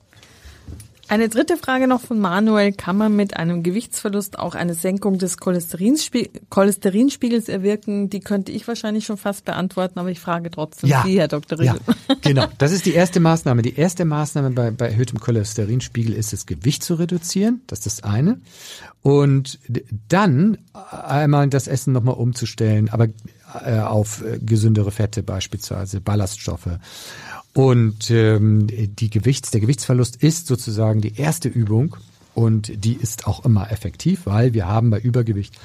Eine 1.11 1.31
dritte 1.31 1.57
Frage 1.57 1.89
noch 1.89 2.03
von 2.03 2.21
Manuel. 2.21 2.73
Kann 2.73 2.99
man 2.99 3.17
mit 3.17 3.35
einem 3.35 3.63
Gewichtsverlust 3.63 4.39
auch 4.39 4.55
eine 4.55 4.75
Senkung 4.75 5.17
des 5.17 5.39
Cholesterinspiegels 5.39 7.49
erwirken? 7.49 8.11
Die 8.11 8.21
könnte 8.21 8.53
ich 8.53 8.69
wahrscheinlich 8.69 9.07
schon 9.07 9.17
fast 9.17 9.47
beantworten, 9.47 9.99
aber 9.99 10.11
ich 10.11 10.21
frage 10.21 10.51
trotzdem 10.51 10.91
ja, 10.91 11.03
Sie, 11.07 11.19
Herr 11.19 11.29
Dr. 11.29 11.59
Riedel. 11.59 11.81
Ja, 11.87 12.15
genau. 12.21 12.45
Das 12.59 12.73
ist 12.73 12.85
die 12.85 12.93
erste 12.93 13.21
Maßnahme. 13.21 13.63
Die 13.63 13.77
erste 13.77 14.05
Maßnahme 14.05 14.51
bei, 14.51 14.71
bei 14.71 14.89
erhöhtem 14.89 15.19
Cholesterinspiegel 15.19 16.13
ist, 16.13 16.35
das 16.35 16.45
Gewicht 16.45 16.83
zu 16.83 16.97
reduzieren. 16.97 17.63
Das 17.69 17.79
ist 17.79 17.87
das 17.87 18.05
eine. 18.05 18.43
Und 19.01 19.61
dann 20.09 20.59
einmal 20.91 21.49
das 21.49 21.69
Essen 21.69 21.95
nochmal 21.95 22.17
umzustellen, 22.17 22.91
aber 22.91 23.09
äh, 23.65 23.79
auf 23.81 24.23
äh, 24.23 24.39
gesündere 24.39 24.91
Fette 24.91 25.23
beispielsweise, 25.23 26.01
Ballaststoffe. 26.01 26.79
Und 27.55 28.11
ähm, 28.11 28.67
die 28.69 29.11
Gewichts, 29.11 29.51
der 29.51 29.61
Gewichtsverlust 29.61 30.17
ist 30.17 30.47
sozusagen 30.47 31.01
die 31.01 31.17
erste 31.19 31.49
Übung 31.49 31.97
und 32.35 32.85
die 32.85 32.95
ist 32.95 33.27
auch 33.27 33.45
immer 33.45 33.71
effektiv, 33.73 34.27
weil 34.27 34.55
wir 34.55 34.67
haben 34.69 34.91
bei 34.91 35.01
Übergewicht 35.01 35.59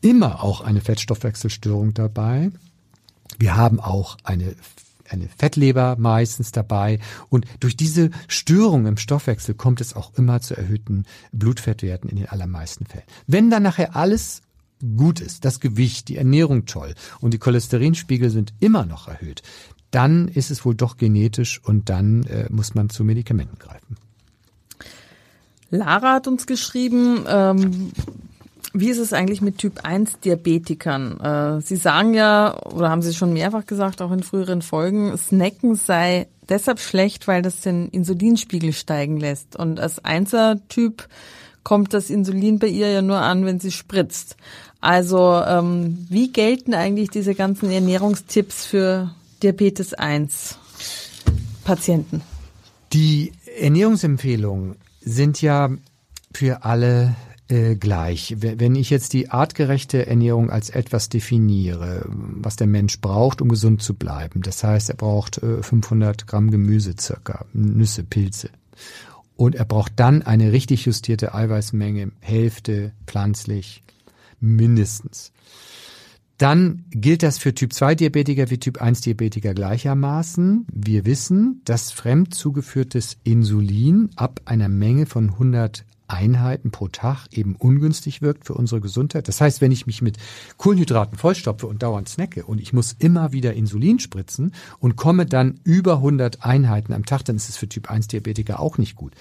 immer 0.00 0.42
auch 0.42 0.60
eine 0.60 0.80
Fettstoffwechselstörung 0.80 1.94
dabei. 1.94 2.50
Wir 3.38 3.56
haben 3.56 3.78
auch 3.78 4.16
eine 4.24 4.54
eine 5.10 5.28
Fettleber 5.28 5.96
meistens 5.98 6.52
dabei. 6.52 6.98
Und 7.28 7.46
durch 7.60 7.76
diese 7.76 8.10
Störung 8.26 8.86
im 8.86 8.96
Stoffwechsel 8.96 9.54
kommt 9.54 9.80
es 9.80 9.94
auch 9.94 10.12
immer 10.16 10.40
zu 10.40 10.56
erhöhten 10.56 11.06
Blutfettwerten 11.32 12.10
in 12.10 12.16
den 12.16 12.28
allermeisten 12.28 12.86
Fällen. 12.86 13.06
Wenn 13.26 13.50
dann 13.50 13.62
nachher 13.62 13.96
alles 13.96 14.42
gut 14.96 15.20
ist, 15.20 15.44
das 15.44 15.60
Gewicht, 15.60 16.08
die 16.08 16.16
Ernährung 16.16 16.66
toll 16.66 16.94
und 17.20 17.34
die 17.34 17.38
Cholesterinspiegel 17.38 18.30
sind 18.30 18.52
immer 18.60 18.86
noch 18.86 19.08
erhöht, 19.08 19.42
dann 19.90 20.28
ist 20.28 20.50
es 20.50 20.64
wohl 20.64 20.74
doch 20.74 20.96
genetisch 20.96 21.60
und 21.64 21.88
dann 21.88 22.24
äh, 22.24 22.46
muss 22.50 22.74
man 22.74 22.90
zu 22.90 23.04
Medikamenten 23.04 23.58
greifen. 23.58 23.96
Lara 25.70 26.14
hat 26.14 26.26
uns 26.26 26.46
geschrieben, 26.46 27.24
ähm, 27.28 27.92
wie 28.72 28.90
ist 28.90 28.98
es 28.98 29.12
eigentlich 29.12 29.40
mit 29.40 29.58
Typ 29.58 29.84
1 29.84 30.20
Diabetikern? 30.20 31.20
Äh, 31.20 31.60
Sie 31.60 31.76
sagen 31.76 32.14
ja, 32.14 32.56
oder 32.66 32.90
haben 32.90 33.02
Sie 33.02 33.14
schon 33.14 33.32
mehrfach 33.32 33.66
gesagt, 33.66 34.02
auch 34.02 34.12
in 34.12 34.22
früheren 34.22 34.62
Folgen, 34.62 35.16
Snacken 35.16 35.74
sei 35.74 36.28
deshalb 36.48 36.80
schlecht, 36.80 37.28
weil 37.28 37.42
das 37.42 37.60
den 37.60 37.88
Insulinspiegel 37.88 38.72
steigen 38.72 39.18
lässt. 39.18 39.56
Und 39.56 39.80
als 39.80 40.04
Einser-Typ 40.04 41.08
kommt 41.64 41.92
das 41.92 42.08
Insulin 42.08 42.58
bei 42.58 42.68
ihr 42.68 42.90
ja 42.90 43.02
nur 43.02 43.18
an, 43.18 43.44
wenn 43.44 43.60
sie 43.60 43.72
spritzt. 43.72 44.36
Also 44.80 45.42
ähm, 45.44 46.06
wie 46.08 46.30
gelten 46.32 46.74
eigentlich 46.74 47.10
diese 47.10 47.34
ganzen 47.34 47.70
Ernährungstipps 47.70 48.64
für 48.64 49.14
Diabetes 49.42 49.94
1 49.94 50.58
Patienten? 51.64 52.22
Die 52.92 53.32
Ernährungsempfehlungen 53.60 54.76
sind 55.00 55.42
ja 55.42 55.70
für 56.32 56.64
alle 56.64 57.16
äh, 57.48 57.76
gleich. 57.76 58.36
Wenn 58.38 58.76
ich 58.76 58.90
jetzt 58.90 59.12
die 59.14 59.30
artgerechte 59.30 60.06
Ernährung 60.06 60.50
als 60.50 60.70
etwas 60.70 61.08
definiere, 61.08 62.04
was 62.06 62.56
der 62.56 62.66
Mensch 62.66 63.00
braucht, 63.00 63.42
um 63.42 63.48
gesund 63.48 63.82
zu 63.82 63.94
bleiben, 63.94 64.42
das 64.42 64.62
heißt, 64.62 64.90
er 64.90 64.96
braucht 64.96 65.38
äh, 65.38 65.62
500 65.62 66.26
Gramm 66.26 66.50
Gemüse 66.50 66.94
circa, 66.98 67.46
Nüsse, 67.52 68.04
Pilze. 68.04 68.50
Und 69.36 69.54
er 69.54 69.64
braucht 69.64 69.92
dann 69.96 70.22
eine 70.22 70.52
richtig 70.52 70.84
justierte 70.84 71.34
Eiweißmenge, 71.34 72.12
Hälfte 72.20 72.92
pflanzlich, 73.06 73.82
mindestens. 74.40 75.32
Dann 76.38 76.84
gilt 76.90 77.24
das 77.24 77.38
für 77.38 77.52
Typ 77.52 77.72
2 77.72 77.96
Diabetiker 77.96 78.48
wie 78.50 78.58
Typ 78.58 78.80
1 78.80 79.00
Diabetiker 79.00 79.54
gleichermaßen. 79.54 80.66
Wir 80.72 81.04
wissen, 81.04 81.62
dass 81.64 81.90
fremd 81.90 82.32
zugeführtes 82.32 83.16
Insulin 83.24 84.10
ab 84.14 84.40
einer 84.44 84.68
Menge 84.68 85.06
von 85.06 85.30
100 85.30 85.84
Einheiten 86.08 86.70
pro 86.70 86.88
Tag 86.88 87.26
eben 87.32 87.54
ungünstig 87.56 88.22
wirkt 88.22 88.46
für 88.46 88.54
unsere 88.54 88.80
Gesundheit. 88.80 89.28
Das 89.28 89.40
heißt, 89.40 89.60
wenn 89.60 89.72
ich 89.72 89.86
mich 89.86 90.00
mit 90.00 90.16
Kohlenhydraten 90.56 91.18
vollstopfe 91.18 91.66
und 91.66 91.82
dauernd 91.82 92.08
snacke 92.08 92.44
und 92.44 92.60
ich 92.60 92.72
muss 92.72 92.96
immer 92.98 93.32
wieder 93.32 93.54
Insulin 93.54 93.98
spritzen 93.98 94.54
und 94.78 94.96
komme 94.96 95.26
dann 95.26 95.60
über 95.64 95.94
100 95.94 96.44
Einheiten 96.44 96.92
am 96.92 97.04
Tag, 97.04 97.24
dann 97.24 97.36
ist 97.36 97.48
es 97.48 97.56
für 97.56 97.68
Typ 97.68 97.90
1 97.90 98.08
Diabetiker 98.08 98.60
auch 98.60 98.78
nicht 98.78 98.96
gut. 98.96 99.12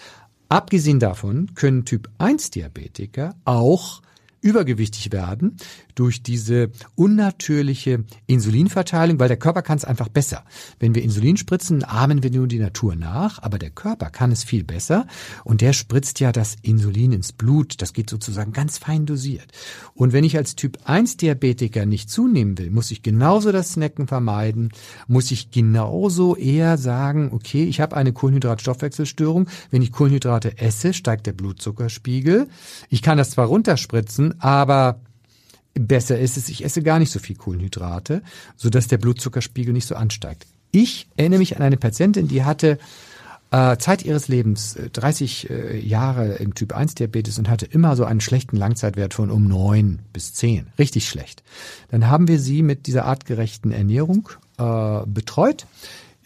Abgesehen 0.49 0.99
davon 0.99 1.53
können 1.55 1.83
Typ 1.83 2.09
1 2.19 2.51
Diabetiker 2.51 3.35
auch 3.43 4.01
übergewichtig 4.47 5.11
werden 5.11 5.57
durch 5.97 6.21
diese 6.21 6.69
unnatürliche 6.95 8.03
Insulinverteilung, 8.27 9.19
weil 9.19 9.27
der 9.27 9.37
Körper 9.37 9.63
kann 9.63 9.77
es 9.77 9.85
einfach 9.85 10.09
besser. 10.09 10.45
Wenn 10.79 10.93
wir 10.93 11.03
Insulin 11.03 11.37
spritzen, 11.37 11.83
ahmen 11.83 12.21
wir 12.21 12.31
nur 12.31 12.47
die 12.47 12.59
Natur 12.59 12.95
nach, 12.95 13.41
aber 13.41 13.57
der 13.57 13.71
Körper 13.71 14.09
kann 14.11 14.31
es 14.31 14.43
viel 14.43 14.63
besser 14.63 15.07
und 15.43 15.61
der 15.61 15.73
spritzt 15.73 16.19
ja 16.19 16.31
das 16.31 16.55
Insulin 16.61 17.11
ins 17.11 17.33
Blut. 17.33 17.81
Das 17.81 17.93
geht 17.93 18.09
sozusagen 18.09 18.53
ganz 18.53 18.77
fein 18.77 19.05
dosiert. 19.05 19.47
Und 19.95 20.13
wenn 20.13 20.23
ich 20.23 20.37
als 20.37 20.55
Typ 20.55 20.77
1 20.85 21.17
Diabetiker 21.17 21.85
nicht 21.85 22.11
zunehmen 22.11 22.57
will, 22.57 22.69
muss 22.69 22.91
ich 22.91 23.01
genauso 23.01 23.51
das 23.51 23.73
Snacken 23.73 24.07
vermeiden, 24.07 24.69
muss 25.07 25.31
ich 25.31 25.49
genauso 25.49 26.35
eher 26.35 26.77
sagen, 26.77 27.31
okay, 27.33 27.63
ich 27.63 27.81
habe 27.81 27.97
eine 27.97 28.13
Kohlenhydratstoffwechselstörung. 28.13 29.49
Wenn 29.71 29.81
ich 29.81 29.91
Kohlenhydrate 29.91 30.59
esse, 30.59 30.93
steigt 30.93 31.25
der 31.25 31.33
Blutzuckerspiegel. 31.33 32.47
Ich 32.89 33.01
kann 33.01 33.17
das 33.17 33.31
zwar 33.31 33.47
runterspritzen, 33.47 34.39
aber 34.39 35.01
besser 35.79 36.19
ist 36.19 36.37
es, 36.37 36.49
ich 36.49 36.63
esse 36.63 36.81
gar 36.81 36.99
nicht 36.99 37.11
so 37.11 37.19
viel 37.19 37.35
Kohlenhydrate, 37.35 38.21
sodass 38.55 38.87
der 38.87 38.97
Blutzuckerspiegel 38.97 39.73
nicht 39.73 39.87
so 39.87 39.95
ansteigt. 39.95 40.45
Ich 40.71 41.07
erinnere 41.15 41.39
mich 41.39 41.55
an 41.55 41.63
eine 41.63 41.77
Patientin, 41.77 42.27
die 42.27 42.43
hatte 42.43 42.77
äh, 43.51 43.77
Zeit 43.77 44.03
ihres 44.03 44.27
Lebens 44.27 44.77
30 44.93 45.49
äh, 45.49 45.53
äh, 45.53 45.79
Jahre 45.79 46.35
im 46.35 46.53
Typ 46.53 46.73
1 46.73 46.95
Diabetes 46.95 47.39
und 47.39 47.49
hatte 47.49 47.65
immer 47.65 47.95
so 47.95 48.03
einen 48.03 48.19
schlechten 48.19 48.57
Langzeitwert 48.57 49.13
von 49.13 49.31
um 49.31 49.47
9 49.47 49.99
bis 50.11 50.33
10. 50.33 50.67
Richtig 50.77 51.07
schlecht. 51.07 51.43
Dann 51.89 52.07
haben 52.09 52.27
wir 52.27 52.39
sie 52.39 52.61
mit 52.61 52.87
dieser 52.87 53.05
artgerechten 53.05 53.71
Ernährung 53.71 54.29
äh, 54.57 54.99
betreut. 55.05 55.65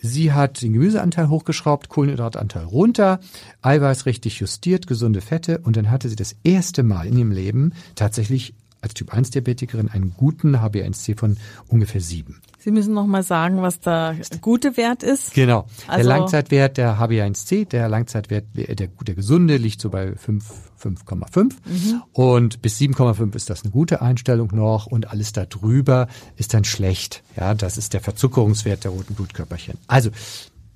Sie 0.04 0.34
hat 0.34 0.64
den 0.64 0.74
Gemüseanteil 0.74 1.30
hochgeschraubt, 1.30 1.90
Kohlenhydratanteil 1.90 2.64
runter, 2.64 3.20
Eiweiß 3.62 4.08
richtig 4.08 4.40
justiert, 4.40 4.88
gesunde 4.88 5.22
Fette 5.22 5.60
und 5.60 5.78
dann 5.78 5.92
hatte 5.92 6.10
sie 6.10 6.16
das 6.16 6.36
erste 6.44 6.82
Mal 6.82 7.06
in 7.06 7.18
ihrem 7.20 7.32
Leben 7.32 7.74
tatsächlich 7.94 8.56
als 8.82 8.94
Typ 8.94 9.14
1 9.14 9.30
Diabetikerin 9.30 9.90
einen 9.90 10.14
guten 10.16 10.58
HbA1c 10.58 11.18
von 11.18 11.38
ungefähr 11.68 12.02
7. 12.02 12.42
Sie 12.60 12.72
müssen 12.72 12.94
noch 12.94 13.08
mal 13.08 13.24
sagen, 13.24 13.62
was 13.62 13.80
der 13.80 14.16
gute 14.40 14.78
Wert 14.78 15.02
ist. 15.02 15.34
Genau. 15.34 15.66
Also 15.88 16.08
der 16.08 16.18
Langzeitwert 16.18 16.78
der 16.78 17.00
HbA1c, 17.00 17.68
der 17.68 17.90
Langzeitwert, 17.90 18.46
der, 18.54 18.76
der 18.76 19.16
gesunde 19.16 19.58
liegt 19.58 19.82
so 19.82 19.90
bei 19.90 20.14
5,5 20.14 21.44
mhm. 21.44 22.04
und 22.14 22.62
bis 22.62 22.78
7,5 22.80 23.36
ist 23.36 23.50
das 23.50 23.64
eine 23.64 23.72
gute 23.72 24.02
Einstellung 24.02 24.50
noch 24.54 24.86
und 24.86 25.10
alles 25.10 25.32
darüber 25.34 26.08
ist 26.36 26.54
dann 26.54 26.64
schlecht. 26.64 27.24
Ja, 27.36 27.54
das 27.56 27.78
ist 27.78 27.94
der 27.94 28.02
Verzuckerungswert 28.02 28.84
der 28.84 28.92
roten 28.92 29.16
Blutkörperchen. 29.16 29.78
Also 29.88 30.12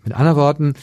mit 0.03 0.13
anderen 0.13 0.37
Worten, 0.37 0.73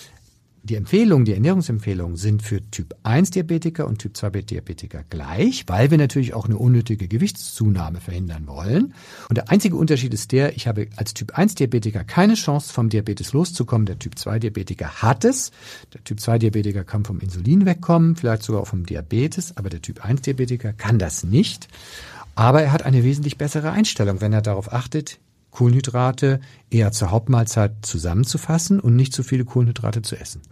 die 0.64 0.76
Empfehlungen, 0.76 1.24
die 1.24 1.34
Ernährungsempfehlungen 1.34 2.16
sind 2.16 2.42
für 2.42 2.60
Typ 2.70 2.94
1 3.02 3.30
Diabetiker 3.30 3.86
und 3.86 3.98
Typ 3.98 4.16
2 4.16 4.30
Diabetiker 4.42 5.02
gleich, 5.10 5.64
weil 5.66 5.90
wir 5.90 5.98
natürlich 5.98 6.34
auch 6.34 6.44
eine 6.44 6.56
unnötige 6.56 7.08
Gewichtszunahme 7.08 8.00
verhindern 8.00 8.46
wollen. 8.46 8.94
Und 9.28 9.38
der 9.38 9.50
einzige 9.50 9.74
Unterschied 9.74 10.14
ist 10.14 10.30
der, 10.30 10.56
ich 10.56 10.68
habe 10.68 10.88
als 10.96 11.14
Typ 11.14 11.36
1 11.36 11.56
Diabetiker 11.56 12.04
keine 12.04 12.34
Chance 12.34 12.72
vom 12.72 12.90
Diabetes 12.90 13.32
loszukommen. 13.32 13.86
Der 13.86 13.98
Typ 13.98 14.16
2 14.16 14.38
Diabetiker 14.38 15.02
hat 15.02 15.24
es. 15.24 15.50
Der 15.92 16.04
Typ 16.04 16.20
2 16.20 16.38
Diabetiker 16.38 16.84
kann 16.84 17.04
vom 17.04 17.18
Insulin 17.18 17.66
wegkommen, 17.66 18.14
vielleicht 18.14 18.44
sogar 18.44 18.62
auch 18.62 18.68
vom 18.68 18.86
Diabetes, 18.86 19.56
aber 19.56 19.68
der 19.68 19.82
Typ 19.82 20.04
1 20.04 20.22
Diabetiker 20.22 20.72
kann 20.72 21.00
das 21.00 21.24
nicht. 21.24 21.66
Aber 22.36 22.62
er 22.62 22.72
hat 22.72 22.84
eine 22.84 23.02
wesentlich 23.02 23.36
bessere 23.36 23.72
Einstellung, 23.72 24.20
wenn 24.20 24.32
er 24.32 24.42
darauf 24.42 24.72
achtet, 24.72 25.18
Kohlenhydrate 25.52 26.40
eher 26.70 26.90
zur 26.90 27.12
Hauptmahlzeit 27.12 27.72
zusammenzufassen 27.82 28.80
und 28.80 28.96
nicht 28.96 29.14
zu 29.14 29.22
viele 29.22 29.44
Kohlenhydrate 29.44 30.02
zu 30.02 30.16
essen. 30.16 30.42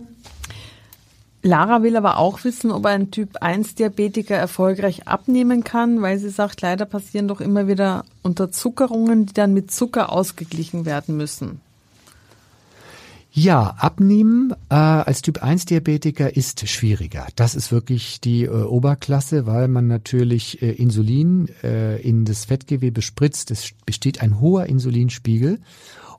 Lara 1.43 1.83
will 1.83 1.97
aber 1.97 2.19
auch 2.19 2.45
wissen, 2.45 2.71
ob 2.71 2.85
ein 2.85 3.11
Typ 3.11 3.39
1 3.41 3.75
Diabetiker 3.75 4.37
erfolgreich 4.37 5.09
abnehmen 5.09 5.65
kann, 5.65 6.03
weil 6.03 6.19
sie 6.19 6.29
sagt, 6.29 6.61
leider 6.61 6.85
passieren 6.85 7.29
doch 7.29 7.41
immer 7.41 7.67
wieder 7.67 8.05
Unterzuckerungen, 8.23 9.25
die 9.25 9.33
dann 9.33 9.55
mit 9.55 9.71
Zucker 9.71 10.13
ausgeglichen 10.13 10.85
werden 10.85 11.17
müssen. 11.17 11.63
Ja, 13.43 13.75
abnehmen 13.79 14.53
äh, 14.69 14.75
als 14.75 15.23
Typ 15.23 15.43
1 15.43 15.65
Diabetiker 15.65 16.37
ist 16.37 16.69
schwieriger. 16.69 17.27
Das 17.37 17.55
ist 17.55 17.73
wirklich 17.73 18.21
die 18.21 18.45
äh, 18.45 18.51
Oberklasse, 18.51 19.47
weil 19.47 19.67
man 19.67 19.87
natürlich 19.87 20.61
äh, 20.61 20.73
Insulin 20.73 21.49
äh, 21.63 21.99
in 22.03 22.27
das 22.27 22.45
Fettgewebe 22.45 23.01
spritzt. 23.01 23.51
Es 23.51 23.71
besteht 23.87 24.21
ein 24.21 24.41
hoher 24.41 24.67
Insulinspiegel 24.67 25.59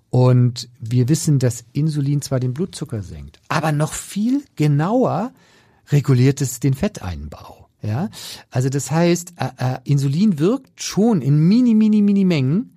und 0.10 0.68
wir 0.80 1.10
wissen, 1.10 1.38
dass 1.38 1.64
Insulin 1.74 2.24
zwar 2.24 2.40
den 2.40 2.56
Blutzucker 2.56 3.04
senkt, 3.04 3.40
aber 3.50 3.72
noch 3.72 3.94
viel 3.94 4.44
genauer 4.56 5.32
reguliert 5.92 6.42
es 6.42 6.60
den 6.60 6.74
Fetteinbau. 6.74 7.70
Ja, 7.84 8.10
also 8.50 8.70
das 8.70 8.90
heißt, 8.90 9.34
äh, 9.38 9.76
äh, 9.76 9.78
Insulin 9.84 10.40
wirkt 10.40 10.82
schon 10.82 11.22
in 11.22 11.38
mini, 11.38 11.76
mini, 11.76 12.02
mini 12.02 12.26
Mengen 12.26 12.74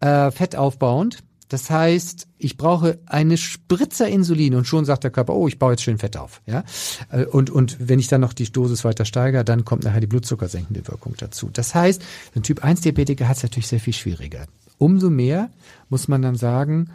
äh, 0.00 0.32
fettaufbauend 0.32 1.22
das 1.48 1.70
heißt, 1.70 2.26
ich 2.38 2.56
brauche 2.56 2.98
eine 3.06 3.36
Spritzer 3.36 4.08
Insulin 4.08 4.54
und 4.54 4.66
schon 4.66 4.84
sagt 4.84 5.04
der 5.04 5.10
Körper, 5.10 5.34
oh, 5.34 5.46
ich 5.48 5.58
baue 5.58 5.72
jetzt 5.72 5.82
schön 5.82 5.98
Fett 5.98 6.16
auf. 6.16 6.42
Ja? 6.46 6.64
Äh, 7.10 7.26
und, 7.26 7.50
und 7.50 7.76
wenn 7.80 7.98
ich 7.98 8.08
dann 8.08 8.20
noch 8.20 8.32
die 8.32 8.50
Dosis 8.50 8.84
weiter 8.84 9.04
steigere, 9.04 9.44
dann 9.44 9.64
kommt 9.64 9.84
nachher 9.84 10.00
die 10.00 10.06
blutzuckersenkende 10.06 10.86
Wirkung 10.88 11.14
dazu. 11.18 11.50
Das 11.52 11.74
heißt, 11.74 12.02
ein 12.34 12.42
Typ 12.42 12.64
1 12.64 12.80
Diabetiker 12.80 13.28
hat 13.28 13.36
es 13.36 13.42
natürlich 13.42 13.68
sehr 13.68 13.80
viel 13.80 13.92
schwieriger. 13.92 14.46
Umso 14.78 15.10
mehr 15.10 15.50
muss 15.88 16.08
man 16.08 16.22
dann 16.22 16.36
sagen, 16.36 16.90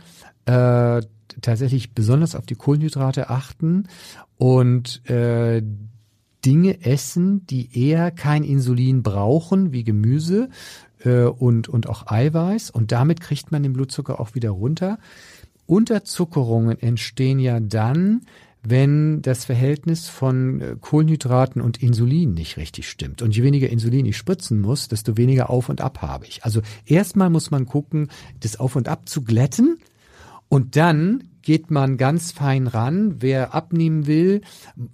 äh, 0.46 1.02
tatsächlich 1.42 1.94
besonders 1.94 2.36
auf 2.36 2.46
die 2.46 2.56
Kohlenhydrate 2.56 3.30
achten 3.30 3.88
und 4.38 5.08
äh, 5.10 5.62
Dinge 6.46 6.86
essen, 6.86 7.46
die 7.48 7.78
eher 7.78 8.12
kein 8.12 8.44
Insulin 8.44 9.04
brauchen, 9.04 9.74
wie 9.74 9.84
Gemüse, 9.84 10.50
äh, 11.04 11.24
und, 11.24 11.68
und 11.68 11.88
auch 11.88 12.08
Eiweiß 12.08 12.70
und 12.70 12.92
damit 12.92 13.22
kriegt 13.22 13.52
man 13.52 13.64
den 13.64 13.74
Blutzucker 13.74 14.20
auch 14.20 14.36
wieder 14.36 14.52
runter. 14.52 15.00
Unterzuckerungen 15.66 16.80
entstehen 16.82 17.40
ja 17.40 17.60
dann, 17.60 18.22
wenn 18.62 19.22
das 19.22 19.46
Verhältnis 19.46 20.10
von 20.10 20.62
äh, 20.62 20.76
Kohlenhydraten 20.80 21.62
und 21.62 21.82
Insulin 21.82 22.34
nicht 22.34 22.58
richtig 22.58 22.90
stimmt. 22.90 23.22
Und 23.22 23.36
je 23.36 23.44
weniger 23.44 23.70
Insulin 23.70 24.06
ich 24.06 24.18
spritzen 24.18 24.60
muss, 24.60 24.88
desto 24.88 25.16
weniger 25.16 25.50
Auf 25.50 25.70
und 25.70 25.82
Ab 25.82 26.02
habe 26.02 26.26
ich. 26.26 26.44
Also 26.44 26.62
erstmal 26.86 27.30
muss 27.30 27.52
man 27.52 27.66
gucken, 27.66 28.10
das 28.42 28.60
Auf 28.60 28.76
und 28.76 28.90
Ab 28.90 29.08
zu 29.08 29.24
glätten 29.24 29.78
und 30.50 30.76
dann 30.76 31.29
geht 31.42 31.72
man 31.72 31.98
ganz 31.98 32.32
fein 32.32 32.68
ran. 32.68 33.16
Wer 33.20 33.54
abnehmen 33.54 34.08
will, 34.08 34.42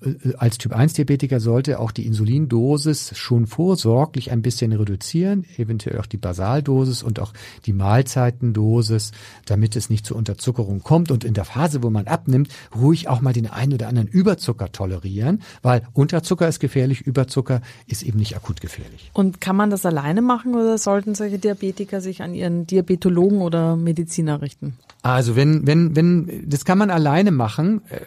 äh, 0.01 0.33
als 0.37 0.57
Typ 0.57 0.73
1 0.73 0.93
Diabetiker 0.93 1.39
sollte 1.39 1.79
auch 1.79 1.91
die 1.91 2.05
Insulindosis 2.05 3.17
schon 3.17 3.47
vorsorglich 3.47 4.31
ein 4.31 4.41
bisschen 4.41 4.71
reduzieren, 4.73 5.45
eventuell 5.57 5.99
auch 5.99 6.05
die 6.05 6.17
Basaldosis 6.17 7.03
und 7.03 7.19
auch 7.19 7.33
die 7.65 7.73
Mahlzeitendosis, 7.73 9.11
damit 9.45 9.75
es 9.75 9.89
nicht 9.89 10.05
zur 10.05 10.17
Unterzuckerung 10.17 10.81
kommt 10.81 11.11
und 11.11 11.23
in 11.23 11.33
der 11.33 11.45
Phase, 11.45 11.83
wo 11.83 11.89
man 11.89 12.07
abnimmt, 12.07 12.49
ruhig 12.75 13.07
auch 13.07 13.21
mal 13.21 13.33
den 13.33 13.47
einen 13.47 13.73
oder 13.73 13.87
anderen 13.87 14.07
Überzucker 14.07 14.71
tolerieren, 14.71 15.41
weil 15.61 15.83
Unterzucker 15.93 16.47
ist 16.47 16.59
gefährlich, 16.59 17.01
Überzucker 17.01 17.61
ist 17.87 18.03
eben 18.03 18.19
nicht 18.19 18.35
akut 18.35 18.61
gefährlich. 18.61 19.11
Und 19.13 19.41
kann 19.41 19.55
man 19.55 19.69
das 19.69 19.85
alleine 19.85 20.21
machen 20.21 20.55
oder 20.55 20.77
sollten 20.77 21.15
solche 21.15 21.39
Diabetiker 21.39 22.01
sich 22.01 22.21
an 22.21 22.33
ihren 22.33 22.67
Diabetologen 22.67 23.41
oder 23.41 23.75
Mediziner 23.75 24.41
richten? 24.41 24.77
Also 25.01 25.35
wenn, 25.35 25.67
wenn, 25.67 25.95
wenn, 25.95 26.34
das 26.45 26.65
kann 26.65 26.77
man 26.77 26.89
alleine 26.89 27.31
machen, 27.31 27.81
äh, 27.89 27.99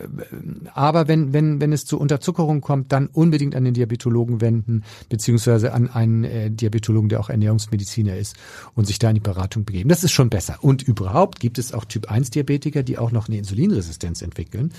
aber 0.75 1.09
wenn, 1.09 1.33
wenn, 1.33 1.61
wenn 1.61 1.73
es 1.73 1.85
zu 1.85 1.99
Unterzuckerung 1.99 2.61
kommt, 2.61 2.93
dann 2.93 3.07
unbedingt 3.07 3.55
an 3.55 3.65
den 3.65 3.75
Diabetologen 3.75 4.41
wenden, 4.41 4.85
beziehungsweise 5.09 5.73
an 5.73 5.89
einen 5.89 6.25
äh, 6.25 6.51
Diabetologen, 6.51 7.09
der 7.09 7.21
auch 7.21 7.31
Ernährungsmediziner 7.31 8.17
ist 8.17 8.37
und 8.75 8.87
sich 8.87 8.99
da 8.99 9.09
in 9.09 9.15
die 9.15 9.21
Beratung 9.21 9.65
begeben. 9.65 9.89
Das 9.89 10.05
ist 10.05 10.13
schon 10.13 10.31
besser. 10.31 10.59
Und 10.61 10.83
überhaupt 10.83 11.41
gibt 11.41 11.59
es 11.59 11.73
auch 11.73 11.85
Typ 11.85 12.11
1 12.11 12.31
Diabetiker, 12.31 12.83
die 12.83 12.99
auch 12.99 13.13
noch 13.13 13.29
eine 13.29 13.39
Insulinresistenz 13.39 14.23
entwickeln, 14.23 14.73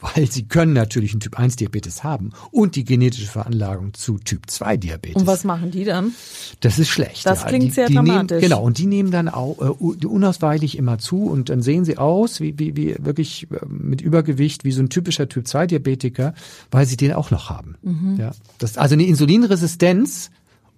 weil 0.00 0.30
sie 0.30 0.44
können 0.44 0.72
natürlich 0.72 1.12
einen 1.12 1.20
Typ 1.20 1.38
1 1.38 1.56
Diabetes 1.56 2.04
haben 2.04 2.30
und 2.50 2.76
die 2.76 2.84
genetische 2.84 3.28
Veranlagung 3.28 3.94
zu 3.94 4.18
Typ 4.18 4.50
2 4.50 4.76
Diabetes. 4.76 5.16
Und 5.16 5.26
was 5.26 5.44
machen 5.44 5.70
die 5.70 5.84
dann? 5.84 6.12
Das 6.60 6.78
ist 6.78 6.88
schlecht. 6.88 7.26
Das 7.26 7.42
ja. 7.42 7.48
klingt 7.48 7.64
die, 7.64 7.70
sehr 7.70 7.88
die 7.88 7.94
dramatisch. 7.94 8.30
Nehmen, 8.30 8.40
genau, 8.40 8.62
und 8.62 8.78
die 8.78 8.86
nehmen 8.86 9.10
dann 9.10 9.28
auch 9.28 9.58
äh, 9.60 10.06
unausweichlich 10.06 10.76
immer 10.76 10.98
zu 10.98 11.24
und 11.24 11.48
dann 11.48 11.62
sehen 11.62 11.84
sie 11.84 11.98
aus, 11.98 12.40
wie, 12.40 12.58
wie, 12.58 12.76
wie 12.76 12.95
wirklich 13.00 13.48
äh, 13.50 13.64
mit 13.66 14.00
Übergewicht, 14.00 14.64
wie 14.64 14.72
so 14.72 14.82
ein 14.82 14.88
typischer 14.88 15.28
Typ 15.28 15.46
2 15.46 15.66
Diabetiker, 15.66 16.34
weil 16.70 16.86
sie 16.86 16.96
den 16.96 17.12
auch 17.12 17.30
noch 17.30 17.50
haben. 17.50 17.76
Mhm. 17.82 18.16
Ja, 18.18 18.32
das, 18.58 18.78
also 18.78 18.94
eine 18.94 19.06
Insulinresistenz, 19.06 20.30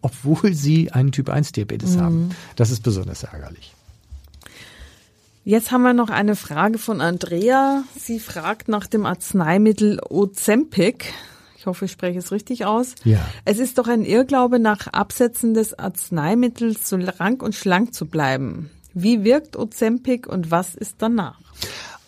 obwohl 0.02 0.54
sie 0.54 0.92
einen 0.92 1.12
Typ 1.12 1.28
1 1.28 1.52
Diabetes 1.52 1.96
mhm. 1.96 2.00
haben. 2.00 2.30
Das 2.56 2.70
ist 2.70 2.82
besonders 2.82 3.24
ärgerlich. 3.24 3.74
Jetzt 5.44 5.70
haben 5.72 5.82
wir 5.82 5.94
noch 5.94 6.10
eine 6.10 6.36
Frage 6.36 6.76
von 6.76 7.00
Andrea. 7.00 7.82
Sie 7.98 8.20
fragt 8.20 8.68
nach 8.68 8.86
dem 8.86 9.06
Arzneimittel 9.06 9.98
Ozempic. 10.06 11.06
Ich 11.56 11.64
hoffe, 11.64 11.86
ich 11.86 11.92
spreche 11.92 12.18
es 12.18 12.32
richtig 12.32 12.66
aus. 12.66 12.94
Ja. 13.04 13.18
Es 13.46 13.58
ist 13.58 13.78
doch 13.78 13.88
ein 13.88 14.04
Irrglaube, 14.04 14.58
nach 14.58 14.88
Absetzen 14.88 15.54
des 15.54 15.72
Arzneimittels 15.72 16.86
so 16.88 16.96
rank 16.96 17.42
und 17.42 17.54
schlank 17.54 17.94
zu 17.94 18.04
bleiben. 18.04 18.68
Wie 18.92 19.24
wirkt 19.24 19.56
Ozempic 19.56 20.28
und 20.28 20.50
was 20.50 20.74
ist 20.74 20.96
danach? 20.98 21.40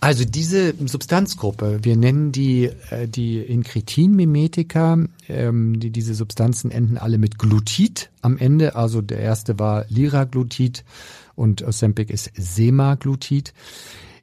Also 0.02 0.24
diese 0.24 0.74
Substanzgruppe, 0.86 1.80
wir 1.82 1.94
nennen 1.94 2.32
die 2.32 2.70
äh, 2.90 3.06
die 3.06 3.38
Inkretin-Mimetika, 3.38 4.98
ähm, 5.28 5.78
die, 5.78 5.90
diese 5.90 6.14
Substanzen 6.14 6.70
enden 6.70 6.96
alle 6.96 7.18
mit 7.18 7.38
Glutit 7.38 8.10
am 8.22 8.38
Ende. 8.38 8.76
Also 8.76 9.02
der 9.02 9.18
erste 9.18 9.58
war 9.58 9.84
Liraglutid 9.88 10.84
und 11.34 11.62
Ozempic 11.62 12.10
ist 12.10 12.30
Semaglutid. 12.34 13.52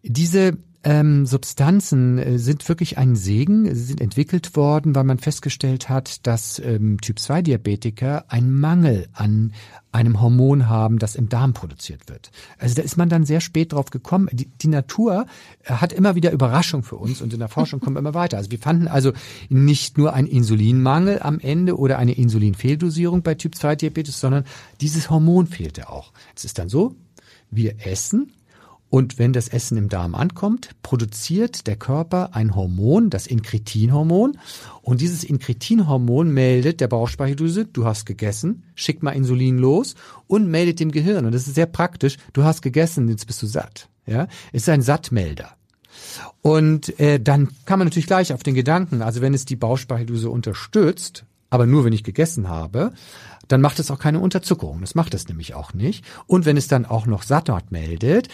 Diese 0.02 0.58
ähm, 0.84 1.26
Substanzen 1.26 2.18
äh, 2.18 2.38
sind 2.38 2.68
wirklich 2.70 2.98
ein 2.98 3.16
Segen. 3.16 3.74
Sie 3.74 3.84
sind 3.84 4.02
entwickelt 4.02 4.56
worden, 4.56 4.96
weil 4.96 5.04
man 5.04 5.18
festgestellt 5.18 5.90
hat, 5.90 6.26
dass 6.28 6.60
ähm, 6.60 7.02
Typ-2-Diabetiker 7.02 8.26
einen 8.32 8.60
Mangel 8.60 9.08
an 9.14 9.54
einem 9.92 10.22
Hormon 10.22 10.70
haben, 10.70 11.00
das 11.00 11.16
im 11.16 11.30
Darm 11.30 11.54
produziert 11.54 12.08
wird. 12.08 12.32
Also 12.60 12.76
da 12.76 12.84
ist 12.84 12.98
man 12.98 13.10
dann 13.10 13.26
sehr 13.26 13.42
spät 13.42 13.74
drauf 13.74 13.90
gekommen. 13.90 14.30
Die, 14.32 14.46
die 14.46 14.68
Natur 14.68 15.26
äh, 15.64 15.74
hat 15.74 15.94
immer 15.94 16.16
wieder 16.16 16.32
Überraschung 16.32 16.84
für 16.84 16.98
uns 16.98 17.22
und 17.22 17.34
in 17.34 17.40
der 17.40 17.50
Forschung 17.50 17.80
kommen 17.80 17.96
wir 17.96 18.00
immer 18.00 18.14
weiter. 18.14 18.38
Also 18.38 18.52
wir 18.52 18.60
fanden 18.60 18.88
also 18.88 19.14
nicht 19.50 19.98
nur 19.98 20.14
einen 20.14 20.28
Insulinmangel 20.28 21.20
am 21.22 21.40
Ende 21.40 21.78
oder 21.78 21.98
eine 21.98 22.14
Insulinfehldosierung 22.14 23.24
bei 23.24 23.36
Typ-2-Diabetes, 23.36 24.20
sondern 24.20 24.44
dieses 24.80 25.10
Hormon 25.10 25.48
fehlte 25.48 25.90
auch. 25.90 26.14
Es 26.36 26.46
ist 26.46 26.60
dann 26.60 26.70
so, 26.70 26.96
wir 27.50 27.86
essen 27.86 28.32
und 28.90 29.20
wenn 29.20 29.34
das 29.34 29.50
Essen 29.50 29.78
im 29.78 29.90
Darm 29.90 30.16
ankommt, 30.16 30.70
produziert 30.82 31.68
der 31.68 31.76
Körper 31.76 32.34
ein 32.34 32.56
Hormon, 32.56 33.10
das 33.10 33.28
Inkretinhormon. 33.28 34.38
Und 34.82 35.02
dieses 35.02 35.24
Inkretinhormon 35.26 36.34
meldet 36.34 36.80
der 36.80 36.88
Bauchspeicheldrüse, 36.88 37.66
du 37.66 37.86
hast 37.86 38.06
gegessen, 38.06 38.64
schickt 38.76 39.04
mal 39.04 39.12
Insulin 39.12 39.58
los 39.58 39.96
und 40.28 40.48
meldet 40.48 40.80
dem 40.80 40.92
Gehirn. 40.92 41.26
Und 41.26 41.34
das 41.34 41.48
ist 41.48 41.56
sehr 41.56 41.66
praktisch, 41.66 42.18
du 42.32 42.44
hast 42.44 42.62
gegessen, 42.62 43.10
jetzt 43.10 43.28
bist 43.28 43.42
du 43.42 43.48
satt. 43.48 43.90
Ja, 44.06 44.28
ist 44.54 44.70
ein 44.70 44.82
Sattmelder. 44.82 45.52
Und 46.42 46.98
äh, 47.00 47.20
dann 47.20 47.50
kann 47.66 47.80
man 47.80 47.88
natürlich 47.88 48.08
gleich 48.08 48.32
auf 48.32 48.42
den 48.42 48.56
Gedanken, 48.56 49.02
also 49.02 49.20
wenn 49.20 49.34
es 49.34 49.44
die 49.44 49.58
Bauchspeicheldrüse 49.58 50.30
unterstützt, 50.30 51.26
aber 51.50 51.66
nur 51.66 51.84
wenn 51.84 51.94
ich 51.94 52.04
gegessen 52.04 52.48
habe, 52.48 52.94
dann 53.48 53.62
macht 53.62 53.80
es 53.80 53.92
auch 53.92 54.00
keine 54.00 54.20
Unterzuckerung. 54.20 54.82
Das 54.82 54.96
macht 54.96 55.14
es 55.14 55.28
nämlich 55.28 55.54
auch 55.54 55.74
nicht. 55.74 56.06
Und 56.26 56.46
wenn 56.46 56.58
es 56.58 56.68
dann 56.68 56.86
auch 56.86 57.06
noch 57.06 57.24
Sattmat 57.24 57.72
meldet, 57.72 58.28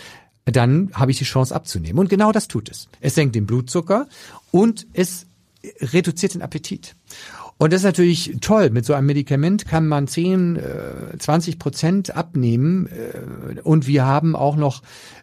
dann 0.45 0.91
habe 0.93 1.11
ich 1.11 1.17
die 1.17 1.23
Chance 1.23 1.55
abzunehmen. 1.55 1.99
Und 1.99 2.09
genau 2.09 2.31
das 2.31 2.47
tut 2.47 2.69
es. 2.69 2.89
Es 2.99 3.15
senkt 3.15 3.35
den 3.35 3.45
Blutzucker 3.45 4.07
und 4.51 4.87
es 4.93 5.25
reduziert 5.79 6.33
den 6.33 6.41
Appetit. 6.41 6.95
Und 7.57 7.71
das 7.71 7.81
ist 7.81 7.85
natürlich 7.85 8.37
toll. 8.41 8.71
Mit 8.71 8.85
so 8.85 8.93
einem 8.93 9.07
Medikament 9.07 9.67
kann 9.67 9.87
man 9.87 10.07
10, 10.07 10.59
20 11.17 11.53
äh, 11.53 11.57
Prozent 11.57 12.15
abnehmen. 12.15 12.87
Äh, 12.87 13.61
und 13.61 13.87
wir 13.87 14.05
haben 14.05 14.35
auch 14.35 14.55
noch 14.55 14.81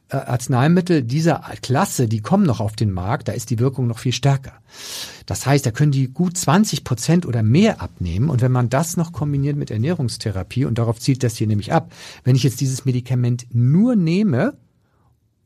äh, 0.09 0.16
Arzneimittel 0.16 1.03
dieser 1.03 1.43
Klasse, 1.61 2.09
die 2.09 2.21
kommen 2.21 2.47
noch 2.47 2.61
auf 2.61 2.77
den 2.77 2.93
Markt. 2.93 3.29
Da 3.29 3.33
ist 3.33 3.51
die 3.51 3.59
Wirkung 3.59 3.89
noch 3.89 3.99
viel 3.99 4.12
stärker. 4.12 4.53
Das 5.27 5.45
heißt, 5.45 5.66
da 5.66 5.71
können 5.71 5.93
die 5.93 6.09
gut 6.09 6.39
20 6.39 6.85
Prozent 6.85 7.27
oder 7.27 7.43
mehr 7.43 7.83
abnehmen. 7.83 8.31
Und 8.31 8.41
wenn 8.41 8.53
man 8.53 8.71
das 8.71 8.97
noch 8.97 9.12
kombiniert 9.12 9.57
mit 9.57 9.71
Ernährungstherapie, 9.71 10.64
und 10.64 10.79
darauf 10.79 10.99
zielt 10.99 11.23
das 11.23 11.37
hier 11.37 11.47
nämlich 11.47 11.73
ab, 11.73 11.93
wenn 12.25 12.37
ich 12.37 12.43
jetzt 12.45 12.61
dieses 12.61 12.85
Medikament 12.85 13.47
nur 13.53 13.97
nehme, 13.97 14.55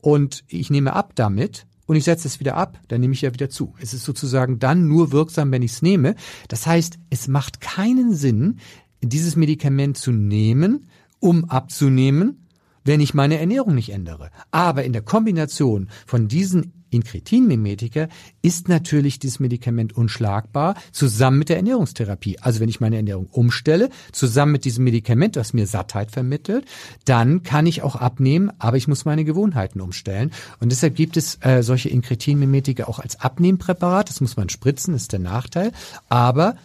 und 0.05 0.45
ich 0.49 0.69
nehme 0.69 0.93
ab 0.93 1.13
damit 1.15 1.67
und 1.87 1.97
ich 1.97 2.05
setze 2.05 2.29
es 2.29 2.39
wieder 2.39 2.57
ab, 2.57 2.79
dann 2.89 3.01
nehme 3.01 3.15
ich 3.15 3.23
ja 3.23 3.33
wieder 3.33 3.49
zu. 3.49 3.73
Es 3.81 3.95
ist 3.95 4.05
sozusagen 4.05 4.59
dann 4.59 4.87
nur 4.87 5.13
wirksam, 5.13 5.51
wenn 5.51 5.63
ich 5.63 5.73
es 5.73 5.83
nehme. 5.83 6.15
Das 6.49 6.67
heißt, 6.67 6.99
es 7.09 7.27
macht 7.27 7.63
keinen 7.63 8.15
Sinn, 8.15 8.59
dieses 9.01 9.35
Medikament 9.35 9.97
zu 9.97 10.13
nehmen, 10.13 10.91
um 11.21 11.47
abzunehmen, 11.47 12.44
wenn 12.85 13.01
ich 13.01 13.15
meine 13.15 13.39
Ernährung 13.39 13.75
nicht 13.75 13.91
ändere. 13.91 14.31
Aber 14.51 14.85
in 14.85 14.93
der 14.93 15.03
Kombination 15.03 15.89
von 16.07 16.29
diesen 16.29 16.85
Inkretin-Mimetika 16.95 18.09
ist 18.41 18.69
natürlich 18.69 19.19
dieses 19.19 19.41
Medikament 19.41 19.95
unschlagbar, 19.95 20.77
zusammen 20.93 21.39
mit 21.39 21.49
der 21.49 21.57
Ernährungstherapie. 21.57 22.39
Also 22.39 22.61
wenn 22.61 22.69
ich 22.69 22.81
meine 22.81 22.97
Ernährung 22.97 23.27
umstelle, 23.27 23.91
zusammen 24.13 24.53
mit 24.53 24.65
diesem 24.65 24.85
Medikament, 24.85 25.37
das 25.37 25.53
mir 25.53 25.67
Sattheit 25.67 26.13
vermittelt, 26.13 26.67
dann 27.05 27.43
kann 27.43 27.67
ich 27.67 27.83
auch 27.83 27.97
abnehmen, 27.97 28.53
aber 28.59 28.77
ich 28.77 28.89
muss 28.89 29.05
meine 29.05 29.25
Gewohnheiten 29.25 29.81
umstellen. 29.81 30.31
Und 30.61 30.71
deshalb 30.71 30.95
gibt 30.95 31.17
es 31.17 31.39
äh, 31.41 31.63
solche 31.63 31.89
Inkretin-Mimetika 31.89 32.85
auch 32.85 33.01
als 33.01 33.21
Abnehmpräparat. 33.21 34.09
Das 34.09 34.21
muss 34.21 34.37
man 34.37 34.49
spritzen, 34.49 34.95
ist 34.95 35.13
der 35.13 35.21
Nachteil. 35.21 35.73
Aber 36.09 36.57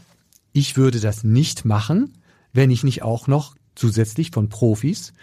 ich 0.54 0.78
würde 0.78 1.00
das 1.00 1.24
nicht 1.24 1.66
machen, 1.66 2.14
wenn 2.54 2.72
ich 2.72 2.84
nicht 2.84 3.04
auch 3.04 3.28
noch 3.28 3.56
zusätzlich 3.80 4.32
von 4.32 4.50
Profis 4.50 5.14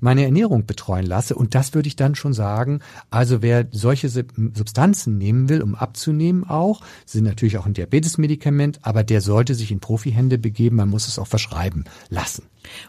meine 0.00 0.24
Ernährung 0.24 0.66
betreuen 0.66 1.06
lasse. 1.06 1.34
Und 1.34 1.54
das 1.54 1.74
würde 1.74 1.88
ich 1.88 1.96
dann 1.96 2.14
schon 2.14 2.34
sagen. 2.34 2.80
Also 3.10 3.42
wer 3.42 3.66
solche 3.70 4.08
Substanzen 4.08 5.18
nehmen 5.18 5.48
will, 5.48 5.62
um 5.62 5.74
abzunehmen 5.74 6.44
auch, 6.44 6.82
sind 7.06 7.24
natürlich 7.24 7.58
auch 7.58 7.66
ein 7.66 7.74
Diabetesmedikament, 7.74 8.80
aber 8.82 9.02
der 9.02 9.20
sollte 9.20 9.54
sich 9.54 9.72
in 9.72 9.80
Profihände 9.80 10.38
begeben. 10.38 10.76
Man 10.76 10.90
muss 10.90 11.08
es 11.08 11.18
auch 11.18 11.26
verschreiben 11.26 11.84
lassen. 12.10 12.44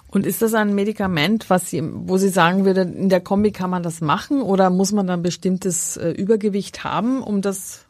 Und 0.07 0.25
ist 0.25 0.41
das 0.41 0.53
ein 0.53 0.75
Medikament, 0.75 1.49
was 1.49 1.69
Sie, 1.69 1.81
wo 1.83 2.17
Sie 2.17 2.29
sagen 2.29 2.65
würde, 2.65 2.81
in 2.81 3.09
der 3.09 3.21
Kombi 3.21 3.51
kann 3.51 3.69
man 3.69 3.83
das 3.83 4.01
machen 4.01 4.41
oder 4.41 4.69
muss 4.69 4.91
man 4.91 5.07
dann 5.07 5.21
bestimmtes 5.21 5.97
äh, 5.97 6.11
Übergewicht 6.11 6.83
haben, 6.83 7.21
um 7.21 7.41
das 7.41 7.84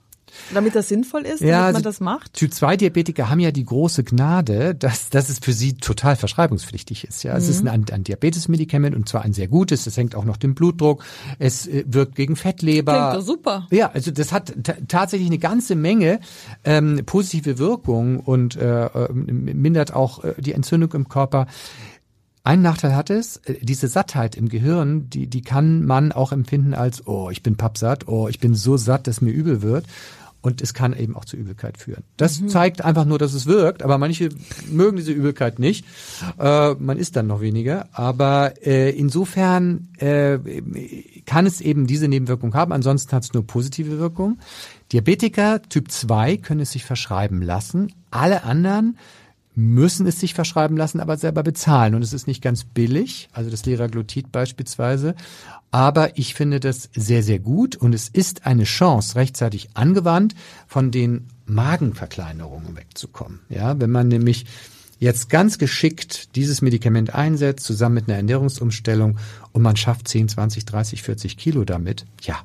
damit 0.53 0.75
das 0.75 0.87
sinnvoll 0.87 1.23
ist, 1.23 1.41
ja, 1.41 1.61
damit 1.61 1.73
man 1.73 1.83
das 1.83 1.99
macht? 1.99 2.33
Typ-2-Diabetiker 2.33 3.29
haben 3.29 3.39
ja 3.39 3.51
die 3.51 3.65
große 3.65 4.03
Gnade, 4.03 4.75
dass, 4.75 5.09
dass 5.09 5.29
es 5.29 5.39
für 5.39 5.53
sie 5.53 5.73
total 5.73 6.15
verschreibungspflichtig 6.15 7.05
ist. 7.05 7.23
Ja, 7.23 7.33
mhm. 7.33 7.37
Es 7.37 7.49
ist 7.49 7.63
mhm. 7.63 7.69
ein, 7.69 7.85
ein 7.91 8.03
Diabetesmedikament 8.03 8.95
und 8.95 9.09
zwar 9.09 9.23
ein 9.23 9.33
sehr 9.33 9.47
gutes. 9.47 9.87
Es 9.87 9.97
hängt 9.97 10.15
auch 10.15 10.25
noch 10.25 10.37
den 10.37 10.55
Blutdruck. 10.55 11.03
Es 11.39 11.67
äh, 11.67 11.83
wirkt 11.87 12.15
gegen 12.15 12.35
Fettleber. 12.35 12.93
Klingt 12.93 13.21
doch 13.21 13.27
super. 13.27 13.67
Ja, 13.71 13.91
also 13.91 14.11
das 14.11 14.31
hat 14.31 14.53
tatsächlich 14.87 15.27
eine 15.27 15.39
ganze 15.39 15.75
Menge 15.75 16.19
ähm, 16.63 17.01
positive 17.05 17.57
Wirkung 17.57 18.19
und 18.19 18.55
äh, 18.55 18.85
äh 18.85 19.13
mindert 19.13 19.93
auch 19.93 20.23
äh, 20.23 20.33
die 20.37 20.53
Entzündung 20.53 20.93
im 20.93 21.09
Körper. 21.09 21.47
Ein 22.45 22.61
Nachteil 22.61 22.95
hat 22.95 23.09
es, 23.09 23.37
äh, 23.37 23.55
diese 23.61 23.87
Sattheit 23.87 24.35
im 24.35 24.49
Gehirn, 24.49 25.09
die, 25.09 25.25
die 25.25 25.41
kann 25.41 25.83
man 25.83 26.11
auch 26.11 26.31
empfinden 26.31 26.75
als, 26.75 27.07
oh, 27.07 27.31
ich 27.31 27.41
bin 27.41 27.57
pappsatt, 27.57 28.07
oh, 28.07 28.27
ich 28.27 28.39
bin 28.39 28.53
so 28.53 28.77
satt, 28.77 29.07
dass 29.07 29.19
mir 29.19 29.31
übel 29.31 29.63
wird 29.63 29.85
und 30.45 30.61
es 30.61 30.75
kann 30.75 30.95
eben 30.95 31.15
auch 31.15 31.25
zu 31.25 31.37
Übelkeit 31.37 31.79
führen. 31.79 32.03
Das 32.17 32.39
mhm. 32.39 32.49
zeigt 32.49 32.85
einfach 32.85 33.05
nur, 33.05 33.17
dass 33.17 33.33
es 33.33 33.47
wirkt, 33.47 33.81
aber 33.81 33.97
manche 33.97 34.29
mögen 34.69 34.95
diese 34.95 35.11
Übelkeit 35.11 35.57
nicht. 35.57 35.85
Äh, 36.37 36.75
man 36.75 36.99
isst 36.99 37.15
dann 37.15 37.25
noch 37.25 37.41
weniger, 37.41 37.89
aber 37.93 38.53
äh, 38.63 38.91
insofern 38.91 39.87
äh, 39.97 40.37
kann 41.25 41.47
es 41.47 41.61
eben 41.61 41.87
diese 41.87 42.07
Nebenwirkung 42.07 42.53
haben, 42.53 42.73
ansonsten 42.73 43.11
hat 43.13 43.23
es 43.23 43.33
nur 43.33 43.47
positive 43.47 43.97
Wirkung. 43.97 44.37
Diabetiker 44.91 45.63
Typ 45.63 45.89
2 45.89 46.37
können 46.37 46.59
es 46.59 46.71
sich 46.71 46.85
verschreiben 46.85 47.41
lassen, 47.41 47.91
alle 48.11 48.43
anderen 48.43 48.99
müssen 49.55 50.05
es 50.05 50.19
sich 50.19 50.33
verschreiben 50.33 50.77
lassen, 50.77 50.99
aber 50.99 51.17
selber 51.17 51.41
bezahlen. 51.41 51.95
Und 51.95 52.03
es 52.03 52.13
ist 52.13 52.27
nicht 52.27 52.41
ganz 52.41 52.65
billig, 52.65 53.29
also 53.31 53.49
das 53.49 53.65
Liraglutid 53.65 54.31
beispielsweise. 54.31 55.15
Aber 55.71 56.17
ich 56.17 56.35
finde 56.35 56.59
das 56.59 56.89
sehr, 56.95 57.23
sehr 57.23 57.39
gut 57.39 57.75
und 57.75 57.93
es 57.93 58.09
ist 58.09 58.45
eine 58.45 58.65
Chance, 58.65 59.15
rechtzeitig 59.15 59.69
angewandt, 59.73 60.35
von 60.67 60.91
den 60.91 61.27
Magenverkleinerungen 61.45 62.75
wegzukommen. 62.75 63.39
Ja, 63.49 63.79
wenn 63.79 63.91
man 63.91 64.07
nämlich 64.07 64.45
jetzt 64.99 65.29
ganz 65.29 65.57
geschickt 65.57 66.35
dieses 66.35 66.61
Medikament 66.61 67.13
einsetzt, 67.13 67.65
zusammen 67.65 67.95
mit 67.95 68.07
einer 68.07 68.17
Ernährungsumstellung 68.17 69.17
und 69.51 69.61
man 69.61 69.75
schafft 69.75 70.07
10, 70.07 70.29
20, 70.29 70.65
30, 70.65 71.03
40 71.03 71.37
Kilo 71.37 71.65
damit, 71.65 72.05
ja, 72.21 72.37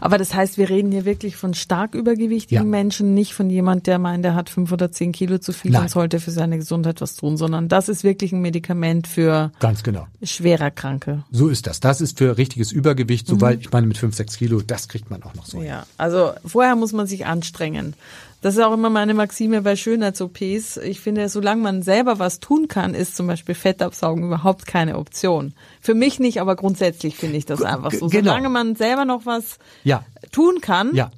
aber 0.00 0.18
das 0.18 0.34
heißt, 0.34 0.58
wir 0.58 0.68
reden 0.68 0.92
hier 0.92 1.04
wirklich 1.04 1.36
von 1.36 1.54
stark 1.54 1.94
übergewichtigen 1.94 2.64
ja. 2.64 2.68
Menschen, 2.68 3.14
nicht 3.14 3.34
von 3.34 3.50
jemand, 3.50 3.86
der 3.86 3.98
meint, 3.98 4.24
der 4.24 4.34
hat 4.34 4.50
fünf 4.50 4.72
oder 4.72 4.90
zehn 4.90 5.12
Kilo 5.12 5.38
zu 5.38 5.52
viel 5.52 5.72
Nein. 5.72 5.82
und 5.82 5.90
sollte 5.90 6.20
für 6.20 6.30
seine 6.30 6.58
Gesundheit 6.58 7.00
was 7.00 7.16
tun, 7.16 7.36
sondern 7.36 7.68
das 7.68 7.88
ist 7.88 8.04
wirklich 8.04 8.32
ein 8.32 8.40
Medikament 8.40 9.06
für 9.06 9.52
ganz 9.60 9.82
genau 9.82 10.06
schwerer 10.22 10.70
Kranke. 10.70 11.24
So 11.30 11.48
ist 11.48 11.66
das. 11.66 11.80
Das 11.80 12.00
ist 12.00 12.18
für 12.18 12.38
richtiges 12.38 12.72
Übergewicht, 12.72 13.28
mhm. 13.28 13.32
sobald 13.32 13.60
ich 13.60 13.72
meine 13.72 13.86
mit 13.86 13.98
fünf, 13.98 14.14
sechs 14.14 14.36
Kilo, 14.36 14.60
das 14.60 14.88
kriegt 14.88 15.10
man 15.10 15.22
auch 15.22 15.34
noch 15.34 15.46
so. 15.46 15.62
Ja, 15.62 15.86
also 15.96 16.32
vorher 16.44 16.76
muss 16.76 16.92
man 16.92 17.06
sich 17.06 17.26
anstrengen. 17.26 17.94
Das 18.40 18.54
ist 18.54 18.62
auch 18.62 18.72
immer 18.72 18.90
meine 18.90 19.14
Maxime 19.14 19.62
bei 19.62 19.74
Schönheits-OPs. 19.74 20.76
Ich 20.78 21.00
finde, 21.00 21.28
solange 21.28 21.60
man 21.60 21.82
selber 21.82 22.18
was 22.18 22.38
tun 22.38 22.68
kann, 22.68 22.94
ist 22.94 23.16
zum 23.16 23.26
Beispiel 23.26 23.54
Fettabsaugen 23.54 24.24
überhaupt 24.24 24.66
keine 24.66 24.96
Option. 24.96 25.54
Für 25.80 25.94
mich 25.94 26.20
nicht, 26.20 26.40
aber 26.40 26.54
grundsätzlich 26.54 27.16
finde 27.16 27.36
ich 27.36 27.46
das 27.46 27.62
einfach 27.62 27.92
so. 27.92 28.06
Genau. 28.06 28.30
Solange 28.30 28.48
man 28.48 28.76
selber 28.76 29.04
noch 29.04 29.26
was 29.26 29.58
ja. 29.82 30.04
tun 30.30 30.60
kann, 30.60 30.94
ja 30.94 31.10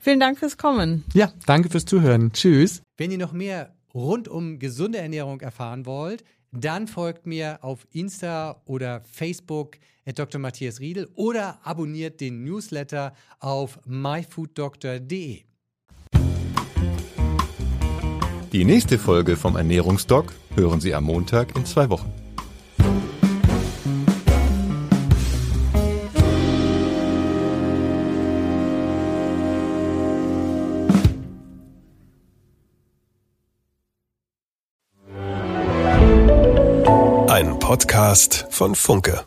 Vielen 0.00 0.18
Dank 0.18 0.36
fürs 0.36 0.58
Kommen. 0.58 1.04
Ja, 1.14 1.32
danke 1.46 1.70
fürs 1.70 1.84
Zuhören. 1.84 2.32
Tschüss. 2.32 2.82
Wenn 2.96 3.12
ihr 3.12 3.18
noch 3.18 3.30
mehr 3.30 3.72
rund 3.94 4.26
um 4.26 4.58
gesunde 4.58 4.98
Ernährung 4.98 5.40
erfahren 5.42 5.86
wollt, 5.86 6.24
dann 6.50 6.88
folgt 6.88 7.28
mir 7.28 7.62
auf 7.62 7.86
Insta 7.92 8.60
oder 8.64 9.02
Facebook 9.04 9.76
at 10.04 10.18
Dr. 10.18 10.40
Matthias 10.40 10.80
Riedel 10.80 11.08
oder 11.14 11.60
abonniert 11.62 12.20
den 12.20 12.42
Newsletter 12.42 13.12
auf 13.38 13.78
myfooddoctor.de. 13.86 15.42
Die 18.52 18.64
nächste 18.64 18.98
Folge 18.98 19.36
vom 19.36 19.54
Ernährungsdoc 19.54 20.32
hören 20.56 20.80
Sie 20.80 20.96
am 20.96 21.04
Montag 21.04 21.56
in 21.56 21.64
zwei 21.64 21.88
Wochen. 21.90 22.25
Podcast 37.66 38.46
von 38.50 38.76
Funke. 38.76 39.24